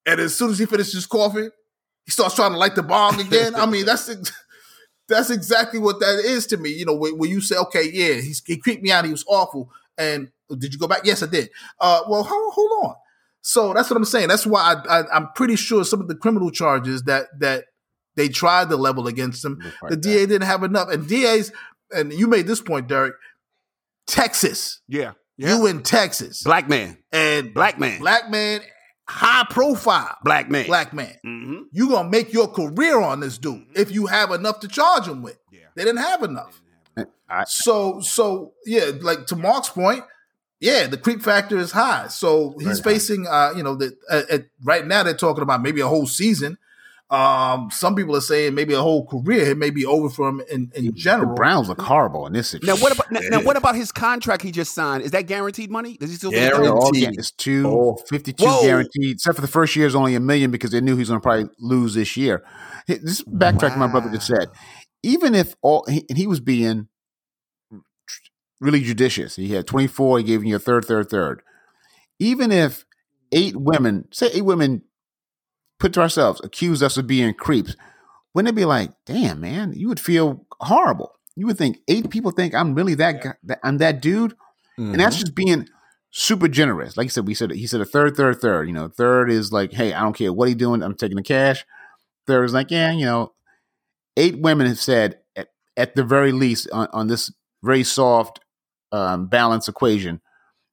And 0.07 0.21
as 0.21 0.35
soon 0.35 0.51
as 0.51 0.59
he 0.59 0.65
finishes 0.65 1.05
coughing, 1.07 1.51
he 2.07 2.11
starts 2.13 2.35
trying 2.37 2.53
to 2.53 2.57
light 2.59 2.75
the 2.77 2.83
bong 2.83 3.21
again. 3.21 3.55
I 3.57 3.67
mean, 3.67 3.85
that's 3.85 4.09
that's 5.09 5.29
exactly 5.31 5.79
what 5.81 6.01
that 6.01 6.21
is 6.25 6.47
to 6.47 6.57
me. 6.57 6.71
You 6.71 6.87
know, 6.87 6.95
when, 6.95 7.19
when 7.19 7.31
you 7.31 7.41
say, 7.41 7.57
"Okay, 7.57 7.91
yeah, 7.93 8.15
he's, 8.15 8.43
he 8.47 8.57
creeped 8.57 8.83
me 8.83 8.91
out. 8.93 9.05
He 9.05 9.11
was 9.11 9.25
awful." 9.29 9.71
And 9.99 10.29
did 10.57 10.73
you 10.73 10.79
go 10.79 10.87
back? 10.87 11.01
Yes, 11.05 11.23
I 11.23 11.27
did. 11.27 11.51
Uh, 11.81 12.03
well, 12.09 12.23
hold, 12.23 12.55
hold 12.55 12.85
on. 12.87 12.95
So 13.43 13.75
that's 13.75 13.91
what 13.91 13.97
I'm 13.97 14.05
saying. 14.05 14.29
That's 14.29 14.47
why 14.47 14.75
I, 14.89 15.01
I, 15.01 15.17
I'm 15.17 15.29
pretty 15.35 15.57
sure 15.57 15.85
some 15.85 16.01
of 16.01 16.09
the 16.09 16.15
criminal 16.15 16.51
charges 16.51 17.03
that 17.05 17.27
that 17.41 17.65
they 18.17 18.29
tried 18.29 18.69
to 18.69 18.77
level 18.77 19.07
against 19.09 19.45
him, 19.45 19.59
the 19.83 19.91
that. 19.91 20.01
DA 20.01 20.27
didn't 20.27 20.47
have 20.47 20.63
enough. 20.63 20.89
And 20.91 21.07
DA's, 21.09 21.53
and 21.93 22.13
you 22.13 22.27
made 22.27 22.47
this 22.47 22.61
point, 22.61 22.89
Derek. 22.89 23.15
Texas, 24.09 24.81
Yeah. 24.89 25.13
you 25.37 25.67
in 25.67 25.83
Texas, 25.83 26.43
Black 26.43 26.69
man. 26.69 26.99
and 27.13 27.55
Black 27.55 27.79
man. 27.79 28.01
black 28.01 28.29
man, 28.31 28.61
high 29.09 29.47
profile, 29.51 30.17
Black 30.25 30.51
man. 30.51 30.67
black 30.67 30.93
man. 30.93 31.15
Mm-hmm. 31.25 31.57
You 31.73 31.89
gonna 31.91 32.09
make 32.09 32.33
your 32.33 32.49
career 32.49 32.99
on 33.01 33.21
this 33.21 33.39
dude 33.39 33.67
if 33.77 33.93
you 33.93 34.07
have 34.07 34.31
enough 34.33 34.61
to 34.61 34.69
charge 34.69 35.07
him 35.07 35.23
with. 35.23 35.39
Yeah. 35.53 35.61
They 35.77 35.85
didn't 35.85 36.01
have 36.03 36.23
enough. 36.23 36.61
So 37.47 38.01
so 38.01 38.55
yeah, 38.65 38.91
like 39.01 39.27
to 39.27 39.37
Mark's 39.37 39.69
point, 39.69 40.03
yeah, 40.61 40.87
the 40.87 40.97
creep 40.97 41.23
factor 41.23 41.59
is 41.59 41.71
high. 41.73 42.09
So 42.09 42.55
he's 42.59 42.81
Very 42.81 42.95
high. 42.95 42.99
facing, 42.99 43.27
uh, 43.29 43.53
you 43.55 43.63
know, 43.63 43.75
that 43.77 43.93
uh, 44.11 44.23
uh, 44.33 44.39
right 44.65 44.87
now 44.87 45.03
they're 45.03 45.15
talking 45.15 45.43
about 45.43 45.63
maybe 45.63 45.81
a 45.83 45.87
whole 45.87 46.07
season. 46.07 46.57
Um, 47.11 47.71
some 47.71 47.95
people 47.97 48.15
are 48.17 48.21
saying 48.21 48.55
maybe 48.55 48.75
a 48.75 48.83
whole 48.83 49.07
career. 49.07 49.51
It 49.53 49.57
may 49.57 49.71
be 49.71 49.87
over 49.87 50.11
for 50.11 50.29
him 50.29 50.43
in, 50.51 50.71
in 50.75 50.85
the 50.87 50.93
general. 50.93 51.35
Browns 51.35 51.67
look 51.69 51.81
horrible 51.81 52.27
in 52.27 52.35
this 52.35 52.51
situation. 52.51 52.75
Now 52.77 52.83
what 52.83 52.93
about 52.95 53.11
now, 53.11 53.21
now 53.31 53.43
what 53.43 53.57
about 53.57 53.77
his 53.77 53.91
contract 53.93 54.43
he 54.43 54.51
just 54.53 54.75
signed? 54.75 55.03
Is 55.03 55.13
that 55.13 55.23
guaranteed 55.23 55.71
money? 55.71 55.97
Does 55.97 56.11
he 56.11 56.17
still 56.17 56.31
get 56.31 56.51
Guaranteed. 56.53 56.67
that? 56.67 56.73
all 56.75 56.93
guaranteed. 56.93 57.17
ga- 57.17 57.21
it's 57.21 57.31
two 57.31 57.67
Oh. 57.67 57.97
52 58.11 58.45
guaranteed, 58.63 59.13
except 59.17 59.37
for 59.37 59.41
the 59.43 59.49
first 59.49 59.75
year 59.75 59.87
is 59.87 59.95
only 59.95 60.15
a 60.17 60.21
million 60.21 60.51
because 60.51 60.71
they 60.71 60.83
knew 60.83 60.95
he 60.97 60.99
was 61.01 61.09
going 61.09 61.21
to 61.21 61.23
probably 61.23 61.49
lose 61.59 61.95
this 61.95 62.15
year. 62.17 62.45
This 62.87 63.23
backtrack 63.23 63.73
to 63.73 63.79
my 63.79 63.87
brother 63.87 64.11
just 64.11 64.27
said, 64.27 64.49
even 65.03 65.35
if 65.35 65.55
all 65.63 65.87
he, 65.89 66.05
and 66.11 66.19
he 66.19 66.27
was 66.27 66.41
being 66.41 66.89
really 68.61 68.81
judicious, 68.83 69.37
he 69.37 69.55
had 69.55 69.67
24, 69.67 70.19
he 70.19 70.25
gave 70.25 70.45
you 70.45 70.57
a 70.57 70.59
third, 70.59 70.85
third, 70.85 71.09
third. 71.09 71.43
Even 72.19 72.51
if 72.53 72.85
eight 73.33 73.57
women, 73.57 74.09
say 74.11 74.29
eight 74.35 74.45
women, 74.45 74.83
put 75.79 75.93
to 75.95 76.01
ourselves, 76.01 76.41
accused 76.45 76.83
us 76.83 76.97
of 76.97 77.07
being 77.07 77.33
creeps, 77.35 77.77
wouldn't 78.35 78.51
it 78.53 78.57
be 78.57 78.65
like, 78.65 78.93
damn, 79.07 79.41
man, 79.41 79.73
you 79.75 79.89
would 79.89 80.01
feel 80.01 80.45
horrible. 80.61 81.13
You 81.37 81.47
would 81.47 81.59
think 81.59 81.79
eight 81.89 82.11
people 82.11 82.31
think 82.33 82.55
I'm 82.55 82.75
really 82.75 82.95
that 82.95 83.23
guy, 83.23 83.35
that 83.45 83.61
I'm 83.63 83.79
that 83.79 84.01
dude 84.03 84.35
and 84.77 84.95
that's 85.01 85.17
Mm-hmm. 85.17 85.21
just 85.25 85.35
being 85.35 85.69
super 86.11 86.47
generous. 86.47 86.97
Like 86.97 87.07
I 87.07 87.09
said, 87.09 87.27
we 87.27 87.35
said 87.35 87.51
he 87.51 87.67
said 87.67 87.81
a 87.81 87.85
third, 87.85 88.17
third, 88.17 88.41
third. 88.41 88.69
You 88.69 88.75
know, 88.75 88.87
third 88.89 89.29
is 89.31 89.53
like, 89.53 89.73
hey, 89.73 89.93
I 89.93 90.01
don't 90.03 90.13
care 90.17 90.33
what 90.33 90.49
he 90.49 90.55
doing, 90.55 90.83
I'm 90.85 90.95
taking 90.95 91.17
the 91.17 91.23
cash. 91.23 91.65
Third 92.29 92.45
is 92.45 92.53
like, 92.55 92.71
yeah, 92.71 92.93
you 92.93 93.05
know, 93.05 93.33
eight 94.17 94.39
women 94.39 94.67
have 94.69 94.79
said 94.79 95.19
at, 95.35 95.49
at 95.77 95.97
the 95.97 96.05
very 96.05 96.31
least 96.33 96.69
on, 96.73 96.89
on 96.93 97.07
this 97.09 97.33
very 97.63 97.83
soft 97.83 98.39
um, 98.93 99.27
balance 99.27 99.67
equation 99.69 100.21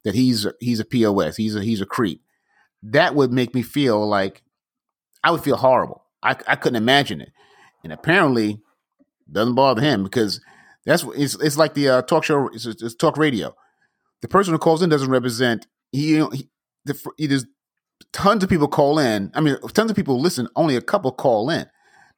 that 0.03 0.13
he's 0.13 0.45
he's 0.59 0.79
a 0.79 0.85
pos, 0.85 1.35
he's 1.37 1.55
a 1.55 1.63
he's 1.63 1.81
a 1.81 1.85
creep. 1.85 2.21
That 2.83 3.15
would 3.15 3.31
make 3.31 3.55
me 3.55 3.63
feel 3.63 4.07
like 4.07 4.43
I 5.25 5.31
would 5.31 5.43
feel 5.43 5.57
horrible. 5.57 6.05
I 6.21 6.35
I 6.47 6.55
couldn't 6.55 6.77
imagine 6.77 7.19
it, 7.19 7.31
and 7.83 7.91
apparently 7.91 8.61
doesn't 9.29 9.55
bother 9.55 9.81
him 9.81 10.03
because 10.03 10.39
that's 10.85 11.03
what 11.03 11.17
it's 11.17 11.35
it's 11.35 11.57
like 11.57 11.73
the 11.73 11.89
uh, 11.89 12.01
talk 12.03 12.23
show, 12.23 12.47
it's, 12.49 12.65
it's 12.65 12.95
talk 12.95 13.17
radio. 13.17 13.55
The 14.21 14.27
person 14.27 14.53
who 14.53 14.59
calls 14.59 14.83
in 14.83 14.89
doesn't 14.89 15.09
represent 15.09 15.67
he, 15.91 16.11
you 16.11 16.19
know, 16.19 16.29
he, 16.29 16.49
the, 16.85 16.97
he 17.17 17.25
there's 17.25 17.45
tons 18.13 18.43
of 18.43 18.49
people 18.49 18.67
call 18.67 18.99
in. 18.99 19.31
I 19.33 19.41
mean 19.41 19.57
tons 19.73 19.89
of 19.89 19.97
people 19.97 20.21
listen 20.21 20.47
only 20.55 20.75
a 20.75 20.81
couple 20.81 21.11
call 21.11 21.49
in. 21.49 21.65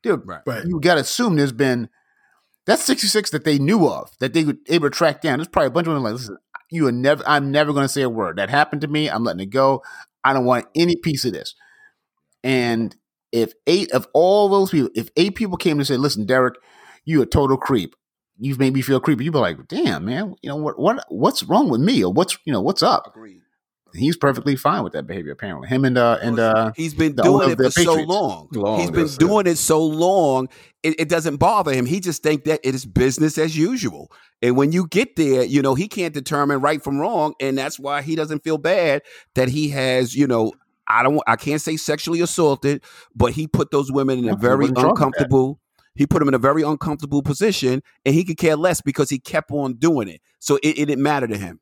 Dude 0.04 0.28
Right. 0.28 0.42
Right. 0.46 0.66
you 0.66 0.80
got 0.80 0.96
to 0.96 1.02
assume 1.02 1.38
there's 1.38 1.52
been 1.54 1.90
that's 2.66 2.84
66 2.84 3.30
that 3.32 3.46
they 3.46 3.58
knew 3.58 3.88
of 3.88 4.12
that 4.20 4.34
they 4.34 4.44
were 4.44 4.56
able 4.68 4.90
to 4.90 4.96
track 4.96 5.22
down. 5.22 5.40
There's 5.40 5.48
probably 5.48 5.68
a 5.68 5.72
bunch 5.72 5.88
of 5.88 5.94
them 5.94 6.04
like 6.04 6.14
listen 6.14 6.38
you 6.70 6.86
are 6.88 6.92
never 6.92 7.24
i'm 7.26 7.52
never 7.52 7.72
going 7.72 7.86
to 7.86 7.90
say 7.90 8.02
a 8.02 8.10
word. 8.10 8.38
That 8.38 8.50
happened 8.50 8.82
to 8.82 8.88
me. 8.88 9.10
I'm 9.10 9.24
letting 9.24 9.40
it 9.42 9.50
go. 9.50 9.82
I 10.26 10.34
don't 10.34 10.46
want 10.46 10.66
any 10.76 10.98
piece 10.98 11.24
of 11.24 11.32
this 11.32 11.56
and 12.48 12.96
if 13.32 13.54
eight 13.68 13.92
of 13.92 14.08
all 14.14 14.50
those 14.50 14.72
people 14.72 14.90
if 14.96 15.10
eight 15.18 15.36
people 15.36 15.58
came 15.58 15.78
and 15.78 15.86
said 15.88 16.00
listen 16.00 16.26
derek 16.26 16.56
you 17.06 17.22
a 17.22 17.26
total 17.26 17.58
creep 17.58 17.96
you've 18.40 18.60
made 18.60 18.74
me 18.74 18.82
feel 18.82 19.00
creepy. 19.00 19.26
You'd 19.26 19.34
be 19.34 19.40
like, 19.40 19.68
damn, 19.68 20.06
man, 20.06 20.36
you 20.42 20.50
know 20.50 20.56
what 20.58 20.80
what 20.80 21.06
what's 21.10 21.44
wrong 21.44 21.70
with 21.70 21.82
me 21.82 22.04
or 22.04 22.12
what's 22.12 22.38
you 22.46 22.54
know 22.54 22.62
what's 22.62 22.84
up? 22.84 23.08
Agreed. 23.08 23.42
He's 23.94 24.18
perfectly 24.18 24.56
fine 24.58 24.84
with 24.84 24.94
that 24.94 25.08
behavior. 25.08 25.32
Apparently, 25.32 25.68
him 25.68 25.86
and 25.86 25.98
uh 25.98 26.20
and 26.22 26.40
uh 26.40 26.72
He's 26.76 26.94
been 26.94 27.16
doing 27.16 27.52
it 27.52 27.56
for 27.56 27.64
the 27.64 27.72
so 27.72 27.96
long. 27.96 28.50
Long, 28.52 28.80
He's 28.80 28.92
been 28.92 29.02
that's 29.02 29.16
it. 29.16 29.20
doing 29.20 29.48
it 29.48 29.58
so 29.58 29.82
long, 29.84 30.50
it, 30.84 31.00
it 31.00 31.10
doesn't 31.10 31.38
bother 31.38 31.74
him. 31.74 31.86
He 31.86 32.00
just 32.00 32.22
think 32.22 32.44
that 32.44 32.60
it 32.64 32.76
is 32.76 32.86
business 32.86 33.38
as 33.38 33.58
usual. 33.58 34.12
And 34.42 34.56
when 34.56 34.72
you 34.72 34.88
get 34.88 35.16
there, 35.16 35.44
you 35.44 35.62
know 35.62 35.74
he 35.74 35.88
can't 35.88 36.14
determine 36.14 36.60
right 36.60 36.84
from 36.84 37.00
wrong, 37.00 37.34
and 37.40 37.58
that's 37.58 37.80
why 37.80 38.02
he 38.02 38.16
doesn't 38.16 38.44
feel 38.44 38.58
bad 38.58 39.02
that 39.36 39.50
he 39.50 39.70
has, 39.70 40.14
you 40.14 40.28
know, 40.28 40.52
I 40.88 41.04
don't, 41.04 41.22
I 41.28 41.36
can't 41.36 41.62
say 41.62 41.78
sexually 41.78 42.22
assaulted, 42.22 42.84
but 43.16 43.34
he 43.34 43.48
put 43.48 43.72
those 43.72 43.92
women 43.92 44.20
in 44.20 44.30
a 44.30 44.36
very 44.36 44.70
wasn't 44.70 44.78
drunk 44.78 45.00
at 45.00 45.02
that. 45.02 45.08
uncomfortable. 45.08 45.60
He 45.96 46.06
put 46.06 46.20
them 46.20 46.28
in 46.28 46.34
a 46.34 46.40
very 46.40 46.62
uncomfortable 46.62 47.24
position, 47.24 47.82
and 48.06 48.14
he 48.14 48.24
could 48.24 48.38
care 48.38 48.56
less 48.56 48.82
because 48.82 49.10
he 49.10 49.20
kept 49.20 49.52
on 49.52 49.74
doing 49.74 50.08
it. 50.08 50.22
So 50.40 50.58
it, 50.58 50.78
it 50.78 50.86
didn't 50.86 51.02
matter 51.04 51.28
to 51.28 51.38
him. 51.38 51.60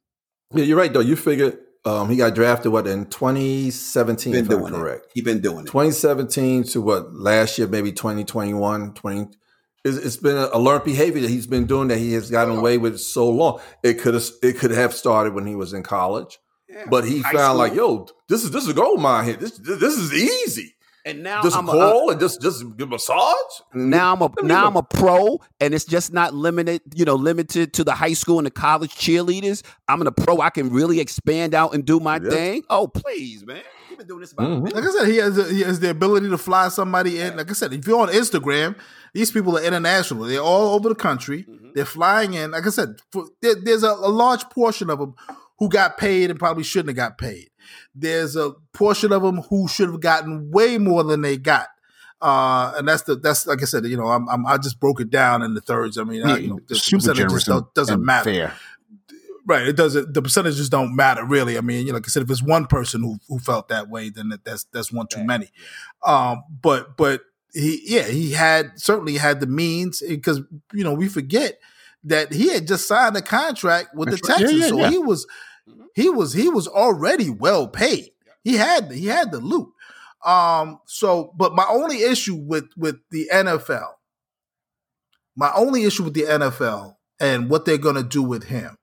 Yeah, 0.54 0.66
you're 0.66 0.78
right 0.78 0.92
though. 0.92 1.00
You 1.00 1.16
figure 1.16 1.58
um, 1.86 2.10
he 2.10 2.18
got 2.18 2.34
drafted 2.34 2.72
what 2.72 2.88
in 2.88 3.06
2017, 3.06 4.34
Been 4.34 4.48
doing 4.48 4.74
correct. 4.74 5.06
it. 5.06 5.12
He 5.14 5.22
been 5.22 5.40
doing 5.40 5.60
it. 5.60 5.68
2017 5.68 6.64
to 6.64 6.82
what 6.82 7.14
last 7.14 7.60
year, 7.60 7.68
maybe 7.68 7.92
2021, 7.92 8.94
20. 8.94 9.38
It's, 9.84 9.98
it's 9.98 10.18
been 10.18 10.36
a, 10.36 10.50
a 10.54 10.60
learned 10.60 10.84
behavior 10.84 11.22
that 11.22 11.30
he's 11.30 11.46
been 11.46 11.68
doing 11.68 11.90
that 11.90 12.00
he 12.00 12.14
has 12.14 12.32
gotten 12.32 12.58
away 12.58 12.80
with 12.80 13.00
so 13.00 13.30
long. 13.30 13.62
It 13.84 14.00
could 14.00 14.16
have 14.16 14.26
it 14.42 14.58
could 14.58 14.72
have 14.72 14.96
started 14.96 15.36
when 15.36 15.46
he 15.46 15.56
was 15.56 15.74
in 15.74 15.84
college, 15.84 16.40
Yeah. 16.76 16.86
but 16.90 17.06
he 17.06 17.22
High 17.22 17.32
found 17.32 17.58
like, 17.58 17.74
yo, 17.74 18.08
this 18.28 18.44
is 18.44 18.52
this 18.52 18.64
is 18.64 18.70
a 18.70 18.74
gold 18.74 19.00
mine 19.02 19.26
here. 19.26 19.36
This 19.38 19.58
this 19.58 19.98
is 19.98 20.14
easy. 20.14 20.74
And 21.08 21.22
now 21.22 21.44
Just 21.44 21.56
I'm 21.56 21.70
a, 21.70 22.08
and 22.10 22.20
just 22.20 22.42
just 22.42 22.66
give 22.78 22.90
massage. 22.90 23.36
Now 23.76 24.14
I'm 24.14 24.22
a 24.24 24.32
now. 24.42 24.66
I'm 24.66 24.76
a 24.76 24.82
pro, 24.82 25.40
and 25.60 25.76
it's 25.76 25.86
just 25.86 26.12
not 26.12 26.34
limited, 26.34 26.82
you 26.96 27.06
know, 27.06 27.14
limited 27.14 27.74
to 27.74 27.84
the 27.84 27.94
high 27.94 28.14
school 28.14 28.40
and 28.40 28.48
the 28.48 28.52
college 28.52 28.90
cheerleaders. 28.96 29.62
I'm 29.88 30.02
in 30.02 30.08
a 30.08 30.12
pro. 30.12 30.42
I 30.42 30.50
can 30.50 30.72
really 30.72 31.00
expand 31.00 31.54
out 31.54 31.76
and 31.76 31.86
do 31.86 32.00
my 32.00 32.20
Yeah. 32.22 32.30
thing. 32.32 32.64
Oh, 32.72 32.88
please, 32.88 33.46
man. 33.46 33.62
You've 33.88 34.00
been 34.00 34.08
doing 34.08 34.22
this 34.22 34.32
about 34.32 34.50
Mhm. 34.50 34.74
Like 34.74 34.84
I 34.84 34.90
said, 34.90 35.08
he 35.08 35.18
has 35.18 35.36
the, 35.36 35.44
he 35.54 35.62
has 35.62 35.80
the 35.80 35.92
ability 35.92 36.28
to 36.30 36.40
fly 36.40 36.70
somebody 36.70 37.22
in. 37.22 37.38
Like 37.38 37.52
I 37.52 37.54
said, 37.54 37.72
if 37.72 37.86
you're 37.86 38.00
on 38.02 38.10
Instagram, 38.10 38.76
these 39.14 39.30
people 39.32 39.56
are 39.60 39.64
international. 39.64 40.24
They're 40.24 40.40
all 40.42 40.74
over 40.74 40.90
the 40.90 40.96
country. 40.96 41.46
They're 41.76 41.86
flying 41.86 42.34
in. 42.34 42.50
Like 42.52 42.66
I 42.66 42.72
said, 42.72 42.96
for, 43.12 43.28
there, 43.44 43.54
there's 43.64 43.84
a, 43.84 43.92
a 43.92 44.10
large 44.10 44.50
portion 44.50 44.90
of 44.90 44.98
them 44.98 45.14
who 45.60 45.70
got 45.70 45.98
paid 45.98 46.30
and 46.30 46.40
probably 46.40 46.64
shouldn't 46.64 46.90
have 46.90 46.96
got 46.96 47.18
paid. 47.18 47.50
There's 47.94 48.36
a 48.36 48.52
portion 48.74 49.12
of 49.12 49.22
them 49.22 49.42
who 49.50 49.68
should 49.68 49.90
have 49.90 50.02
gotten 50.02 50.52
way 50.52 50.78
more 50.78 51.04
than 51.04 51.22
they 51.22 51.38
got. 51.38 51.68
Uh, 52.22 52.74
and 52.78 52.88
that's 52.88 53.04
the 53.04 53.16
that's 53.16 53.46
like 53.46 53.62
I 53.62 53.66
said, 53.66 53.86
you 53.86 53.98
know, 53.98 54.08
I'm, 54.08 54.28
I'm 54.30 54.46
I 54.46 54.58
just 54.58 54.80
broke 54.80 55.00
it 55.02 55.10
down 55.10 55.44
in 55.44 55.54
the 55.54 55.62
thirds. 55.62 55.98
I 55.98 56.04
mean, 56.04 56.24
I, 56.26 56.38
you 56.38 56.48
know, 56.50 56.60
the 56.68 56.76
super 56.76 56.98
percentages 56.98 57.24
generous 57.24 57.44
don't- 57.46 57.74
doesn't 57.74 57.96
and 57.96 58.06
matter. 58.06 58.32
fair. 58.32 58.54
Right. 59.48 59.68
It 59.68 59.76
doesn't. 59.76 60.12
The 60.14 60.24
percentages 60.24 60.70
don't 60.70 60.96
matter 60.96 61.24
really. 61.24 61.56
I 61.58 61.62
mean, 61.62 61.86
you 61.86 61.92
know, 61.92 61.98
like 61.98 62.08
I 62.08 62.10
said, 62.10 62.24
if 62.24 62.32
it's 62.32 62.42
one 62.42 62.66
person 62.66 63.02
who 63.04 63.18
who 63.28 63.38
felt 63.38 63.68
that 63.70 63.90
way, 63.90 64.10
then 64.10 64.32
that's 64.44 64.64
that's 64.74 64.92
one 64.92 65.06
too 65.08 65.24
many. 65.24 65.52
Um, 66.04 66.44
but 66.62 66.98
but 66.98 67.22
he 67.54 67.80
yeah 67.86 68.04
he 68.08 68.32
had 68.32 68.72
certainly 68.80 69.18
had 69.18 69.40
the 69.42 69.48
means 69.48 70.02
because 70.08 70.42
you 70.74 70.84
know 70.84 70.94
we 70.94 71.08
forget 71.08 71.60
that 72.06 72.32
he 72.32 72.54
had 72.54 72.68
just 72.68 72.88
signed 72.88 73.18
a 73.18 73.22
contract 73.22 73.96
with 73.96 74.10
the 74.10 74.16
That's 74.16 74.30
right. 74.30 74.40
Yeah, 74.40 74.46
Texans, 74.46 74.62
yeah, 74.62 74.68
so 74.70 74.80
yeah. 74.80 74.90
he 74.90 74.98
was 74.98 75.28
he 75.96 76.10
was 76.10 76.34
he 76.34 76.50
was 76.50 76.68
already 76.68 77.30
well 77.30 77.68
paid. 77.68 78.12
He 78.44 78.56
had 78.56 78.92
he 78.92 79.08
had 79.08 79.32
the 79.32 79.40
loot. 79.40 79.70
Um. 80.26 80.80
So, 80.86 81.34
but 81.36 81.54
my 81.54 81.66
only 81.70 82.04
issue 82.04 82.36
with 82.36 82.66
with 82.78 82.98
the 83.12 83.30
NFL, 83.34 83.90
my 85.36 85.52
only 85.56 85.84
issue 85.84 86.04
with 86.04 86.14
the 86.14 86.24
NFL 86.24 86.96
and 87.20 87.50
what 87.50 87.66
they're 87.66 87.78
going 87.78 87.96
to 87.96 88.04
do 88.04 88.24
with 88.24 88.46
him 88.46 88.78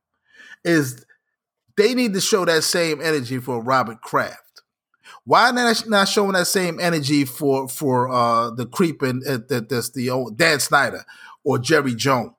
is 0.64 1.04
they 1.76 1.94
need 1.94 2.14
to 2.14 2.20
show 2.20 2.44
that 2.44 2.64
same 2.64 3.00
energy 3.00 3.38
for 3.38 3.62
Robert 3.62 4.00
Kraft. 4.00 4.62
Why 5.24 5.50
not 5.50 5.88
not 5.88 6.08
showing 6.08 6.32
that 6.32 6.46
same 6.46 6.80
energy 6.80 7.24
for 7.24 7.68
for 7.68 8.10
uh, 8.10 8.50
the 8.50 8.66
creeping 8.66 9.22
uh, 9.28 9.38
that 9.48 9.68
that's 9.68 9.90
the 9.90 10.10
old 10.10 10.36
Dan 10.36 10.58
Snyder 10.58 11.04
or 11.44 11.58
Jerry 11.58 11.94
Jones? 11.94 12.32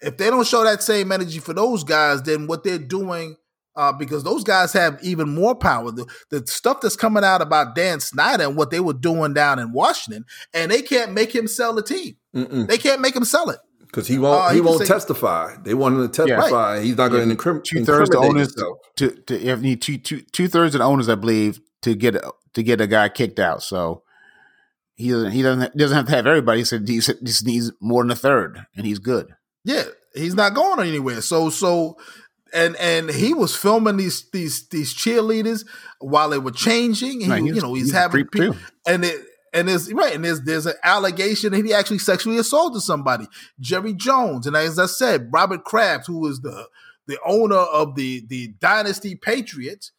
If 0.00 0.16
they 0.16 0.30
don't 0.30 0.46
show 0.46 0.64
that 0.64 0.82
same 0.82 1.12
energy 1.12 1.38
for 1.38 1.52
those 1.54 1.84
guys, 1.84 2.22
then 2.22 2.46
what 2.46 2.64
they're 2.64 2.78
doing, 2.78 3.36
uh, 3.76 3.92
because 3.92 4.24
those 4.24 4.44
guys 4.44 4.72
have 4.72 4.98
even 5.02 5.34
more 5.34 5.54
power. 5.54 5.90
The, 5.92 6.06
the 6.30 6.46
stuff 6.46 6.80
that's 6.80 6.96
coming 6.96 7.24
out 7.24 7.42
about 7.42 7.74
Dan 7.74 8.00
Snyder 8.00 8.44
and 8.44 8.56
what 8.56 8.70
they 8.70 8.80
were 8.80 8.94
doing 8.94 9.34
down 9.34 9.58
in 9.58 9.72
Washington, 9.72 10.24
and 10.54 10.70
they 10.70 10.82
can't 10.82 11.12
make 11.12 11.34
him 11.34 11.46
sell 11.46 11.74
the 11.74 11.82
team. 11.82 12.16
Mm-mm. 12.34 12.66
They 12.66 12.78
can't 12.78 13.00
make 13.00 13.14
him 13.14 13.24
sell 13.24 13.50
it. 13.50 13.58
Because 13.80 14.06
he 14.06 14.18
won't, 14.18 14.40
Uh, 14.40 14.48
he, 14.50 14.54
he 14.56 14.60
won't 14.60 14.78
say- 14.80 14.86
testify. 14.86 15.56
They 15.64 15.74
want 15.74 15.96
him 15.96 16.08
to 16.08 16.26
Yeah. 16.26 16.36
testify. 16.36 16.80
He's 16.80 16.96
not 16.96 17.08
going 17.08 17.28
to 17.28 17.34
incrim- 17.36 17.64
Two 17.64 17.84
thirds 17.84 18.08
of 18.08 18.20
the 18.20 18.26
incriminate 18.26 18.52
owners 18.58 18.76
to 18.96 19.10
to 19.26 19.38
you 19.38 19.56
need 19.56 19.82
two 19.82 19.98
two 19.98 20.20
two 20.32 20.46
thirds 20.46 20.74
of 20.76 20.78
the 20.78 20.84
owners, 20.84 21.08
I 21.08 21.16
believe, 21.16 21.60
to 21.82 21.94
get 21.96 22.16
to 22.54 22.62
get 22.62 22.80
a 22.80 22.86
guy 22.86 23.08
kicked 23.08 23.40
out. 23.40 23.62
So 23.64 24.04
he 24.94 25.10
doesn't 25.10 25.32
he 25.32 25.42
doesn't 25.42 25.76
doesn't 25.76 25.96
have 25.96 26.06
to 26.06 26.12
have 26.12 26.26
everybody. 26.28 26.60
He 26.60 26.64
said 26.64 26.88
he 26.88 27.00
just 27.00 27.44
needs 27.44 27.72
more 27.80 28.04
than 28.04 28.12
a 28.12 28.16
third, 28.16 28.64
and 28.76 28.86
he's 28.86 29.00
good. 29.00 29.34
Yeah, 29.64 29.84
he's 30.14 30.34
not 30.34 30.54
going 30.54 30.86
anywhere. 30.86 31.20
So 31.20 31.50
so 31.50 31.96
and 32.52 32.76
and 32.76 33.10
he 33.10 33.34
was 33.34 33.54
filming 33.56 33.96
these 33.98 34.28
these 34.30 34.68
these 34.68 34.94
cheerleaders 34.94 35.64
while 36.00 36.30
they 36.30 36.38
were 36.38 36.50
changing. 36.50 37.20
He, 37.20 37.30
Right, 37.30 37.42
he's- 37.42 37.56
you 37.56 37.60
know, 37.62 37.74
he's, 37.74 37.86
he's 37.86 37.92
having 37.92 38.26
creep, 38.26 38.52
too. 38.52 38.58
and 38.86 39.04
it 39.04 39.20
and 39.52 39.68
there's 39.68 39.92
right 39.92 40.14
and 40.14 40.24
there's 40.24 40.40
there's 40.42 40.66
an 40.66 40.74
allegation 40.84 41.52
that 41.52 41.64
he 41.64 41.74
actually 41.74 41.98
sexually 41.98 42.38
assaulted 42.38 42.82
somebody, 42.82 43.26
Jerry 43.60 43.92
Jones, 43.94 44.46
and 44.46 44.56
as 44.56 44.78
I 44.78 44.86
said, 44.86 45.28
Robert 45.32 45.64
Kraft, 45.64 46.06
who 46.06 46.18
was 46.20 46.40
the 46.40 46.66
the 47.06 47.18
owner 47.26 47.56
of 47.56 47.96
the 47.96 48.24
the 48.28 48.54
Dynasty 48.60 49.14
Patriots, 49.16 49.92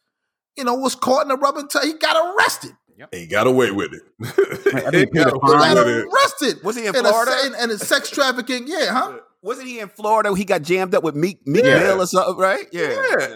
you 0.56 0.64
know, 0.64 0.74
was 0.74 0.94
caught 0.94 1.24
in 1.26 1.30
a 1.30 1.36
rubber 1.36 1.62
tie. 1.64 1.84
He 1.86 1.94
got 1.94 2.16
arrested. 2.36 2.72
He 3.10 3.26
got 3.26 3.46
away 3.48 3.70
with 3.72 3.92
it. 3.94 4.02
I 4.22 4.26
he 4.26 4.90
think 4.90 4.94
he 4.94 5.06
paid 5.06 5.14
got 5.24 5.32
a 5.32 5.36
away 5.36 5.58
fine. 5.58 5.74
got 5.74 5.86
with 5.86 5.96
it. 5.96 6.06
arrested. 6.06 6.62
Was 6.64 6.76
he 6.76 6.86
in 6.86 6.94
a- 6.94 7.00
Florida? 7.00 7.32
and, 7.42 7.54
and 7.56 7.72
it's 7.72 7.84
sex 7.86 8.08
trafficking. 8.10 8.64
Yeah, 8.66 8.92
huh? 8.92 9.18
Wasn't 9.42 9.66
he 9.66 9.80
in 9.80 9.88
Florida? 9.88 10.34
He 10.34 10.44
got 10.44 10.62
jammed 10.62 10.94
up 10.94 11.02
with 11.02 11.14
Meek 11.16 11.46
Meek 11.46 11.64
Yeah. 11.64 11.80
Mill 11.80 12.02
or 12.02 12.06
something, 12.06 12.36
right? 12.36 12.66
Yeah. 12.72 12.90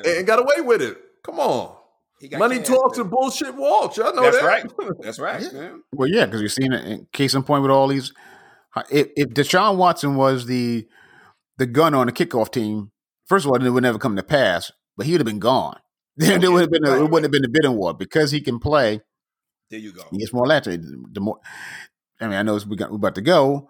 Yeah, 0.05 0.13
and 0.19 0.27
got 0.27 0.39
away 0.39 0.61
with 0.65 0.81
it. 0.83 0.97
Come 1.25 1.41
on. 1.41 1.77
He 2.21 2.29
got 2.29 2.39
Money 2.39 2.61
talks 2.63 2.97
and 2.99 3.11
bullshit 3.11 3.55
walks. 3.55 3.97
Y'all 3.97 4.15
know 4.15 4.23
That's 4.23 4.39
that. 4.39 4.45
right. 4.45 4.65
That's 5.01 5.19
right. 5.19 5.43
Yeah. 5.43 5.53
man. 5.53 5.83
Well, 5.93 6.09
yeah, 6.09 6.25
because 6.25 6.41
you've 6.41 6.53
seen 6.53 6.73
it. 6.73 6.85
In 6.87 7.07
case 7.13 7.35
in 7.35 7.43
point 7.43 7.63
with 7.63 7.71
all 7.71 7.89
these, 7.89 8.13
uh, 8.75 8.85
if, 8.91 9.09
if 9.17 9.29
Deshaun 9.31 9.77
Watson 9.77 10.17
was 10.17 10.47
the 10.47 10.87
the 11.59 11.67
gun 11.67 11.95
on 11.95 12.07
the 12.07 12.13
kickoff 12.13 12.51
team, 12.53 12.91
first 13.27 13.45
of 13.45 13.51
all, 13.51 13.63
it 13.63 13.69
would 13.69 13.83
never 13.83 13.99
come 13.99 14.17
to 14.17 14.23
pass. 14.23 14.73
But 14.97 15.07
he 15.07 15.13
would 15.13 15.21
have 15.21 15.27
been 15.27 15.41
gone. 15.41 15.79
Then 16.19 16.41
there 16.41 16.51
would 16.51 16.63
have 16.63 16.71
been 16.71 16.87
a, 16.87 16.95
it 17.05 17.11
wouldn't 17.11 17.25
have 17.25 17.31
been 17.31 17.45
a 17.45 17.49
bidding 17.51 17.77
war 17.77 17.93
because 17.93 18.31
he 18.31 18.41
can 18.41 18.59
play. 18.59 19.03
There 19.69 19.79
you 19.79 19.93
go. 19.93 20.03
He 20.11 20.17
gets 20.17 20.33
more 20.33 20.47
electric. 20.47 20.81
The 21.13 21.21
more, 21.21 21.39
I 22.19 22.29
mean, 22.29 22.39
I 22.39 22.43
know 22.43 22.57
it's, 22.57 22.65
we 22.65 22.75
got, 22.77 22.89
we're 22.91 22.97
about 22.97 23.17
to 23.17 23.21
go, 23.21 23.69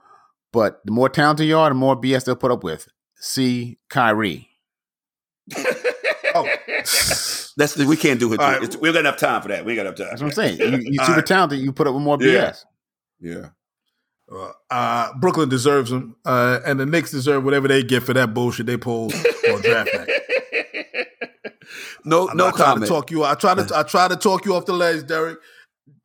but 0.56 0.80
the 0.86 0.90
more 0.92 1.10
talented 1.10 1.46
you 1.46 1.58
are, 1.58 1.68
the 1.68 1.74
more 1.74 1.94
BS 2.00 2.24
they'll 2.24 2.34
put 2.34 2.50
up 2.50 2.64
with. 2.64 2.88
See 3.16 3.78
Kyrie. 3.90 4.48
Oh. 6.38 6.46
That's 7.56 7.72
the, 7.74 7.86
we 7.88 7.96
can't 7.96 8.20
do 8.20 8.30
it. 8.34 8.40
All 8.40 8.46
right. 8.50 8.62
It's- 8.62 8.76
we 8.78 8.92
got 8.92 8.98
enough 9.00 9.16
time 9.16 9.40
for 9.40 9.48
that. 9.48 9.64
We 9.64 9.74
got 9.74 9.86
enough 9.86 9.94
time. 9.96 10.08
That's 10.10 10.20
what 10.20 10.28
I'm 10.28 10.34
saying. 10.34 10.58
You, 10.60 10.78
you 10.92 11.00
All 11.00 11.06
super 11.06 11.16
right. 11.18 11.26
talented, 11.26 11.60
you 11.60 11.72
put 11.72 11.86
up 11.86 11.94
with 11.94 12.02
more 12.02 12.18
Yeah. 12.20 12.50
BS. 12.50 12.64
Yeah. 13.20 13.48
Uh, 14.30 14.52
uh, 14.70 15.14
Brooklyn 15.18 15.48
deserves 15.48 15.88
them, 15.90 16.16
uh, 16.26 16.60
and 16.66 16.78
the 16.78 16.84
Knicks 16.84 17.10
deserve 17.10 17.42
whatever 17.42 17.68
they 17.68 17.82
get 17.82 18.02
for 18.02 18.12
that 18.12 18.34
bullshit 18.34 18.66
they 18.66 18.76
pulled 18.76 19.14
on 19.14 19.62
draft 19.62 19.90
night. 19.94 20.08
No, 22.04 22.28
I'm 22.28 22.36
no 22.36 22.44
not 22.46 22.56
trying 22.56 22.80
to 22.80 22.86
comment. 22.86 22.88
talk 22.88 23.10
you. 23.10 23.24
I 23.24 23.34
try 23.34 23.54
to. 23.54 23.66
I 23.74 23.82
try 23.82 24.08
to 24.08 24.16
talk 24.16 24.44
you 24.44 24.54
off 24.54 24.66
the 24.66 24.72
ledge, 24.74 25.06
Derek. 25.06 25.38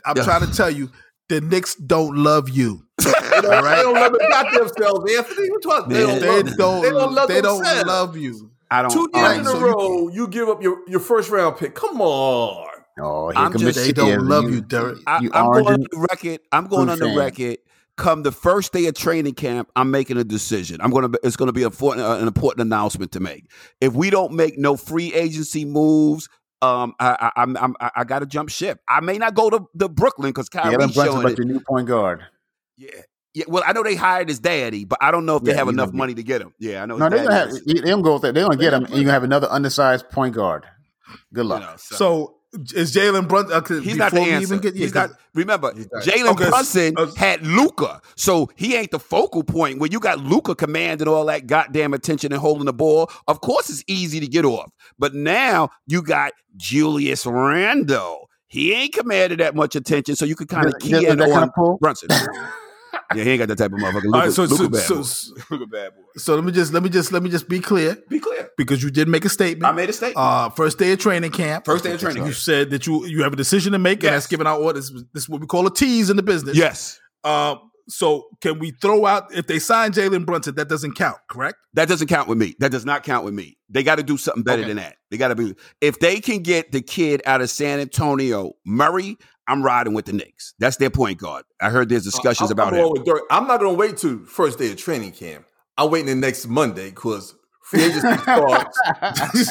I'm 0.05 0.15
Yeah. 0.17 0.23
trying 0.23 0.47
to 0.47 0.51
tell 0.55 0.71
you, 0.71 0.89
the 1.31 1.41
Knicks 1.41 1.75
don't 1.75 2.15
love 2.15 2.49
you. 2.49 2.83
They 2.97 3.09
All 3.37 3.41
don't, 3.41 3.63
right. 3.63 3.75
they 3.77 3.81
don't 3.83 3.93
love 3.95 4.11
the 4.13 4.27
goddamn 4.29 4.67
themselves, 4.67 5.13
Anthony. 5.17 5.49
What 5.51 5.63
talk? 5.63 5.89
They 5.89 6.05
Man. 6.05 6.07
don't 6.07 6.45
They 6.45 6.51
don't. 6.55 6.81
They 6.83 6.89
don't 6.91 7.13
love 7.13 7.27
They 7.29 7.41
don't 7.41 7.63
love 7.87 8.17
you. 8.17 8.51
I 8.69 8.81
don't. 8.83 8.91
Two 8.91 9.09
years 9.13 9.27
Right, 9.27 9.37
in 9.39 9.43
don't- 9.45 9.55
a 9.55 9.59
so 9.59 9.65
you- 9.67 9.73
row, 9.73 10.09
you, 10.09 10.27
give 10.27 10.49
up 10.49 10.61
your, 10.61 10.79
your 10.87 10.99
first 10.99 11.29
round 11.29 11.57
pick. 11.57 11.73
Come 11.75 12.01
on. 12.01 12.67
Oh, 12.99 13.29
here 13.29 13.39
I'm 13.39 13.57
just- 13.57 13.77
They 13.77 13.91
don't 13.91 14.07
cheers. 14.07 14.21
love 14.23 14.51
you, 14.51 14.61
Derek. 14.61 14.99
I, 15.07 15.21
You 15.21 15.31
I'm 15.33 15.51
going 15.53 15.65
on 15.67 15.73
and 15.75 15.87
the 15.91 16.07
record. 16.11 16.39
I'm 16.51 16.67
going 16.67 16.85
blue 16.85 16.93
on 16.93 16.99
the 16.99 17.05
fan. 17.07 17.17
record. 17.17 17.57
Come 17.97 18.23
the 18.23 18.31
first 18.31 18.71
day 18.73 18.85
of 18.87 18.95
training 18.95 19.33
camp, 19.33 19.69
I'm 19.75 19.91
making 19.91 20.17
a 20.17 20.23
decision. 20.23 20.79
I'm 20.81 20.91
going 20.91 21.11
to. 21.11 21.19
It's 21.23 21.35
going 21.35 21.47
to 21.47 21.53
be 21.53 21.63
a, 21.63 21.67
uh, 21.69 22.17
an 22.19 22.27
important 22.27 22.61
announcement 22.65 23.11
to 23.13 23.19
make. 23.19 23.45
If 23.79 23.93
we 23.93 24.09
don't 24.09 24.31
make 24.33 24.57
no 24.57 24.75
free 24.77 25.13
agency 25.13 25.65
moves, 25.65 26.27
um, 26.61 26.93
I, 26.99 27.31
I, 27.35 27.41
I'm, 27.41 27.57
I'm, 27.57 27.75
I 27.79 27.91
I 27.97 28.03
got 28.03 28.19
to 28.19 28.25
jump 28.25 28.49
ship. 28.49 28.79
I 28.87 28.99
may 29.01 29.17
not 29.17 29.33
go 29.33 29.49
to, 29.49 29.61
to 29.79 29.89
Brooklyn 29.89 30.29
because 30.29 30.49
Yeah, 30.53 30.61
Kyrie's 30.63 30.77
Brunson 30.77 31.05
showing 31.05 31.19
about 31.19 31.31
it. 31.31 31.37
your 31.39 31.47
new 31.47 31.59
point 31.59 31.87
guard. 31.87 32.23
Yeah, 32.77 32.89
yeah. 33.33 33.45
Well, 33.47 33.63
I 33.65 33.73
know 33.73 33.83
they 33.83 33.95
hired 33.95 34.29
his 34.29 34.39
daddy, 34.39 34.85
but 34.85 34.99
I 35.01 35.11
don't 35.11 35.25
know 35.25 35.37
if 35.37 35.43
they 35.43 35.51
Yeah, 35.51 35.57
have 35.57 35.67
enough 35.69 35.93
money 35.93 36.13
to 36.15 36.23
get 36.23 36.41
him. 36.41 36.53
Yeah, 36.59 36.83
I 36.83 36.85
know. 36.85 36.97
No, 36.97 37.09
they're 37.09 37.23
gonna 37.23 37.35
have. 37.35 37.51
They 37.65 37.73
don't 37.81 38.01
go 38.01 38.13
with 38.13 38.21
that. 38.23 38.33
They're 38.33 38.43
gonna 38.45 38.57
get 38.57 38.73
him, 38.73 38.85
and 38.85 38.93
you're 38.93 39.03
gonna 39.03 39.13
have 39.13 39.23
another 39.23 39.47
undersized 39.49 40.09
point 40.09 40.35
guard. 40.35 40.65
Good 41.33 41.43
you 41.43 41.49
luck. 41.49 41.61
know, 41.61 41.73
so- 41.77 41.95
So 41.95 42.35
is 42.53 42.93
Jalen 42.93 43.27
Brunson? 43.27 43.77
Uh, 43.77 43.81
He's 43.81 43.95
not 43.95 44.11
the 44.11 44.21
answer. 44.21 44.53
Even 44.53 44.59
get, 44.59 44.75
he's 44.75 44.93
not. 44.93 45.11
Remember. 45.33 45.71
Jalen 45.71 46.31
Okay, 46.31 46.49
Brunson 46.49 46.95
uh, 46.97 47.13
had 47.15 47.45
Luka, 47.45 48.01
so 48.15 48.49
he 48.55 48.75
ain't 48.75 48.91
the 48.91 48.99
focal 48.99 49.43
point. 49.43 49.79
When 49.79 49.91
you 49.91 49.99
got 49.99 50.19
Luka 50.19 50.55
commanding 50.55 51.07
all 51.07 51.25
that 51.25 51.47
goddamn 51.47 51.93
attention 51.93 52.33
and 52.33 52.41
holding 52.41 52.65
the 52.65 52.73
ball, 52.73 53.09
of 53.27 53.41
course 53.41 53.69
it's 53.69 53.83
easy 53.87 54.19
to 54.19 54.27
get 54.27 54.43
off. 54.43 54.69
But 54.99 55.13
now 55.13 55.69
you 55.87 56.01
got 56.01 56.33
Julius 56.57 57.25
Randle. 57.25 58.29
He 58.47 58.73
ain't 58.73 58.93
commanded 58.93 59.39
that 59.39 59.55
much 59.55 59.77
attention, 59.77 60.17
so 60.17 60.25
you 60.25 60.35
could 60.35 60.49
kind 60.49 60.65
of 60.67 60.73
key 60.79 61.07
in 61.07 61.21
on 61.21 61.29
kind 61.29 61.43
of 61.45 61.53
pull? 61.55 61.77
Brunson. 61.77 62.09
yeah, 63.15 63.23
he 63.23 63.29
ain't 63.31 63.39
got 63.39 63.47
that 63.49 63.57
type 63.57 63.71
of 63.73 63.79
motherfucker. 63.79 64.03
Luka, 64.03 64.15
All 64.17 64.23
right, 64.23 64.31
so 64.31 64.43
Luka 64.43 64.55
so, 64.55 64.69
bad 64.69 64.81
so, 64.83 64.95
boy. 64.95 65.01
so, 65.03 65.33
Look 65.51 65.61
a 65.61 65.65
bad 65.67 65.91
boy. 65.95 66.01
so 66.17 66.35
let 66.35 66.43
me 66.43 66.51
just 66.51 66.73
let 66.73 66.83
me 66.83 66.89
just 66.89 67.11
let 67.11 67.23
me 67.23 67.29
just 67.29 67.47
be 67.49 67.59
clear 67.59 67.97
Be 68.09 68.19
clear. 68.19 68.49
because 68.57 68.81
you 68.83 68.91
did 68.91 69.07
make 69.07 69.25
a 69.25 69.29
statement. 69.29 69.65
I 69.65 69.71
made 69.75 69.89
a 69.89 69.93
statement. 69.93 70.17
uh, 70.17 70.49
first 70.49 70.77
day 70.77 70.91
of 70.91 70.99
training 70.99 71.31
camp. 71.31 71.65
First 71.65 71.83
day 71.83 71.93
of 71.93 71.99
training 71.99 72.25
You 72.25 72.33
said 72.33 72.69
that 72.71 72.87
you 72.87 73.05
you 73.05 73.23
have 73.23 73.33
a 73.33 73.37
decision 73.37 73.71
to 73.73 73.79
make, 73.79 74.03
and 74.03 74.13
that's 74.13 74.27
giving 74.27 74.47
out 74.47 74.61
orders. 74.61 74.91
This 75.13 75.23
is 75.23 75.29
what 75.29 75.41
we 75.41 75.47
call 75.47 75.67
a 75.67 75.73
tease 75.73 76.09
in 76.09 76.17
the 76.17 76.23
business. 76.23 76.55
yes, 76.57 76.99
Uh, 77.23 77.55
so 77.89 78.25
can 78.41 78.59
we 78.59 78.71
throw 78.71 79.05
out 79.05 79.33
if 79.35 79.47
they 79.47 79.59
sign 79.59 79.91
Jalen 79.91 80.25
Brunson? 80.25 80.55
That 80.55 80.69
doesn't 80.69 80.93
count, 80.95 81.17
correct? 81.29 81.57
that 81.73 81.87
doesn't 81.89 82.07
count 82.07 82.27
with 82.29 82.37
me. 82.37 82.55
That 82.59 82.71
does 82.71 82.85
not 82.85 83.03
count 83.03 83.25
with 83.25 83.33
me. 83.33 83.57
They 83.69 83.83
got 83.83 83.95
to 83.95 84.03
do 84.03 84.17
something 84.17 84.43
better 84.43 84.61
Okay. 84.61 84.69
than 84.69 84.77
that. 84.77 84.95
They 85.09 85.17
got 85.17 85.29
to 85.29 85.35
be. 85.35 85.55
If 85.81 85.99
they 85.99 86.19
can 86.21 86.39
get 86.43 86.71
the 86.71 86.81
kid 86.81 87.21
out 87.25 87.41
of 87.41 87.49
San 87.49 87.79
Antonio, 87.79 88.53
Murray, 88.65 89.17
I'm 89.47 89.63
riding 89.63 89.93
with 89.93 90.05
the 90.05 90.13
Knicks. 90.13 90.53
That's 90.59 90.77
their 90.77 90.89
point 90.89 91.19
guard. 91.19 91.43
I 91.61 91.69
heard 91.69 91.89
there's 91.89 92.05
uh, 92.07 92.11
discussions 92.11 92.51
I'm, 92.51 92.59
about 92.59 92.73
I'm 92.73 92.95
him. 92.97 93.03
Dirk. 93.03 93.21
I'm 93.29 93.47
not 93.47 93.59
going 93.59 93.73
to 93.73 93.77
wait 93.79 93.97
to 93.97 94.25
first 94.25 94.59
day 94.59 94.71
of 94.71 94.77
training 94.77 95.11
camp. 95.13 95.45
I'm 95.77 95.89
waiting 95.91 96.07
the 96.07 96.15
next 96.15 96.47
Monday 96.47 96.89
because 96.89 97.33
free 97.63 97.83
agency 97.83 98.07
starts. 98.21 98.79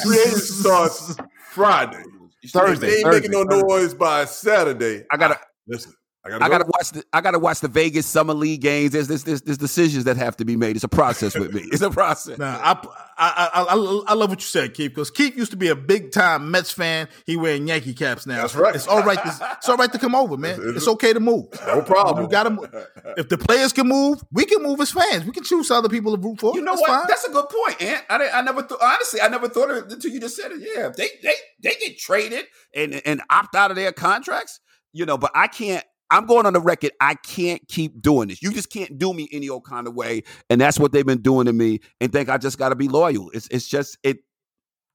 free 0.03 0.19
agency 0.19 0.53
starts 0.53 1.15
Friday. 1.51 2.03
Thursday. 2.47 2.87
they 2.87 2.93
ain't 2.97 3.03
Thursday, 3.05 3.27
making 3.27 3.31
no 3.31 3.43
Thursday. 3.45 3.67
noise 3.67 3.93
by 3.93 4.25
Saturday, 4.25 5.05
I 5.11 5.17
gotta- 5.17 5.39
listen. 5.67 5.93
I 6.23 6.29
gotta, 6.29 6.45
I 6.45 6.49
gotta 6.49 6.65
watch 6.67 6.91
the 6.91 7.03
I 7.13 7.21
gotta 7.21 7.39
watch 7.39 7.59
the 7.61 7.67
Vegas 7.67 8.05
summer 8.05 8.35
league 8.35 8.61
games. 8.61 8.91
There's 8.91 9.07
there's, 9.07 9.23
there's 9.23 9.41
there's 9.41 9.57
decisions 9.57 10.03
that 10.03 10.17
have 10.17 10.37
to 10.37 10.45
be 10.45 10.55
made. 10.55 10.75
It's 10.75 10.83
a 10.85 10.87
process 10.87 11.33
with 11.35 11.51
me. 11.51 11.61
It's 11.71 11.81
a 11.81 11.89
process. 11.89 12.37
Nah, 12.37 12.59
I, 12.61 12.71
I, 13.17 13.49
I, 13.53 13.63
I, 13.75 14.01
I 14.09 14.13
love 14.13 14.29
what 14.29 14.39
you 14.39 14.45
said, 14.45 14.75
Keith, 14.75 14.91
because 14.91 15.09
Keith 15.09 15.35
used 15.35 15.49
to 15.49 15.57
be 15.57 15.69
a 15.69 15.75
big 15.75 16.11
time 16.11 16.51
Mets 16.51 16.71
fan. 16.71 17.07
He 17.25 17.37
wearing 17.37 17.67
Yankee 17.67 17.93
caps 17.95 18.27
now. 18.27 18.41
That's 18.41 18.53
right. 18.55 18.75
It's 18.75 18.87
all 18.87 19.01
right. 19.01 19.17
To, 19.17 19.55
it's 19.57 19.67
all 19.67 19.77
right 19.77 19.91
to 19.91 19.97
come 19.97 20.13
over, 20.13 20.37
man. 20.37 20.59
It's 20.75 20.87
okay 20.87 21.11
to 21.13 21.19
move. 21.19 21.45
No 21.65 21.81
problem. 21.81 22.23
You 22.25 22.29
got 22.29 22.43
to. 22.43 22.49
move. 22.51 22.69
If 23.17 23.29
the 23.29 23.39
players 23.39 23.73
can 23.73 23.87
move, 23.87 24.23
we 24.31 24.45
can 24.45 24.61
move 24.61 24.79
as 24.79 24.91
fans. 24.91 25.25
We 25.25 25.31
can 25.31 25.43
choose 25.43 25.71
other 25.71 25.89
people 25.89 26.15
to 26.15 26.21
root 26.21 26.39
for. 26.39 26.53
You 26.53 26.61
know 26.61 26.73
That's 26.73 26.81
what? 26.81 26.89
fine. 26.99 27.05
That's 27.07 27.25
a 27.25 27.31
good 27.31 27.45
point, 27.49 27.81
Ant. 27.81 28.05
I, 28.11 28.17
didn't- 28.19 28.35
I 28.35 28.41
never 28.41 28.61
thought. 28.61 28.79
Honestly, 28.81 29.21
I 29.21 29.27
never 29.27 29.49
thought 29.49 29.71
of 29.71 29.77
it 29.77 29.91
until 29.91 30.11
you 30.11 30.19
just 30.19 30.35
said 30.35 30.51
it. 30.51 30.59
Yeah, 30.75 30.89
they 30.95 31.09
they 31.23 31.33
they 31.63 31.75
get 31.79 31.97
traded. 31.97 32.45
and 32.75 33.01
and 33.05 33.21
opt 33.31 33.55
out 33.55 33.71
of 33.71 33.75
their 33.75 33.91
contracts, 33.91 34.59
you 34.93 35.05
know, 35.07 35.17
but 35.17 35.31
I 35.33 35.47
can't 35.47 35.83
I'm 36.11 36.25
going 36.25 36.45
on 36.45 36.53
the 36.53 36.61
record. 36.61 36.91
I 36.99 37.15
can't 37.15 37.65
keep 37.67 38.01
doing 38.01 38.27
this. 38.27 38.41
You 38.41 38.51
just 38.51 38.69
can't 38.69 38.99
do 38.99 39.13
me 39.13 39.29
any 39.31 39.49
old 39.49 39.65
kind 39.65 39.87
of 39.87 39.95
way. 39.95 40.23
And 40.49 40.59
that's 40.59 40.77
what 40.79 40.91
they've 40.91 41.05
been 41.05 41.21
doing 41.21 41.45
to 41.45 41.53
me 41.53 41.79
and 41.99 42.11
think 42.11 42.29
I 42.29 42.37
just 42.37 42.57
gotta 42.57 42.75
be 42.75 42.87
loyal. 42.87 43.29
It's 43.31 43.47
it's 43.49 43.67
just 43.67 43.97
it 44.03 44.17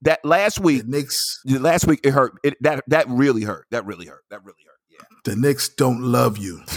that 0.03 0.25
last 0.25 0.61
week 0.61 0.87
Knicks. 0.87 1.41
last 1.47 1.87
week 1.87 2.01
it 2.05 2.11
hurt. 2.11 2.35
It 2.45 2.55
that 2.63 2.85
that 2.89 3.09
really 3.09 3.43
hurt. 3.43 3.67
That 3.71 3.85
really 3.87 4.07
hurt. 4.07 4.25
That 4.31 4.45
really 4.45 4.63
hurt. 4.67 4.76
The 5.25 5.35
Knicks 5.35 5.69
don't 5.69 6.03
love 6.03 6.39
you. 6.39 6.63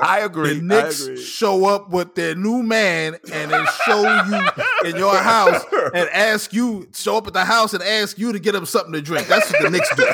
I 0.00 0.20
agree. 0.22 0.54
The 0.54 0.62
Knicks 0.62 1.04
agree. 1.04 1.20
show 1.20 1.66
up 1.66 1.90
with 1.90 2.14
their 2.14 2.36
new 2.36 2.62
man 2.62 3.16
and 3.32 3.50
they 3.50 3.64
show 3.84 4.02
you 4.02 4.48
in 4.84 4.96
your 4.96 5.16
house 5.16 5.64
and 5.92 6.08
ask 6.10 6.52
you, 6.52 6.88
show 6.94 7.16
up 7.16 7.26
at 7.26 7.32
the 7.32 7.44
house 7.44 7.74
and 7.74 7.82
ask 7.82 8.16
you 8.16 8.32
to 8.32 8.38
get 8.38 8.52
them 8.52 8.64
something 8.64 8.92
to 8.92 9.02
drink. 9.02 9.26
That's 9.26 9.52
what 9.52 9.62
the 9.62 9.70
Knicks 9.70 9.92
do. 9.96 10.06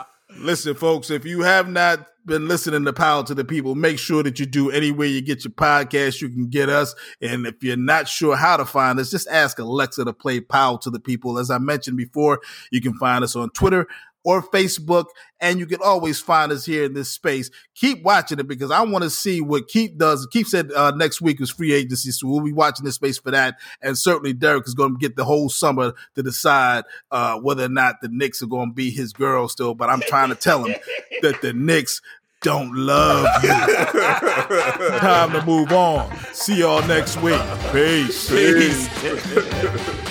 Listen, 0.38 0.74
folks, 0.74 1.10
if 1.10 1.24
you 1.24 1.42
have 1.42 1.68
not 1.68 2.06
been 2.26 2.48
listening 2.48 2.84
to 2.84 2.92
Power 2.92 3.22
to 3.24 3.34
the 3.34 3.44
People, 3.44 3.74
make 3.74 3.98
sure 3.98 4.22
that 4.22 4.38
you 4.38 4.46
do 4.46 4.70
anywhere 4.70 5.06
you 5.06 5.22
get 5.22 5.44
your 5.44 5.52
podcast, 5.52 6.20
you 6.20 6.28
can 6.28 6.48
get 6.48 6.68
us. 6.68 6.94
And 7.22 7.46
if 7.46 7.62
you're 7.62 7.76
not 7.76 8.08
sure 8.08 8.36
how 8.36 8.56
to 8.56 8.64
find 8.64 8.98
us, 8.98 9.10
just 9.10 9.28
ask 9.28 9.58
Alexa 9.58 10.04
to 10.04 10.12
play 10.12 10.40
Power 10.40 10.78
to 10.78 10.90
the 10.90 11.00
People. 11.00 11.38
As 11.38 11.50
I 11.50 11.58
mentioned 11.58 11.96
before, 11.96 12.40
you 12.70 12.80
can 12.80 12.94
find 12.94 13.24
us 13.24 13.36
on 13.36 13.50
Twitter 13.50 13.86
or 14.26 14.42
Facebook, 14.42 15.04
and 15.40 15.60
you 15.60 15.66
can 15.66 15.78
always 15.80 16.20
find 16.20 16.50
us 16.50 16.66
here 16.66 16.82
in 16.82 16.94
this 16.94 17.08
space. 17.08 17.48
Keep 17.76 18.02
watching 18.02 18.40
it 18.40 18.48
because 18.48 18.72
I 18.72 18.82
want 18.82 19.04
to 19.04 19.10
see 19.10 19.40
what 19.40 19.68
Keith 19.68 19.96
does. 19.96 20.26
Keith 20.32 20.48
said 20.48 20.72
uh, 20.72 20.90
next 20.90 21.20
week 21.20 21.40
is 21.40 21.48
free 21.48 21.72
agency, 21.72 22.10
so 22.10 22.26
we'll 22.26 22.40
be 22.40 22.52
watching 22.52 22.84
this 22.84 22.96
space 22.96 23.18
for 23.18 23.30
that. 23.30 23.54
And 23.80 23.96
certainly 23.96 24.32
Derek 24.32 24.66
is 24.66 24.74
going 24.74 24.94
to 24.94 24.98
get 24.98 25.14
the 25.14 25.24
whole 25.24 25.48
summer 25.48 25.92
to 26.16 26.22
decide 26.24 26.82
uh, 27.12 27.38
whether 27.38 27.66
or 27.66 27.68
not 27.68 28.00
the 28.02 28.08
Knicks 28.08 28.42
are 28.42 28.46
going 28.46 28.70
to 28.70 28.74
be 28.74 28.90
his 28.90 29.12
girl 29.12 29.48
still. 29.48 29.76
But 29.76 29.90
I'm 29.90 30.00
trying 30.00 30.30
to 30.30 30.34
tell 30.34 30.64
him 30.64 30.74
that 31.22 31.40
the 31.40 31.52
Knicks 31.52 32.02
don't 32.42 32.74
love 32.74 33.28
you. 33.44 33.48
Time 34.98 35.30
to 35.30 35.46
move 35.46 35.70
on. 35.70 36.12
See 36.32 36.58
y'all 36.58 36.84
next 36.88 37.22
week. 37.22 37.40
Peace. 37.70 38.28
Peace. 38.28 40.02